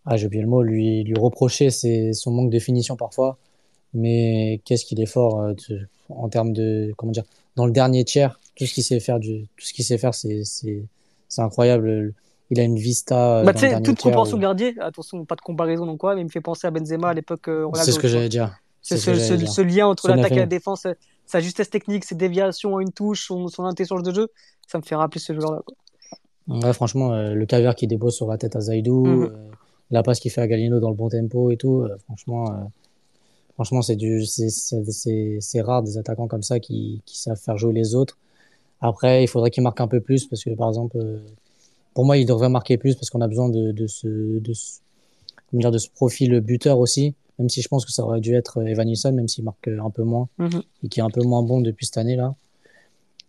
ah, 0.05 0.17
j'ai 0.17 0.25
oublié 0.27 0.41
le 0.41 0.49
mot, 0.49 0.63
lui, 0.63 1.03
lui 1.03 1.13
reprocher 1.17 1.69
son 1.69 2.31
manque 2.31 2.49
de 2.49 2.59
finition 2.59 2.95
parfois. 2.95 3.37
Mais 3.93 4.61
qu'est-ce 4.65 4.85
qu'il 4.85 5.01
est 5.01 5.05
fort 5.05 5.53
en 6.09 6.29
termes 6.29 6.53
de, 6.53 6.93
comment 6.97 7.11
dire, 7.11 7.23
dans 7.55 7.65
le 7.65 7.71
dernier 7.71 8.05
tiers, 8.05 8.39
tout 8.55 8.65
ce 8.65 8.73
qu'il 8.73 8.83
sait 8.83 8.99
faire, 8.99 9.19
du, 9.19 9.47
tout 9.57 9.65
ce 9.65 9.73
qu'il 9.73 9.85
sait 9.85 9.97
faire, 9.97 10.13
c'est, 10.13 10.43
c'est, 10.43 10.83
c'est 11.27 11.41
incroyable. 11.41 12.13
Il 12.49 12.59
a 12.59 12.63
une 12.63 12.77
vista. 12.77 13.39
Euh, 13.39 13.43
bah, 13.43 13.53
tu 13.53 13.61
sais, 13.61 13.81
toute 13.81 13.97
proportion 13.97 14.37
gardée, 14.37 14.75
attention, 14.79 15.25
pas 15.25 15.35
de 15.35 15.41
comparaison 15.41 15.85
non 15.85 15.97
quoi, 15.97 16.15
mais 16.15 16.21
il 16.21 16.25
me 16.25 16.29
fait 16.29 16.41
penser 16.41 16.67
à 16.67 16.71
Benzema 16.71 17.09
à 17.09 17.13
l'époque. 17.13 17.47
Euh, 17.49 17.69
c'est 17.73 17.91
ce 17.91 17.99
que 17.99 18.07
j'allais 18.07 18.29
dire. 18.29 18.57
C'est 18.81 18.97
ce, 18.97 19.13
ce, 19.13 19.61
lien 19.61 19.87
entre 19.87 20.07
l'attaque 20.07 20.31
et 20.31 20.37
la 20.37 20.45
défense, 20.45 20.87
sa 21.27 21.39
justesse 21.39 21.69
technique, 21.69 22.05
ses 22.05 22.15
déviations 22.15 22.77
à 22.77 22.81
une 22.81 22.91
touche, 22.91 23.27
son, 23.27 23.47
son 23.47 23.65
intelligence 23.65 24.01
de 24.01 24.13
jeu, 24.13 24.27
ça 24.67 24.79
me 24.79 24.83
fait 24.83 24.95
rappeler 24.95 25.19
ce 25.19 25.33
joueur-là. 25.33 25.61
Ouais, 26.47 26.73
franchement, 26.73 27.13
euh, 27.13 27.33
le 27.33 27.45
caviar 27.45 27.75
qui 27.75 27.85
dépose 27.85 28.15
sur 28.15 28.27
la 28.27 28.37
tête 28.37 28.55
à 28.55 28.61
Zaidou, 28.61 29.05
mhm. 29.05 29.31
la 29.91 30.01
passe 30.01 30.19
qu'il 30.19 30.31
fait 30.31 30.41
à 30.41 30.47
Galino 30.47 30.79
dans 30.79 30.89
le 30.89 30.95
bon 30.95 31.09
tempo 31.09 31.51
et 31.51 31.57
tout, 31.57 31.87
franchement, 32.05 32.71
franchement, 33.53 33.81
c'est 33.81 33.95
du, 33.95 34.25
c'est 34.25 35.61
rare 35.61 35.83
des 35.83 35.97
attaquants 35.97 36.27
comme 36.27 36.43
ça 36.43 36.59
qui, 36.59 37.01
qui 37.05 37.19
savent 37.19 37.37
faire 37.37 37.57
jouer 37.57 37.73
les 37.73 37.95
autres. 37.95 38.17
Après, 38.81 39.23
il 39.23 39.27
faudrait 39.27 39.49
qu'il 39.49 39.63
marque 39.63 39.81
un 39.81 39.87
peu 39.87 39.99
plus 39.99 40.27
parce 40.27 40.43
que, 40.43 40.51
par 40.51 40.69
exemple, 40.69 40.97
euh, 40.97 41.19
pour 41.93 42.05
moi, 42.05 42.17
il 42.17 42.25
devrait 42.25 42.49
marquer 42.49 42.77
plus 42.77 42.95
parce 42.95 43.09
qu'on 43.09 43.21
a 43.21 43.27
besoin 43.27 43.49
de, 43.49 43.71
de 43.71 43.87
ce, 43.87 44.07
de 44.39 44.53
ce, 44.53 44.79
dire, 45.53 45.71
de 45.71 45.77
ce 45.79 45.89
profil 45.89 46.39
buteur 46.41 46.77
aussi. 46.77 47.15
Même 47.39 47.49
si 47.49 47.61
je 47.61 47.67
pense 47.67 47.85
que 47.85 47.91
ça 47.91 48.03
aurait 48.03 48.19
dû 48.19 48.33
être 48.35 48.65
Evan 48.65 48.87
Nilsson, 48.87 49.11
même 49.13 49.27
s'il 49.27 49.43
marque 49.43 49.67
un 49.67 49.89
peu 49.89 50.03
moins 50.03 50.27
mhm. 50.37 50.63
et 50.83 50.89
qui 50.89 50.99
est 50.99 51.03
un 51.03 51.09
peu 51.09 51.23
moins 51.23 51.43
bon 51.43 51.61
depuis 51.61 51.85
cette 51.85 51.97
année-là. 51.97 52.33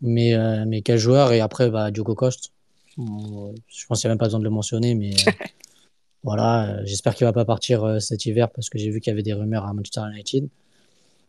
Mais, 0.00 0.34
euh, 0.34 0.64
mais 0.66 0.82
quel 0.82 0.98
joueur. 0.98 1.32
Et 1.32 1.40
après, 1.40 1.70
bah, 1.70 1.90
Diogo 1.90 2.14
Costa. 2.14 2.48
je 2.96 3.86
pense 3.86 4.00
qu'il 4.00 4.08
n'y 4.08 4.10
a 4.10 4.14
même 4.14 4.18
pas 4.18 4.26
besoin 4.26 4.40
de 4.40 4.44
le 4.44 4.50
mentionner, 4.50 4.94
mais 4.94 5.12
euh, 5.12 5.30
voilà, 6.22 6.84
j'espère 6.84 7.14
qu'il 7.14 7.26
va 7.26 7.32
pas 7.32 7.44
partir 7.44 8.00
cet 8.00 8.24
hiver 8.26 8.50
parce 8.50 8.70
que 8.70 8.78
j'ai 8.78 8.90
vu 8.90 9.00
qu'il 9.00 9.10
y 9.10 9.12
avait 9.12 9.22
des 9.22 9.34
rumeurs 9.34 9.64
à 9.64 9.72
Manchester 9.72 10.02
United. 10.10 10.48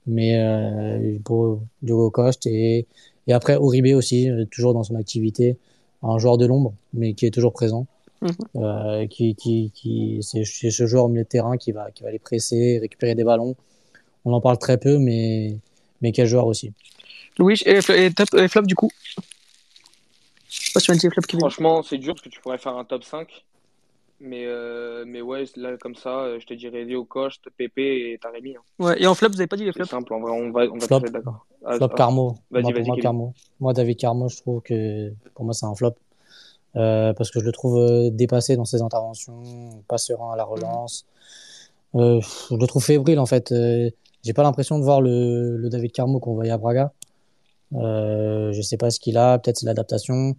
Mais 0.07 1.19
pour 1.23 1.61
Diogo 1.81 2.09
Costa 2.09 2.49
et 2.49 2.87
et 3.29 3.33
après, 3.33 3.57
Uribe 3.57 3.95
aussi, 3.95 4.27
euh, 4.27 4.45
toujours 4.49 4.73
dans 4.73 4.83
son 4.83 4.95
activité, 4.95 5.55
un 6.01 6.17
joueur 6.17 6.39
de 6.39 6.47
l'ombre, 6.47 6.73
mais 6.93 7.13
qui 7.13 7.27
est 7.27 7.31
toujours 7.31 7.53
présent. 7.53 7.85
Mhm. 8.21 8.31
Euh, 8.57 9.07
qui, 9.07 9.35
qui, 9.35 9.71
qui, 9.73 10.19
c'est 10.21 10.43
ce 10.43 10.85
joueur 10.85 11.05
au 11.05 11.07
milieu 11.07 11.23
de 11.23 11.27
terrain 11.27 11.57
qui 11.57 11.71
va, 11.71 11.89
qui 11.91 12.03
va 12.03 12.11
les 12.11 12.19
presser, 12.19 12.79
récupérer 12.79 13.15
des 13.15 13.23
ballons. 13.23 13.55
On 14.25 14.33
en 14.33 14.41
parle 14.41 14.57
très 14.57 14.77
peu, 14.77 14.97
mais, 14.97 15.57
mais 16.01 16.11
quel 16.11 16.27
joueur 16.27 16.45
aussi. 16.45 16.73
Louis, 17.37 17.61
et, 17.65 17.79
top, 18.11 18.33
et 18.33 18.47
flop 18.49 18.63
du 18.63 18.75
coup 18.75 18.91
Franchement, 21.39 21.83
c'est 21.83 21.97
dur 21.97 22.13
parce 22.13 22.23
que 22.23 22.29
tu 22.29 22.41
pourrais 22.41 22.57
faire 22.57 22.75
un 22.75 22.83
top 22.83 23.03
5. 23.03 23.27
Mais, 24.21 24.43
euh, 24.45 25.05
mais 25.07 25.21
ouais, 25.21 25.45
là, 25.55 25.77
comme 25.77 25.95
ça, 25.95 26.23
euh, 26.23 26.39
je 26.41 26.45
te 26.45 26.53
dirais 26.53 26.83
Léo 26.83 27.05
Coste, 27.05 27.49
Pépé 27.55 28.11
et 28.11 28.17
Taremi. 28.17 28.55
Hein. 28.57 28.61
Ouais, 28.77 29.01
et 29.01 29.07
en 29.07 29.15
flop, 29.15 29.29
vous 29.29 29.35
n'avez 29.35 29.47
pas 29.47 29.55
dit 29.55 29.63
les 29.63 29.71
flops? 29.71 29.89
Simple, 29.89 30.13
en 30.13 30.19
vrai, 30.19 30.31
on 30.31 30.51
va, 30.51 30.63
on 30.65 30.77
va 30.77 30.87
flop. 30.87 30.99
d'accord. 30.99 31.45
Ah, 31.63 31.75
flop 31.77 31.87
ah. 31.91 31.95
Carmo. 31.95 32.35
Vas-y, 32.51 32.63
moi, 32.63 32.73
vas-y. 32.73 33.01
Carmo. 33.01 33.33
Moi, 33.61 33.73
David 33.73 33.97
Carmo, 33.97 34.27
je 34.27 34.37
trouve 34.37 34.61
que 34.61 35.13
pour 35.33 35.45
moi, 35.45 35.53
c'est 35.53 35.65
un 35.65 35.75
flop. 35.75 35.95
Euh, 36.75 37.13
parce 37.13 37.31
que 37.31 37.39
je 37.39 37.45
le 37.45 37.51
trouve 37.51 37.77
euh, 37.77 38.09
dépassé 38.11 38.55
dans 38.55 38.65
ses 38.65 38.81
interventions, 38.81 39.41
pas 39.87 39.97
serein 39.97 40.33
à 40.33 40.35
la 40.35 40.43
relance. 40.43 41.05
Euh, 41.95 42.21
je 42.49 42.55
le 42.55 42.67
trouve 42.67 42.83
fébrile, 42.83 43.19
en 43.19 43.25
fait. 43.25 43.51
Euh, 43.51 43.89
j'ai 44.23 44.33
pas 44.33 44.43
l'impression 44.43 44.77
de 44.77 44.83
voir 44.83 45.01
le, 45.01 45.57
le 45.57 45.69
David 45.69 45.91
Carmo 45.91 46.19
qu'on 46.19 46.35
voyait 46.35 46.51
à 46.51 46.57
Braga. 46.57 46.93
Je 47.71 48.61
sais 48.61 48.77
pas 48.77 48.91
ce 48.91 48.99
qu'il 48.99 49.17
a, 49.17 49.39
peut-être 49.39 49.57
c'est 49.57 49.65
l'adaptation. 49.65 50.35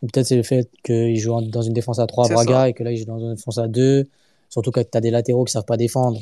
Peut-être 0.00 0.26
c'est 0.26 0.36
le 0.36 0.42
fait 0.42 0.68
qu'il 0.82 1.18
joue 1.18 1.40
dans 1.42 1.62
une 1.62 1.72
défense 1.72 2.00
à 2.00 2.06
3 2.06 2.26
à 2.26 2.34
Braga 2.34 2.68
et 2.68 2.72
que 2.72 2.82
là 2.82 2.90
il 2.90 2.96
joue 2.96 3.04
dans 3.04 3.18
une 3.18 3.34
défense 3.34 3.58
à 3.58 3.68
2. 3.68 4.08
Surtout 4.48 4.70
quand 4.70 4.82
tu 4.82 4.98
as 4.98 5.00
des 5.00 5.10
latéraux 5.10 5.44
qui 5.44 5.52
savent 5.52 5.64
pas 5.64 5.76
défendre. 5.76 6.20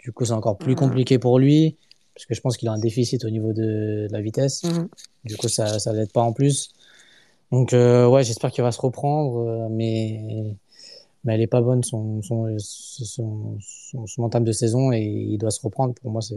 Du 0.00 0.12
coup, 0.12 0.24
c'est 0.24 0.32
encore 0.32 0.56
plus 0.56 0.72
mhm. 0.72 0.78
compliqué 0.78 1.18
pour 1.18 1.38
lui. 1.38 1.76
Parce 2.14 2.26
que 2.26 2.34
je 2.34 2.40
pense 2.40 2.56
qu'il 2.56 2.68
a 2.68 2.72
un 2.72 2.78
déficit 2.78 3.24
au 3.24 3.30
niveau 3.30 3.52
de, 3.52 4.08
la 4.10 4.20
vitesse. 4.20 4.64
Mhm. 4.64 4.88
Du 5.24 5.36
coup, 5.36 5.48
ça 5.48 5.78
ça 5.78 5.92
l'aide 5.92 6.10
pas 6.10 6.22
en 6.22 6.32
plus. 6.32 6.70
Donc, 7.50 7.72
euh, 7.72 8.06
ouais, 8.06 8.24
j'espère 8.24 8.50
qu'il 8.50 8.62
va 8.64 8.72
se 8.72 8.80
reprendre. 8.80 9.38
Euh, 9.38 9.68
mais, 9.70 10.20
mais 11.24 11.34
elle 11.34 11.40
est 11.40 11.46
pas 11.46 11.60
bonne, 11.60 11.82
son, 11.82 12.22
son, 12.22 12.56
son, 12.58 13.58
son, 14.06 14.22
entame 14.22 14.44
de 14.44 14.52
saison. 14.52 14.92
Et 14.92 15.02
il 15.02 15.38
doit 15.38 15.50
se 15.50 15.60
reprendre. 15.60 15.94
Pour 15.94 16.10
moi, 16.10 16.22
c'est. 16.22 16.36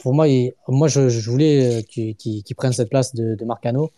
Pour 0.00 0.12
moi, 0.12 0.26
moi 0.66 0.88
je, 0.88 1.08
je 1.08 1.30
voulais 1.30 1.84
qu'il 1.88 2.16
qu 2.16 2.54
prenne 2.56 2.72
cette 2.72 2.88
place 2.88 3.14
de, 3.14 3.36
de 3.36 3.44
Marcano 3.44 3.90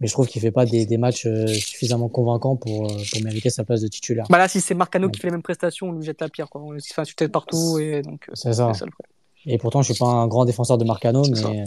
mais 0.00 0.08
je 0.08 0.12
trouve 0.12 0.26
qu'il 0.26 0.42
fait 0.42 0.50
pas 0.50 0.66
des, 0.66 0.86
des 0.86 0.98
matchs 0.98 1.26
euh, 1.26 1.46
suffisamment 1.46 2.08
convaincants 2.08 2.56
pour, 2.56 2.90
euh, 2.90 2.96
pour 3.12 3.22
mériter 3.22 3.50
sa 3.50 3.64
place 3.64 3.80
de 3.80 3.88
titulaire. 3.88 4.26
Bah 4.28 4.38
là, 4.38 4.48
si 4.48 4.60
c'est 4.60 4.74
Marcano 4.74 5.08
qui 5.08 5.20
fait 5.20 5.28
les 5.28 5.32
mêmes 5.32 5.42
prestations, 5.42 5.88
on 5.88 5.92
lui 5.92 6.04
jette 6.04 6.20
la 6.20 6.28
pierre. 6.28 6.48
Quoi. 6.50 6.62
On 6.62 6.78
se 6.78 6.92
fait 6.92 7.00
insulter 7.00 7.28
partout. 7.28 7.78
Et 7.78 8.02
donc, 8.02 8.28
euh, 8.28 8.32
c'est 8.34 8.52
ça. 8.54 8.72
et 9.46 9.58
pourtant, 9.58 9.82
je 9.82 9.92
suis 9.92 9.98
pas 9.98 10.06
un 10.06 10.26
grand 10.26 10.44
défenseur 10.44 10.78
de 10.78 10.84
Marcano, 10.84 11.22
mais, 11.22 11.64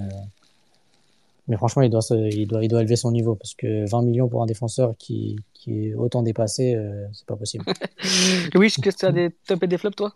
mais 1.48 1.58
franchement, 1.58 1.82
il 1.82 1.90
doit, 1.90 2.02
il, 2.12 2.48
doit, 2.48 2.64
il 2.64 2.68
doit 2.68 2.82
élever 2.82 2.96
son 2.96 3.12
niveau 3.12 3.36
parce 3.36 3.56
que 3.56 3.90
20 3.90 4.02
millions 4.04 4.28
pour 4.28 4.44
un 4.44 4.46
défenseur 4.46 4.96
qui, 4.98 5.38
qui 5.54 5.88
est 5.88 5.94
autant 5.96 6.22
dépassé, 6.22 6.76
euh, 6.76 7.06
c'est 7.14 7.26
pas 7.26 7.36
possible. 7.36 7.66
Louis, 8.54 8.68
est-ce 8.68 8.82
que 8.82 8.90
tu 8.90 9.06
as 9.06 9.12
des 9.12 9.32
top 9.48 9.64
et 9.64 9.68
des 9.68 9.78
flops, 9.78 9.96
toi? 9.96 10.14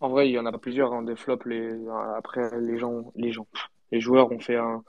En 0.00 0.08
vrai, 0.08 0.28
il 0.28 0.32
y 0.32 0.38
en 0.38 0.46
a 0.46 0.58
plusieurs, 0.58 0.92
hein, 0.92 1.02
des 1.02 1.14
flops. 1.14 1.46
Les... 1.46 1.70
Après, 2.16 2.50
les 2.60 2.78
gens, 2.78 3.12
les 3.14 3.32
gens, 3.32 3.46
les 3.92 4.00
joueurs 4.00 4.32
ont 4.32 4.40
fait 4.40 4.56
un 4.56 4.82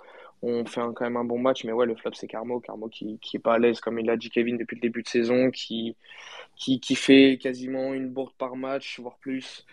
on 0.43 0.65
fait 0.65 0.81
quand 0.93 1.05
même 1.05 1.17
un 1.17 1.23
bon 1.23 1.39
match, 1.39 1.63
mais 1.63 1.71
ouais, 1.71 1.85
le 1.85 1.95
flop, 1.95 2.11
c'est 2.15 2.27
Carmo. 2.27 2.59
Carmo 2.59 2.89
qui, 2.89 3.17
qui 3.19 3.37
est 3.37 3.39
pas 3.39 3.53
à 3.53 3.59
l'aise, 3.59 3.79
comme 3.79 3.97
il 3.97 4.05
l'a 4.05 4.17
dit 4.17 4.29
Kevin 4.29 4.57
depuis 4.57 4.75
le 4.75 4.81
début 4.81 5.01
de 5.01 5.07
saison, 5.07 5.49
qui, 5.51 5.95
qui, 6.57 6.81
qui 6.81 6.95
fait 6.95 7.39
quasiment 7.41 7.93
une 7.93 8.09
bourde 8.09 8.33
par 8.37 8.57
match, 8.57 8.99
voire 8.99 9.15
plus, 9.19 9.65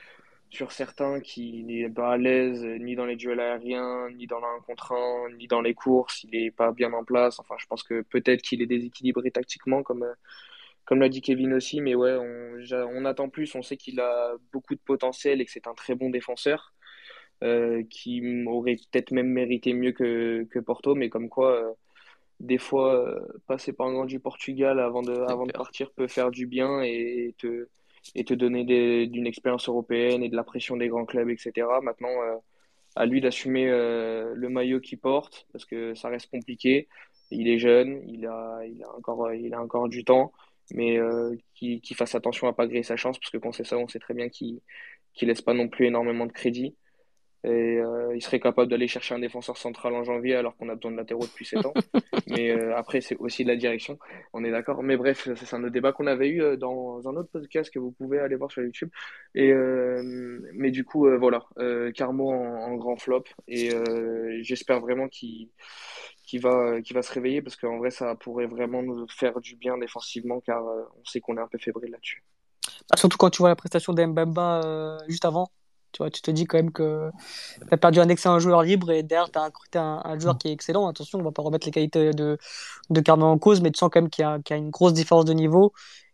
sur 0.50 0.72
certains, 0.72 1.20
qui 1.20 1.64
n'est 1.64 1.88
pas 1.88 2.12
à 2.12 2.16
l'aise 2.16 2.64
ni 2.80 2.96
dans 2.96 3.06
les 3.06 3.16
duels 3.16 3.40
aériens, 3.40 4.10
ni 4.10 4.26
dans 4.26 4.40
l'un 4.40 4.60
contre 4.66 4.92
un, 4.92 5.30
ni 5.36 5.46
dans 5.46 5.60
les 5.60 5.74
courses. 5.74 6.24
Il 6.24 6.34
est 6.36 6.50
pas 6.50 6.72
bien 6.72 6.92
en 6.92 7.04
place. 7.04 7.38
Enfin, 7.40 7.54
je 7.58 7.66
pense 7.66 7.82
que 7.82 8.02
peut-être 8.02 8.42
qu'il 8.42 8.62
est 8.62 8.66
déséquilibré 8.66 9.30
tactiquement, 9.30 9.82
comme, 9.82 10.06
comme 10.84 11.00
l'a 11.00 11.08
dit 11.08 11.22
Kevin 11.22 11.54
aussi, 11.54 11.80
mais 11.80 11.94
ouais, 11.94 12.16
on, 12.16 12.58
on 12.94 13.04
attend 13.04 13.28
plus. 13.28 13.54
On 13.54 13.62
sait 13.62 13.76
qu'il 13.76 14.00
a 14.00 14.34
beaucoup 14.52 14.74
de 14.74 14.80
potentiel 14.80 15.40
et 15.40 15.44
que 15.44 15.50
c'est 15.52 15.66
un 15.68 15.74
très 15.74 15.94
bon 15.94 16.10
défenseur. 16.10 16.74
Euh, 17.42 17.82
qui 17.88 18.22
aurait 18.46 18.76
peut-être 18.76 19.12
même 19.12 19.28
mérité 19.28 19.72
mieux 19.72 19.92
que, 19.92 20.44
que 20.50 20.58
Porto, 20.58 20.94
mais 20.94 21.08
comme 21.08 21.30
quoi, 21.30 21.52
euh, 21.54 21.72
des 22.38 22.58
fois, 22.58 22.94
euh, 22.94 23.20
passer 23.46 23.72
par 23.72 23.86
un 23.86 23.92
grand 23.92 24.04
du 24.04 24.20
Portugal 24.20 24.78
avant 24.78 25.02
de, 25.02 25.12
avant 25.30 25.46
de 25.46 25.52
partir 25.52 25.90
peut 25.92 26.06
faire 26.08 26.30
du 26.30 26.46
bien 26.46 26.82
et 26.82 27.34
te, 27.38 27.68
et 28.14 28.24
te 28.24 28.34
donner 28.34 28.64
d'une 29.06 29.26
expérience 29.26 29.68
européenne 29.68 30.22
et 30.22 30.28
de 30.28 30.36
la 30.36 30.44
pression 30.44 30.76
des 30.76 30.88
grands 30.88 31.04
clubs, 31.06 31.28
etc. 31.30 31.66
Maintenant, 31.82 32.10
à 32.96 33.06
lui 33.06 33.20
d'assumer 33.20 33.66
le 33.66 34.48
maillot 34.48 34.80
qu'il 34.80 34.98
porte, 34.98 35.46
parce 35.52 35.64
que 35.64 35.94
ça 35.94 36.08
reste 36.08 36.30
compliqué. 36.30 36.88
Il 37.30 37.48
est 37.48 37.58
jeune, 37.58 38.02
il 38.08 38.26
a, 38.26 38.60
encore, 38.96 39.88
du 39.88 40.04
temps, 40.04 40.32
mais 40.72 40.98
qu'il 41.54 41.96
fasse 41.96 42.14
attention 42.14 42.48
à 42.48 42.52
pas 42.52 42.66
griller 42.66 42.82
sa 42.82 42.96
chance, 42.96 43.18
parce 43.18 43.30
que 43.30 43.38
quand 43.38 43.52
c'est 43.52 43.64
ça, 43.64 43.76
on 43.76 43.88
sait 43.88 44.00
très 44.00 44.14
bien 44.14 44.28
qu'il 44.28 44.60
ne 45.22 45.26
laisse 45.26 45.42
pas 45.42 45.54
non 45.54 45.68
plus 45.68 45.86
énormément 45.86 46.26
de 46.26 46.32
crédit. 46.32 46.74
Et 47.42 47.78
euh, 47.78 48.14
il 48.14 48.22
serait 48.22 48.38
capable 48.38 48.70
d'aller 48.70 48.86
chercher 48.86 49.14
un 49.14 49.18
défenseur 49.18 49.56
central 49.56 49.94
en 49.94 50.04
janvier 50.04 50.34
alors 50.34 50.56
qu'on 50.56 50.68
a 50.68 50.74
besoin 50.74 50.92
de 50.92 50.96
latéraux 50.98 51.24
depuis 51.24 51.46
7 51.46 51.64
ans. 51.64 51.72
Mais 52.26 52.50
euh, 52.50 52.76
après, 52.76 53.00
c'est 53.00 53.16
aussi 53.16 53.44
de 53.44 53.48
la 53.48 53.56
direction, 53.56 53.98
on 54.34 54.44
est 54.44 54.50
d'accord. 54.50 54.82
Mais 54.82 54.96
bref, 54.96 55.28
c'est 55.34 55.56
un 55.56 55.64
autre 55.64 55.72
débat 55.72 55.92
qu'on 55.92 56.06
avait 56.06 56.28
eu 56.28 56.42
euh, 56.42 56.56
dans 56.56 57.08
un 57.08 57.16
autre 57.16 57.30
podcast 57.32 57.72
que 57.72 57.78
vous 57.78 57.92
pouvez 57.92 58.18
aller 58.18 58.36
voir 58.36 58.50
sur 58.50 58.62
YouTube. 58.62 58.90
Et, 59.34 59.52
mais 60.54 60.70
du 60.70 60.84
coup, 60.84 61.08
voilà, 61.18 61.44
Carmo 61.94 62.30
en, 62.30 62.74
grand 62.76 62.96
flop. 62.96 63.24
Et 63.48 63.70
j'espère 64.42 64.80
vraiment 64.80 65.08
qu'il 65.08 65.48
va, 66.42 66.80
va 66.80 67.02
se 67.02 67.12
réveiller 67.12 67.42
parce 67.42 67.56
qu'en 67.56 67.78
vrai, 67.78 67.90
ça 67.90 68.14
pourrait 68.16 68.46
vraiment 68.46 68.82
nous 68.82 69.06
faire 69.08 69.40
du 69.40 69.56
bien 69.56 69.78
défensivement 69.78 70.40
car 70.40 70.62
on 70.64 71.04
sait 71.04 71.20
qu'on 71.20 71.36
est 71.36 71.40
un 71.40 71.48
peu 71.48 71.58
fébrile 71.58 71.92
là-dessus. 71.92 72.22
Bah, 72.90 72.96
surtout 72.96 73.16
quand 73.16 73.30
tu 73.30 73.38
vois 73.38 73.48
la 73.48 73.56
prestation 73.56 73.92
d'Mbemba 73.92 74.98
juste 75.08 75.24
avant 75.24 75.50
Tu 75.92 75.98
vois, 75.98 76.10
tu 76.10 76.22
te 76.22 76.30
dis 76.30 76.46
quand 76.46 76.58
même 76.58 76.72
que 76.72 77.10
tu 77.58 77.68
as 77.70 77.76
perdu 77.76 78.00
un 78.00 78.08
excellent 78.08 78.38
joueur 78.38 78.62
libre 78.62 78.90
et 78.90 79.02
derrière, 79.02 79.30
tu 79.30 79.38
as 79.38 79.44
recruté 79.44 79.78
un, 79.78 80.00
un, 80.04 80.18
joueur 80.18 80.38
qui 80.38 80.48
est 80.48 80.52
excellent. 80.52 80.86
Attention, 80.88 81.18
on 81.18 81.22
va 81.22 81.32
pas 81.32 81.42
remettre 81.42 81.66
les 81.66 81.72
qualités 81.72 82.12
de, 82.12 82.38
de 82.90 83.00
Carmen 83.00 83.26
en 83.26 83.38
cause, 83.38 83.60
mais 83.60 83.70
tu 83.70 83.78
sens 83.78 83.90
quand 83.92 84.00
même 84.00 84.10
qu'il 84.10 84.24
y, 84.24 84.50
y, 84.50 84.52
a 84.52 84.56
une 84.56 84.70
grosse 84.70 84.92
différence 84.92 85.24
de 85.24 85.32
niveau. 85.32 85.72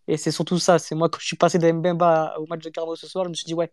Et 0.09 0.17
c'est 0.17 0.31
surtout 0.31 0.59
ça. 0.59 0.79
C'est 0.79 0.95
moi, 0.95 1.09
quand 1.09 1.19
je 1.21 1.27
suis 1.27 1.37
passé 1.37 1.59
de 1.59 1.71
Mbemba 1.71 2.37
au 2.39 2.47
match 2.47 2.63
de 2.63 2.71
Carmo 2.71 2.97
ce 2.97 3.07
soir, 3.07 3.25
je 3.25 3.31
me 3.31 3.35
suis 3.35 3.45
dit, 3.45 3.55
ouais, 3.55 3.71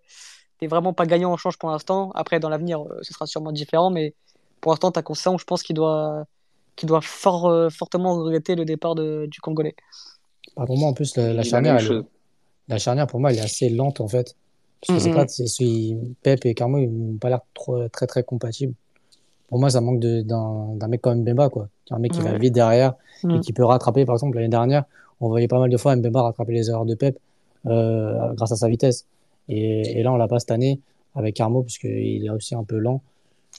t'es 0.59 0.67
vraiment 0.67 0.93
pas 0.93 1.05
gagnant 1.05 1.31
en 1.31 1.37
change 1.37 1.57
pour 1.57 1.69
l'instant. 1.69 2.11
Après, 2.15 2.39
dans 2.39 2.49
l'avenir, 2.49 2.81
euh, 2.81 2.99
ce 3.01 3.13
sera 3.13 3.25
sûrement 3.25 3.51
différent, 3.51 3.91
mais 3.91 4.13
pour 4.61 4.71
l'instant, 4.71 4.91
t'as 4.91 5.01
conscience, 5.01 5.41
je 5.41 5.45
pense 5.45 5.63
qu'il 5.63 5.75
doit, 5.75 6.25
qu'il 6.75 6.87
doit 6.87 7.01
fort, 7.01 7.47
euh, 7.47 7.69
fortement 7.69 8.15
regretter 8.15 8.55
le 8.55 8.65
départ 8.65 8.95
de, 8.95 9.27
du 9.29 9.41
Congolais. 9.41 9.75
Pour 10.55 10.77
moi, 10.77 10.89
en 10.89 10.93
plus, 10.93 11.15
la, 11.17 11.33
la 11.33 11.43
charnière, 11.43 11.77
elle, 11.77 12.03
la 12.67 12.77
charnière, 12.77 13.07
pour 13.07 13.19
moi, 13.19 13.31
elle 13.31 13.39
est 13.39 13.41
assez 13.41 13.69
lente, 13.69 14.01
en 14.01 14.07
fait. 14.07 14.35
Parce 14.85 15.03
que 15.03 15.09
mm 15.09 15.13
-hmm. 15.13 15.47
c'est 15.47 15.97
Pep 16.23 16.45
et 16.45 16.53
Carmo, 16.53 16.77
ils 16.77 16.89
n'ont 16.89 17.17
pas 17.17 17.29
l'air 17.29 17.41
très, 17.91 18.07
très 18.07 18.23
compatibles. 18.23 18.73
Pour 19.47 19.59
moi, 19.59 19.69
ça 19.69 19.81
manque 19.81 19.99
d'un 19.99 20.87
mec 20.87 21.01
comme 21.01 21.19
Mbemba, 21.21 21.49
quoi. 21.49 21.69
Un 21.91 21.99
mec 21.99 22.11
qui 22.11 22.21
va 22.21 22.37
vite 22.37 22.53
derrière 22.53 22.95
et 23.23 23.27
mm. 23.27 23.41
qui 23.41 23.53
peut 23.53 23.65
rattraper, 23.65 24.03
par 24.05 24.15
exemple, 24.15 24.35
l'année 24.37 24.49
dernière, 24.49 24.83
on 25.21 25.27
voyait 25.27 25.47
pas 25.47 25.59
mal 25.59 25.69
de 25.69 25.77
fois 25.77 25.95
Mbemba 25.95 26.21
rattraper 26.23 26.53
les 26.53 26.69
erreurs 26.69 26.85
de 26.85 26.95
Pep 26.95 27.17
euh, 27.67 28.33
grâce 28.33 28.51
à 28.51 28.55
sa 28.55 28.67
vitesse. 28.67 29.05
Et, 29.49 29.99
et 29.99 30.03
là, 30.03 30.11
on 30.11 30.17
l'a 30.17 30.27
pas 30.27 30.39
cette 30.39 30.51
année 30.51 30.79
avec 31.15 31.35
Carmo, 31.35 31.61
parce 31.61 31.77
qu'il 31.77 32.25
est 32.25 32.29
aussi 32.29 32.55
un 32.55 32.63
peu 32.63 32.77
lent. 32.77 33.01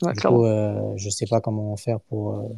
Ouais, 0.02 0.12
du 0.12 0.20
coup, 0.20 0.44
euh, 0.44 0.92
je 0.96 1.08
sais 1.08 1.26
pas 1.26 1.40
comment 1.40 1.76
faire 1.76 2.00
pour, 2.00 2.34
euh, 2.34 2.48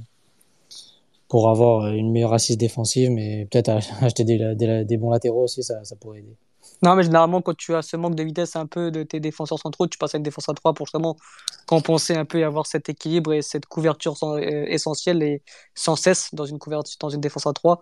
pour 1.29 1.51
avoir 1.51 1.89
une 1.93 2.11
meilleure 2.13 2.33
assise 2.33 2.57
défensive, 2.57 3.11
mais 3.11 3.47
peut-être 3.51 3.71
acheter 4.03 4.25
des, 4.25 4.55
des, 4.55 4.85
des, 4.85 4.97
bons 4.97 5.11
latéraux 5.11 5.45
aussi, 5.45 5.63
ça, 5.63 5.85
ça 5.85 5.95
pourrait 5.97 6.21
aider. 6.21 6.37
Non, 6.83 6.95
mais 6.95 7.03
généralement, 7.03 7.41
quand 7.43 7.57
tu 7.57 7.75
as 7.75 7.83
ce 7.83 7.97
manque 7.97 8.15
de 8.15 8.23
vitesse 8.23 8.57
un 8.57 8.67
peu 8.67 8.91
de 8.91 9.03
tes 9.03 9.21
défenseurs 9.21 9.59
centraux, 9.59 9.87
tu 9.87 9.99
passes 9.99 10.15
à 10.15 10.19
une 10.19 10.23
défense 10.23 10.49
à 10.49 10.55
3 10.55 10.75
pour 10.75 10.87
justement 10.87 11.17
compenser 11.67 12.15
un 12.15 12.25
peu 12.25 12.39
et 12.39 12.45
avoir 12.45 12.67
cet 12.67 12.89
équilibre 12.89 13.33
et 13.33 13.43
cette 13.43 13.67
couverture 13.67 14.15
essentielle 14.39 15.23
et 15.23 15.43
sans 15.75 15.97
cesse 15.97 16.35
dans 16.35 16.45
une, 16.45 16.59
couverture, 16.59 16.97
dans 17.01 17.09
une 17.09 17.21
défense 17.21 17.47
à 17.47 17.53
3. 17.53 17.81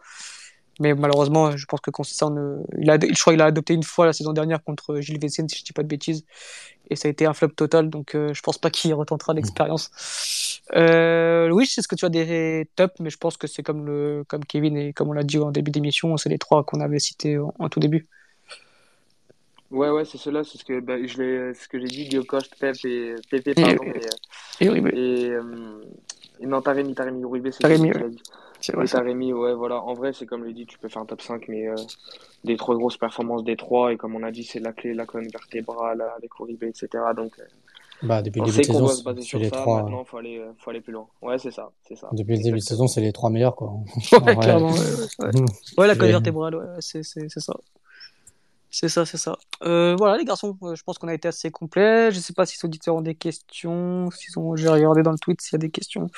Mais 0.81 0.95
malheureusement, 0.95 1.57
je 1.57 1.67
pense 1.67 1.81
que 1.81 1.91
Consistant, 1.91 2.31
ne... 2.31 2.59
il 2.79 2.91
a, 2.91 2.99
je 2.99 3.21
crois 3.21 3.33
qu'il 3.33 3.43
a 3.43 3.47
adopté 3.47 3.75
une 3.75 3.85
fois 3.85 4.07
la 4.07 4.13
saison 4.13 4.33
dernière 4.33 4.63
contre 4.63 5.01
Gilles 5.01 5.21
Vessine, 5.21 5.49
si 5.49 5.59
je 5.59 5.65
dis 5.65 5.73
pas 5.73 5.83
de 5.83 5.89
bêtises. 5.89 6.25
Et 6.91 6.97
ça 6.97 7.09
a 7.09 7.11
été 7.11 7.27
un 7.27 7.33
flop 7.33 7.49
total, 7.51 7.89
donc 7.91 8.15
euh, 8.15 8.35
je 8.35 8.43
pense 8.43 8.59
pas 8.59 8.71
qu'il 8.71 8.93
retentera 8.95 9.33
l'expérience. 9.35 10.61
Euh, 10.75 11.49
oui, 11.51 11.67
c'est 11.67 11.81
ce 11.83 11.89
que 11.89 11.95
tu 11.95 12.05
as 12.05 12.09
des 12.11 12.69
tops, 12.77 12.95
mais 13.01 13.11
je 13.11 13.17
pense 13.19 13.37
que 13.37 13.47
c'est 13.47 13.63
comme, 13.63 13.87
le, 13.87 14.25
comme 14.29 14.45
Kevin 14.45 14.77
et 14.77 14.93
comme 14.93 15.09
on 15.09 15.13
l'a 15.13 15.23
dit 15.23 15.39
en 15.39 15.51
début 15.51 15.71
d'émission, 15.71 16.17
c'est 16.17 16.29
les 16.29 16.39
trois 16.39 16.65
qu'on 16.65 16.81
avait 16.81 16.99
cités 16.99 17.39
en, 17.39 17.55
en, 17.59 17.69
tout 17.69 17.81
début. 17.81 18.09
Ouais, 19.75 19.91
ouais, 19.91 20.05
c'est 20.05 20.19
cela, 20.19 20.45
c'est 20.45 20.57
ce 20.57 20.65
que 20.65 20.79
bah, 20.79 21.05
je 21.05 21.21
l'ai, 21.21 21.55
ce 21.55 21.67
que 21.67 21.81
j'ai 21.81 21.89
dit, 21.89 22.09
Giocost, 22.09 22.55
Pep 22.61 22.77
et 22.85 23.17
Pepe, 23.29 23.57
pardon, 23.57 23.83
et, 23.83 23.89
et, 23.89 24.65
et, 24.65 24.67
Uribe. 24.67 24.87
et, 24.95 25.31
euh, 25.31 25.83
et 26.39 26.47
non, 26.47 26.63
Taremi, 26.63 26.95
Taremi, 26.95 27.23
Uribe, 27.23 27.49
c'est 27.51 27.59
Taremi, 27.59 27.89
ce 27.89 27.99
que 27.99 28.05
ouais. 28.05 28.11
dit. 28.11 28.23
Et 28.85 28.87
Taremi, 28.87 29.33
ouais, 29.33 29.53
voilà. 29.53 29.83
En 29.83 29.95
vrai, 29.95 30.13
c'est 30.13 30.27
comme 30.27 30.43
je 30.43 30.47
l'ai 30.47 30.55
dit, 30.55 30.67
tu 30.67 30.79
peux 30.79 30.89
faire 30.89 31.03
un 31.03 31.07
top 31.07 31.21
5, 31.21 31.49
mais 31.49 31.67
euh, 31.67 31.75
des 32.45 32.57
trop 32.57 32.77
grosses 32.77 32.97
performances 32.97 33.43
des 33.43 33.57
trois. 33.57 33.93
Et 33.93 33.97
comme 33.97 34.15
on 34.15 34.23
a 34.23 34.31
dit, 34.31 34.45
c'est 34.45 34.61
la 34.61 34.73
clé, 34.73 34.95
la 34.95 35.07
colonne 35.07 35.29
vertébrale 35.29 36.05
avec 36.17 36.31
Uribe, 36.39 36.63
etc. 36.63 36.89
Donc, 37.17 37.33
euh, 37.41 37.43
bah, 38.05 38.23
depuis 38.23 38.43
on 38.43 38.45
le 38.45 38.53
début 38.53 38.61
de 38.61 38.67
saison, 38.67 38.87
se 38.87 39.03
baser 39.03 39.23
sur 39.23 39.41
les 39.41 39.49
ça. 39.49 39.57
trois. 39.57 39.83
Maintenant, 39.83 40.05
il 40.05 40.09
faut 40.09 40.19
aller, 40.19 40.41
faut 40.59 40.71
aller 40.71 40.83
plus 40.83 40.93
loin. 40.93 41.09
Ouais, 41.21 41.37
c'est 41.39 41.51
ça, 41.51 41.73
c'est 41.89 41.97
ça. 41.97 42.11
Depuis 42.13 42.37
le 42.37 42.43
début 42.45 42.59
de 42.59 42.63
saison, 42.63 42.87
c'est 42.87 43.01
les 43.01 43.13
trois 43.13 43.29
meilleurs, 43.29 43.57
quoi. 43.57 43.73
ouais, 44.25 44.37
clairement. 44.37 44.71
Ouais, 44.71 44.79
ouais. 45.19 45.31
ouais 45.79 45.87
la 45.89 45.97
colonne 45.97 46.13
vertébrale, 46.13 46.55
ouais, 46.55 46.65
c'est 46.79 47.03
ça. 47.03 47.55
C'est 48.75 48.89
ça, 48.89 49.07
c'est 49.07 49.19
ça. 49.19 49.39
Euh, 49.63 49.95
voilà, 49.97 50.17
les 50.17 50.25
garçons, 50.25 50.59
je 50.75 50.83
pense 50.83 50.99
qu'on 50.99 51.07
a 51.07 51.15
été 51.15 51.29
assez 51.29 51.53
complet. 51.53 52.11
Je 52.11 52.19
sais 52.19 52.33
pas 52.33 52.45
si 52.45 52.59
les 52.61 52.67
auditeurs 52.67 52.97
ont 52.97 53.03
des 53.03 53.15
questions. 53.15 54.11
S'ils 54.11 54.37
ont, 54.37 54.57
j'ai 54.57 54.69
regardé 54.69 55.05
dans 55.05 55.13
le 55.13 55.19
tweet 55.19 55.41
s'il 55.41 55.53
y 55.53 55.55
a 55.55 55.59
des 55.59 55.71
questions. 55.71 56.11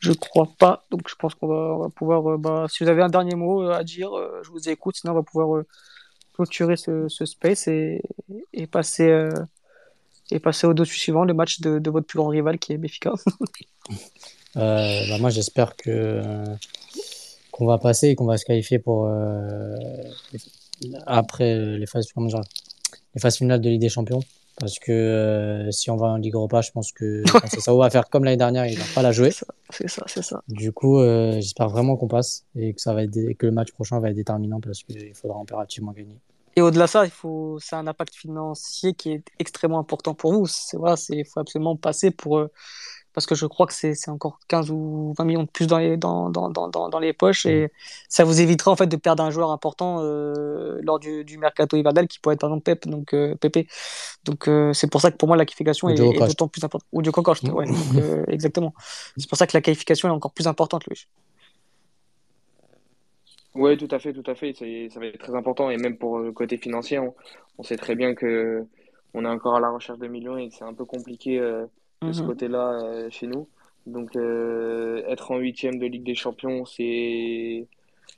Je 0.00 0.10
crois 0.12 0.48
pas. 0.58 0.84
Donc, 0.90 1.08
je 1.08 1.14
pense 1.14 1.36
qu'on 1.36 1.46
va, 1.46 1.88
pouvoir. 1.90 2.32
Euh, 2.32 2.36
bah, 2.36 2.66
si 2.68 2.82
vous 2.82 2.90
avez 2.90 3.00
un 3.00 3.08
dernier 3.08 3.36
mot 3.36 3.62
euh, 3.62 3.74
à 3.74 3.84
dire, 3.84 4.12
euh, 4.18 4.40
je 4.42 4.50
vous 4.50 4.68
écoute. 4.68 4.96
Sinon, 4.96 5.12
on 5.12 5.16
va 5.16 5.22
pouvoir 5.22 5.54
euh, 5.54 5.66
clôturer 6.34 6.76
ce, 6.76 7.06
ce, 7.06 7.24
space 7.24 7.68
et, 7.68 8.02
passer 8.72 9.28
et 10.32 10.40
passer 10.40 10.66
au 10.66 10.74
dossier 10.74 10.98
suivant, 10.98 11.24
le 11.24 11.32
match 11.32 11.60
de, 11.60 11.78
de, 11.78 11.90
votre 11.90 12.08
plus 12.08 12.16
grand 12.16 12.28
rival 12.30 12.58
qui 12.58 12.72
est 12.72 12.78
Béfica. 12.78 13.12
bah, 14.56 15.18
moi, 15.20 15.30
j'espère 15.30 15.76
que 15.76 16.42
qu'on 17.52 17.66
va 17.66 17.78
passer 17.78 18.08
et 18.08 18.16
qu'on 18.16 18.26
va 18.26 18.36
se 18.36 18.44
qualifier 18.44 18.80
pour 18.80 19.08
après 21.06 21.54
euh, 21.54 21.76
les 21.78 21.86
phases, 21.86 22.12
comment 22.12 22.28
dire, 22.28 22.40
les 23.14 23.20
phases 23.20 23.36
finales 23.36 23.60
de 23.60 23.68
Ligue 23.68 23.80
des 23.80 23.88
Champions. 23.88 24.20
Parce 24.60 24.80
que 24.80 24.90
euh, 24.90 25.70
si 25.70 25.88
on 25.88 25.96
va 25.96 26.08
en 26.08 26.16
Ligue 26.16 26.34
Europa, 26.34 26.60
je 26.62 26.72
pense 26.72 26.90
que 26.90 27.22
ça 27.60 27.72
va 27.72 27.90
faire 27.90 28.08
comme 28.08 28.24
l'année 28.24 28.36
dernière, 28.36 28.66
il 28.66 28.76
va 28.76 28.84
pas 28.92 29.02
la 29.02 29.12
jouer. 29.12 29.30
C'est 29.70 29.88
ça, 29.88 30.02
c'est 30.06 30.22
ça. 30.22 30.42
Du 30.48 30.72
coup, 30.72 30.98
euh, 30.98 31.34
j'espère 31.34 31.68
vraiment 31.68 31.96
qu'on 31.96 32.08
passe 32.08 32.44
et 32.56 32.74
que 32.74 32.80
ça 32.80 32.92
va 32.92 33.04
être, 33.04 33.12
que 33.34 33.46
le 33.46 33.52
match 33.52 33.70
prochain 33.70 34.00
va 34.00 34.10
être 34.10 34.16
déterminant 34.16 34.60
parce 34.60 34.82
qu'il 34.82 35.14
faudra 35.14 35.38
impérativement 35.38 35.92
gagner. 35.92 36.18
Et 36.56 36.60
au-delà 36.60 36.86
de 36.86 36.90
ça, 36.90 37.04
il 37.04 37.10
faut, 37.12 37.58
c'est 37.60 37.76
un 37.76 37.86
impact 37.86 38.16
financier 38.16 38.92
qui 38.94 39.12
est 39.12 39.22
extrêmement 39.38 39.78
important 39.78 40.14
pour 40.14 40.32
vous. 40.32 40.48
C'est 40.48 40.76
voilà, 40.76 40.96
c'est, 40.96 41.18
il 41.18 41.24
faut 41.24 41.38
absolument 41.38 41.76
passer 41.76 42.10
pour 42.10 42.38
euh, 42.38 42.50
parce 43.18 43.26
que 43.26 43.34
je 43.34 43.46
crois 43.46 43.66
que 43.66 43.72
c'est 43.72 44.10
encore 44.10 44.38
15 44.46 44.70
ou 44.70 45.12
20 45.18 45.24
millions 45.24 45.42
de 45.42 45.48
plus 45.48 45.66
dans 45.66 45.78
les, 45.78 45.96
dans, 45.96 46.30
dans, 46.30 46.50
dans, 46.50 46.68
dans 46.68 46.98
les 47.00 47.12
poches 47.12 47.46
et 47.46 47.64
mmh. 47.64 47.68
ça 48.08 48.22
vous 48.22 48.40
évitera 48.40 48.70
en 48.70 48.76
fait 48.76 48.86
de 48.86 48.94
perdre 48.96 49.24
un 49.24 49.30
joueur 49.32 49.50
important 49.50 49.98
euh, 50.02 50.78
lors 50.82 51.00
du, 51.00 51.24
du 51.24 51.36
mercato 51.36 51.76
hivernal 51.76 52.06
qui 52.06 52.20
pourrait 52.20 52.34
être 52.34 52.40
par 52.42 52.50
exemple 52.50 52.62
Pep, 52.62 52.86
donc 52.86 53.14
euh, 53.14 53.34
Pepe. 53.34 53.66
Donc 54.22 54.46
euh, 54.46 54.72
c'est 54.72 54.88
pour 54.88 55.00
ça 55.00 55.10
que 55.10 55.16
pour 55.16 55.26
moi 55.26 55.36
la 55.36 55.44
qualification 55.44 55.88
est, 55.88 55.94
est 55.94 56.28
d'autant 56.28 56.46
plus 56.46 56.62
importante. 56.62 56.86
Ou 56.92 57.02
du 57.02 57.10
Cocoche, 57.10 57.42
ouais, 57.42 57.66
donc, 57.66 57.76
euh, 57.96 58.24
exactement. 58.28 58.72
C'est 59.16 59.28
pour 59.28 59.36
ça 59.36 59.48
que 59.48 59.56
la 59.56 59.62
qualification 59.62 60.08
est 60.08 60.12
encore 60.12 60.32
plus 60.32 60.46
importante, 60.46 60.86
Louis. 60.86 61.08
Oui, 63.56 63.76
tout 63.76 63.88
à 63.90 63.98
fait, 63.98 64.12
tout 64.12 64.30
à 64.30 64.36
fait. 64.36 64.54
Ça 64.54 65.00
va 65.00 65.06
être 65.06 65.18
très 65.18 65.34
important 65.34 65.70
et 65.70 65.76
même 65.76 65.98
pour 65.98 66.20
le 66.20 66.30
côté 66.30 66.56
financier, 66.56 67.00
on, 67.00 67.16
on 67.58 67.64
sait 67.64 67.76
très 67.76 67.96
bien 67.96 68.14
que 68.14 68.64
on 69.12 69.24
est 69.24 69.28
encore 69.28 69.56
à 69.56 69.60
la 69.60 69.70
recherche 69.70 69.98
de 69.98 70.06
millions 70.06 70.36
et 70.36 70.50
que 70.50 70.54
c'est 70.54 70.62
un 70.62 70.74
peu 70.74 70.84
compliqué 70.84 71.40
de 72.02 72.12
ce 72.12 72.22
côté-là 72.22 72.80
euh, 72.82 73.10
chez 73.10 73.26
nous. 73.26 73.48
Donc 73.86 74.16
euh, 74.16 75.02
être 75.06 75.30
en 75.30 75.38
huitième 75.38 75.78
de 75.78 75.86
Ligue 75.86 76.04
des 76.04 76.14
Champions, 76.14 76.64
c'est 76.64 77.66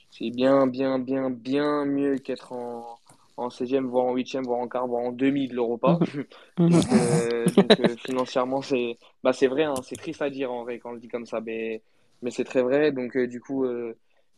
c'est 0.09 0.29
bien, 0.29 0.67
bien, 0.67 0.99
bien, 0.99 1.29
bien 1.29 1.85
mieux 1.85 2.17
qu'être 2.17 2.51
en, 2.51 2.99
en 3.37 3.47
16e, 3.47 3.85
voire 3.85 4.05
en 4.05 4.15
8e, 4.15 4.43
voire 4.43 4.59
en 4.59 4.67
quart, 4.67 4.87
voire 4.87 5.03
en 5.03 5.11
demi 5.11 5.47
de 5.47 5.55
l'Europa. 5.55 5.97
donc, 6.57 6.83
euh, 6.91 7.45
donc 7.45 7.79
euh, 7.79 7.95
financièrement, 7.97 8.61
c'est 8.61 8.97
bah, 9.23 9.31
c'est 9.31 9.47
vrai, 9.47 9.63
hein, 9.63 9.75
c'est 9.83 9.95
triste 9.95 10.21
à 10.21 10.29
dire 10.29 10.51
en 10.51 10.63
vrai 10.63 10.79
quand 10.79 10.89
on 10.89 10.93
le 10.93 10.99
dit 10.99 11.07
comme 11.07 11.25
ça, 11.25 11.39
mais, 11.39 11.81
mais 12.21 12.31
c'est 12.31 12.43
très 12.43 12.61
vrai. 12.61 12.91
Donc, 12.91 13.17
du 13.17 13.39
coup, 13.39 13.65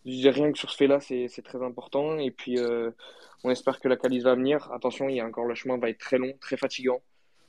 rien 0.05 0.51
que 0.51 0.57
sur 0.57 0.69
ce 0.69 0.77
fait-là, 0.77 0.99
c'est 0.99 1.43
très 1.43 1.63
important. 1.63 2.19
Et 2.19 2.29
puis, 2.29 2.59
on 3.43 3.49
espère 3.49 3.79
que 3.79 3.87
la 3.87 3.97
qualif 3.97 4.23
va 4.23 4.35
venir. 4.35 4.71
Attention, 4.71 5.09
il 5.09 5.15
y 5.15 5.19
a 5.19 5.25
encore 5.25 5.45
le 5.45 5.55
chemin 5.55 5.77
va 5.77 5.89
être 5.89 5.99
très 5.99 6.19
long, 6.19 6.33
très 6.39 6.55
fatigant. 6.55 7.01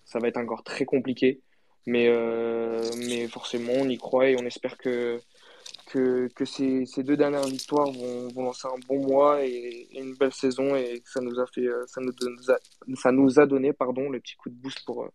Ça 0.07 0.18
va 0.18 0.28
être 0.28 0.38
encore 0.38 0.64
très 0.64 0.86
compliqué. 0.86 1.40
Mais, 1.87 2.09
euh, 2.09 2.82
mais 3.09 3.28
forcément, 3.28 3.72
on 3.76 3.89
y 3.89 3.99
croit 3.99 4.28
et 4.28 4.37
on 4.41 4.47
espère 4.47 4.78
que, 4.78 5.20
que, 5.87 6.28
que 6.35 6.45
ces, 6.45 6.87
ces 6.87 7.03
deux 7.03 7.16
dernières 7.16 7.47
victoires 7.47 7.91
vont, 7.91 8.28
vont 8.28 8.43
lancer 8.45 8.68
un 8.68 8.78
bon 8.89 9.07
mois 9.07 9.45
et, 9.45 9.89
une 9.93 10.14
belle 10.14 10.32
saison. 10.32 10.76
Et 10.76 11.03
ça 11.05 11.20
nous 11.20 11.39
a 11.41 11.47
fait, 11.47 11.66
ça 11.87 12.01
nous, 12.01 12.12
a, 12.51 12.57
ça 12.97 13.12
nous 13.12 13.41
a 13.41 13.47
donné 13.47 13.72
pardon, 13.72 14.09
le 14.11 14.20
petit 14.20 14.37
coup 14.37 14.49
de 14.49 14.55
boost 14.55 14.85
pour, 14.85 15.09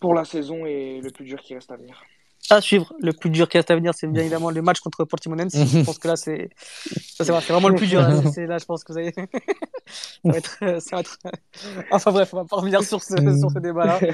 pour 0.00 0.14
la 0.14 0.24
saison 0.24 0.66
et 0.66 1.00
le 1.00 1.10
plus 1.10 1.24
dur 1.24 1.40
qui 1.40 1.54
reste 1.54 1.70
à 1.70 1.76
venir 1.76 2.02
à 2.54 2.60
suivre. 2.60 2.92
Le 3.00 3.12
plus 3.12 3.30
dur 3.30 3.48
qui 3.48 3.56
reste 3.56 3.70
à 3.70 3.74
venir, 3.74 3.92
c'est 3.94 4.06
bien 4.06 4.22
évidemment 4.22 4.50
le 4.50 4.62
match 4.62 4.80
contre 4.80 5.04
Portimonense. 5.04 5.52
je 5.54 5.84
pense 5.84 5.98
que 5.98 6.08
là, 6.08 6.16
c'est 6.16 6.48
vraiment 7.48 7.68
le 7.68 7.76
plus 7.76 7.86
dur. 7.86 8.00
Là, 8.06 8.46
là, 8.46 8.58
je 8.58 8.64
pense 8.64 8.84
que 8.84 8.92
vous 8.92 8.98
avez. 8.98 9.12
ça 9.86 10.20
va 10.24 10.36
être, 10.36 10.58
ça 10.80 10.96
va 10.96 11.00
être... 11.00 11.18
Enfin 11.90 12.12
bref, 12.12 12.32
on 12.32 12.38
va 12.38 12.44
pas 12.44 12.56
revenir 12.56 12.82
sur 12.82 13.02
ce, 13.02 13.16
sur 13.38 13.50
ce 13.50 13.58
débat-là. 13.58 14.00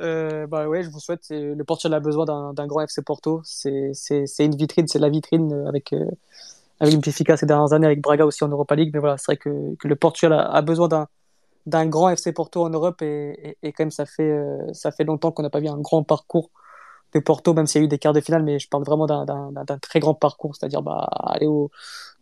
Euh, 0.00 0.46
bah 0.46 0.68
ouais, 0.68 0.82
je 0.82 0.90
vous 0.90 1.00
souhaite. 1.00 1.26
Le 1.30 1.62
Portugal 1.62 1.94
a 1.94 2.00
besoin 2.00 2.24
d'un 2.24 2.66
grand 2.66 2.82
FC 2.82 3.02
Porto. 3.02 3.40
C'est 3.44 3.92
une 4.38 4.56
vitrine, 4.56 4.86
c'est 4.86 4.98
la 4.98 5.08
vitrine 5.08 5.64
avec. 5.66 5.92
Euh, 5.92 6.04
avec 6.80 6.94
Benfica 7.00 7.36
ces 7.36 7.46
dernières 7.46 7.72
années, 7.72 7.86
avec 7.86 8.00
Braga 8.00 8.24
aussi 8.24 8.44
en 8.44 8.48
Europa 8.48 8.76
League, 8.76 8.90
mais 8.92 9.00
voilà, 9.00 9.16
c'est 9.18 9.32
vrai 9.32 9.36
que, 9.36 9.74
que 9.74 9.88
le 9.88 9.96
Portugal 9.96 10.32
a, 10.34 10.48
a 10.48 10.62
besoin 10.62 10.86
d'un 10.86 11.08
d'un 11.68 11.86
grand 11.86 12.08
FC 12.08 12.32
Porto 12.32 12.64
en 12.64 12.70
Europe 12.70 13.02
et, 13.02 13.50
et, 13.50 13.58
et, 13.62 13.72
quand 13.72 13.84
même 13.84 13.90
ça 13.90 14.06
fait 14.06 14.30
euh, 14.30 14.72
ça 14.72 14.90
fait 14.90 15.04
longtemps 15.04 15.32
qu'on 15.32 15.42
n'a 15.42 15.50
pas 15.50 15.60
vu 15.60 15.68
un 15.68 15.78
grand 15.78 16.02
parcours 16.02 16.50
de 17.14 17.20
Porto, 17.20 17.54
même 17.54 17.66
s'il 17.66 17.80
y 17.80 17.82
a 17.82 17.86
eu 17.86 17.88
des 17.88 17.98
quarts 17.98 18.12
de 18.12 18.20
finale, 18.20 18.42
mais 18.42 18.58
je 18.58 18.68
parle 18.68 18.84
vraiment 18.84 19.06
d'un 19.06 19.78
très 19.80 20.00
grand 20.00 20.14
parcours, 20.14 20.54
c'est-à-dire 20.54 20.82
bah, 20.82 21.08
aller 21.22 21.46
au, 21.46 21.70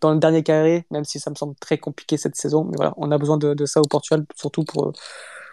dans 0.00 0.12
le 0.12 0.18
dernier 0.18 0.42
carré, 0.42 0.86
même 0.90 1.04
si 1.04 1.18
ça 1.18 1.30
me 1.30 1.34
semble 1.34 1.54
très 1.56 1.78
compliqué 1.78 2.16
cette 2.16 2.36
saison. 2.36 2.64
Mais 2.64 2.76
voilà, 2.76 2.94
on 2.96 3.10
a 3.10 3.18
besoin 3.18 3.36
de, 3.36 3.54
de 3.54 3.66
ça 3.66 3.80
au 3.80 3.88
Portugal, 3.88 4.24
surtout 4.36 4.64
pour, 4.64 4.92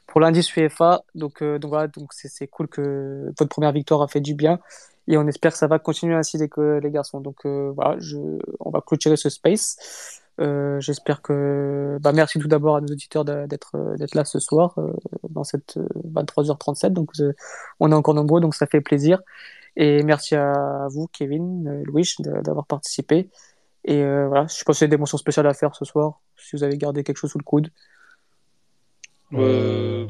pour 0.08 0.22
l'indice 0.22 0.56
UEFA. 0.56 1.04
Donc, 1.16 1.42
euh, 1.42 1.60
donc 1.60 1.70
voilà, 1.70 1.88
donc 1.88 2.14
c'est 2.14 2.48
cool 2.48 2.68
que 2.68 3.32
votre 3.38 3.50
première 3.50 3.72
victoire 3.72 4.02
a 4.02 4.08
fait 4.08 4.22
du 4.22 4.36
bien. 4.36 4.60
Et 5.08 5.18
on 5.18 5.28
espère 5.28 5.52
que 5.52 5.58
ça 5.58 5.68
va 5.68 5.80
continuer 5.80 6.16
ainsi 6.16 6.38
les, 6.38 6.50
les 6.82 6.92
garçons. 6.92 7.20
Donc 7.20 7.46
euh, 7.46 7.72
voilà, 7.76 7.98
je, 8.00 8.18
on 8.60 8.70
va 8.70 8.82
clôturer 8.82 9.18
ce 9.18 9.30
space. 9.30 10.22
Euh, 10.40 10.80
j'espère 10.80 11.22
que. 11.22 11.98
Bah, 12.02 12.12
merci 12.12 12.40
tout 12.40 12.48
d'abord 12.48 12.78
à 12.78 12.82
nos 12.82 12.88
auditeurs 12.88 13.24
d'être 13.24 13.96
d'être 13.98 14.16
là 14.16 14.26
ce 14.26 14.40
soir 14.40 14.74
euh, 14.78 14.94
dans 15.30 15.44
cette 15.44 15.78
23h37. 16.12 16.90
Donc 16.90 17.12
on 17.80 17.92
est 17.92 17.96
encore 17.96 18.16
nombreux, 18.16 18.42
donc 18.42 18.56
ça 18.56 18.66
fait 18.66 18.82
plaisir. 18.82 19.20
Et 19.76 20.04
merci 20.04 20.36
à 20.36 20.88
vous, 20.92 21.08
Kevin, 21.08 21.84
Louis, 21.84 22.08
d'avoir 22.20 22.66
participé. 22.66 23.30
Et 23.86 24.04
voilà, 24.04 24.46
je 24.48 24.64
pense 24.64 24.78
qu'il 24.78 24.86
y 24.86 24.90
a 24.90 24.92
des 24.92 24.98
mentions 24.98 25.18
spéciales 25.18 25.48
à 25.48 25.54
faire 25.54 25.76
ce 25.76 25.84
soir, 25.84 26.22
si 26.38 26.56
vous 26.56 26.64
avez 26.64 26.78
gardé 26.78 27.04
quelque 27.04 27.18
chose 27.18 27.32
sous 27.32 27.40
le 27.40 27.44
coude. 27.44 27.70
Euh... 29.34 30.06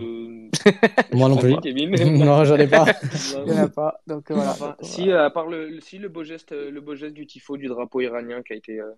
Moi 1.13 1.29
non 1.29 1.37
plus. 1.37 1.53
non, 1.53 2.43
j'en 2.43 2.57
ai 2.57 2.67
pas. 2.67 2.85
Il 3.37 3.51
n'y 3.51 3.59
en 3.59 3.63
a 3.63 3.67
pas. 3.69 4.01
Donc, 4.07 4.31
voilà. 4.31 4.55
si, 4.81 5.11
à 5.11 5.29
part 5.29 5.47
le, 5.47 5.79
si 5.81 5.97
le 5.97 6.09
beau 6.09 6.23
geste, 6.23 6.51
le 6.51 6.81
beau 6.81 6.95
geste 6.95 7.13
du 7.13 7.25
tifo 7.25 7.57
du 7.57 7.67
drapeau 7.67 8.01
iranien 8.01 8.41
qui 8.43 8.53
a 8.53 8.55
été, 8.55 8.79
euh, 8.79 8.91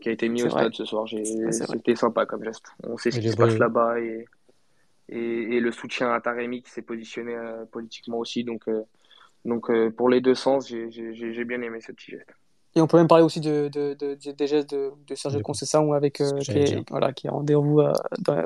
qui 0.00 0.08
a 0.08 0.12
été 0.12 0.28
mis 0.28 0.42
au 0.42 0.50
stade 0.50 0.74
ce 0.74 0.84
soir, 0.84 1.06
c'était 1.08 1.96
sympa 1.96 2.26
comme 2.26 2.44
geste. 2.44 2.66
On 2.84 2.96
sait 2.96 3.10
ce 3.10 3.20
qui 3.20 3.30
se 3.30 3.36
passe 3.36 3.58
là-bas 3.58 4.00
et, 4.00 4.26
et, 5.08 5.56
et, 5.56 5.60
le 5.60 5.72
soutien 5.72 6.12
à 6.12 6.20
Taremi 6.20 6.62
qui 6.62 6.70
s'est 6.70 6.82
positionné 6.82 7.34
euh, 7.34 7.64
politiquement 7.64 8.18
aussi. 8.18 8.44
Donc, 8.44 8.68
euh, 8.68 8.82
donc 9.44 9.70
pour 9.96 10.08
les 10.08 10.20
deux 10.20 10.34
sens, 10.34 10.68
j'ai 10.68 11.44
bien 11.44 11.62
aimé 11.62 11.80
ce 11.80 11.92
petit 11.92 12.12
geste. 12.12 12.30
Et 12.74 12.80
on 12.82 12.86
peut 12.86 12.98
même 12.98 13.08
parler 13.08 13.24
aussi 13.24 13.40
de, 13.40 13.70
de, 13.72 13.94
de, 13.94 14.32
des 14.32 14.46
gestes 14.46 14.74
de, 14.74 14.92
de 15.06 15.14
Sergio 15.14 15.40
Conceição 15.40 15.94
avec 15.94 16.14
qui, 16.14 16.50
est, 16.50 16.90
voilà, 16.90 17.14
qui 17.14 17.26
est 17.26 17.30
rendez-vous 17.30 17.80
à 17.80 17.92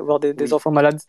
voir 0.02 0.20
des, 0.20 0.34
des 0.34 0.52
enfants 0.52 0.70
malades. 0.70 1.00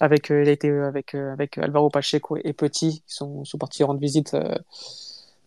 Avec 0.00 0.30
euh, 0.30 0.42
il 0.42 0.48
a 0.48 0.52
été 0.52 0.68
euh, 0.68 0.86
avec 0.86 1.14
euh, 1.14 1.32
avec 1.32 1.58
Alvaro 1.58 1.90
Pacheco 1.90 2.36
et 2.42 2.52
Petit 2.52 3.02
qui 3.06 3.14
sont, 3.14 3.44
sont 3.44 3.58
partis 3.58 3.82
rendre 3.82 4.00
visite 4.00 4.36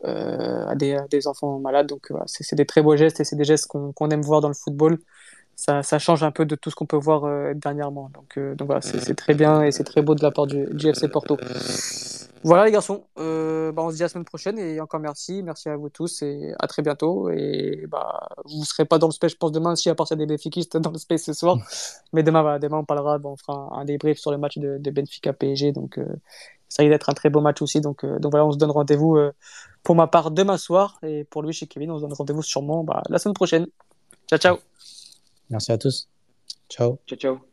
à 0.03 0.75
des, 0.75 0.97
des, 1.09 1.27
enfants 1.27 1.59
malades. 1.59 1.87
Donc 1.87 2.07
voilà, 2.09 2.25
c'est 2.27 2.55
des 2.55 2.65
très 2.65 2.81
beaux 2.81 2.95
gestes 2.95 3.19
et 3.19 3.23
c'est 3.23 3.35
des 3.35 3.43
gestes 3.43 3.67
qu'on 3.67 4.09
aime 4.09 4.21
voir 4.21 4.41
dans 4.41 4.47
le 4.47 4.53
football. 4.53 4.99
Ça, 5.55 5.83
ça, 5.83 5.99
change 5.99 6.23
un 6.23 6.31
peu 6.31 6.45
de 6.45 6.55
tout 6.55 6.71
ce 6.71 6.75
qu'on 6.75 6.87
peut 6.87 6.97
voir 6.97 7.53
dernièrement. 7.55 8.09
Donc 8.13 8.39
donc 8.55 8.65
voilà 8.65 8.81
c'est 8.81 9.15
très 9.15 9.35
bien 9.35 9.61
et 9.63 9.71
c'est 9.71 9.83
très 9.83 10.01
beau 10.01 10.15
de 10.15 10.23
la 10.23 10.31
part 10.31 10.47
du, 10.47 10.65
du 10.71 10.87
FC 10.87 11.07
Porto. 11.07 11.37
Voilà 12.43 12.65
les 12.65 12.71
garçons, 12.71 13.03
euh, 13.19 13.71
bah, 13.71 13.83
on 13.83 13.91
se 13.91 13.97
dit 13.97 14.01
à 14.01 14.05
la 14.05 14.09
semaine 14.09 14.25
prochaine 14.25 14.57
et 14.57 14.81
encore 14.81 14.99
merci, 14.99 15.43
merci 15.43 15.69
à 15.69 15.77
vous 15.77 15.89
tous 15.89 16.23
et 16.23 16.53
à 16.59 16.65
très 16.65 16.81
bientôt. 16.81 17.29
Et 17.29 17.85
bah 17.87 18.29
vous 18.45 18.65
serez 18.65 18.85
pas 18.85 18.97
dans 18.97 19.07
le 19.07 19.11
space, 19.13 19.33
je 19.33 19.37
pense 19.37 19.51
demain 19.51 19.75
si 19.75 19.89
à 19.89 19.95
partir 19.95 20.17
des 20.17 20.25
Benfiquistes 20.25 20.75
dans 20.77 20.89
le 20.89 20.97
space 20.97 21.23
ce 21.23 21.33
soir, 21.33 21.57
mais 22.13 22.23
demain 22.23 22.57
demain 22.57 22.77
on 22.79 22.85
parlera, 22.85 23.19
on 23.23 23.37
fera 23.37 23.69
un, 23.79 23.85
débrief 23.85 24.17
sur 24.17 24.31
le 24.31 24.39
match 24.39 24.57
de, 24.57 24.79
de 24.79 24.91
Benfica 24.91 25.33
PSG, 25.33 25.71
donc 25.71 25.99
euh, 25.99 26.07
ça 26.71 26.83
risque 26.83 26.93
d'être 26.93 27.09
un 27.09 27.13
très 27.13 27.29
beau 27.29 27.41
match 27.41 27.61
aussi. 27.61 27.81
Donc 27.81 28.03
euh, 28.03 28.17
donc 28.19 28.31
voilà, 28.31 28.45
on 28.45 28.51
se 28.51 28.57
donne 28.57 28.71
rendez-vous 28.71 29.17
euh, 29.17 29.33
pour 29.83 29.95
ma 29.95 30.07
part 30.07 30.31
demain 30.31 30.57
soir 30.57 30.99
et 31.03 31.25
pour 31.25 31.43
lui 31.43 31.51
chez 31.51 31.67
Kevin, 31.67 31.91
on 31.91 31.97
se 31.97 32.01
donne 32.01 32.13
rendez-vous 32.13 32.41
sûrement 32.41 32.83
bah, 32.83 33.03
la 33.09 33.19
semaine 33.19 33.33
prochaine. 33.33 33.67
Ciao 34.29 34.39
ciao. 34.39 34.57
Merci 35.49 35.71
à 35.73 35.77
tous. 35.77 36.07
Ciao. 36.69 36.97
Ciao 37.07 37.17
ciao. 37.19 37.50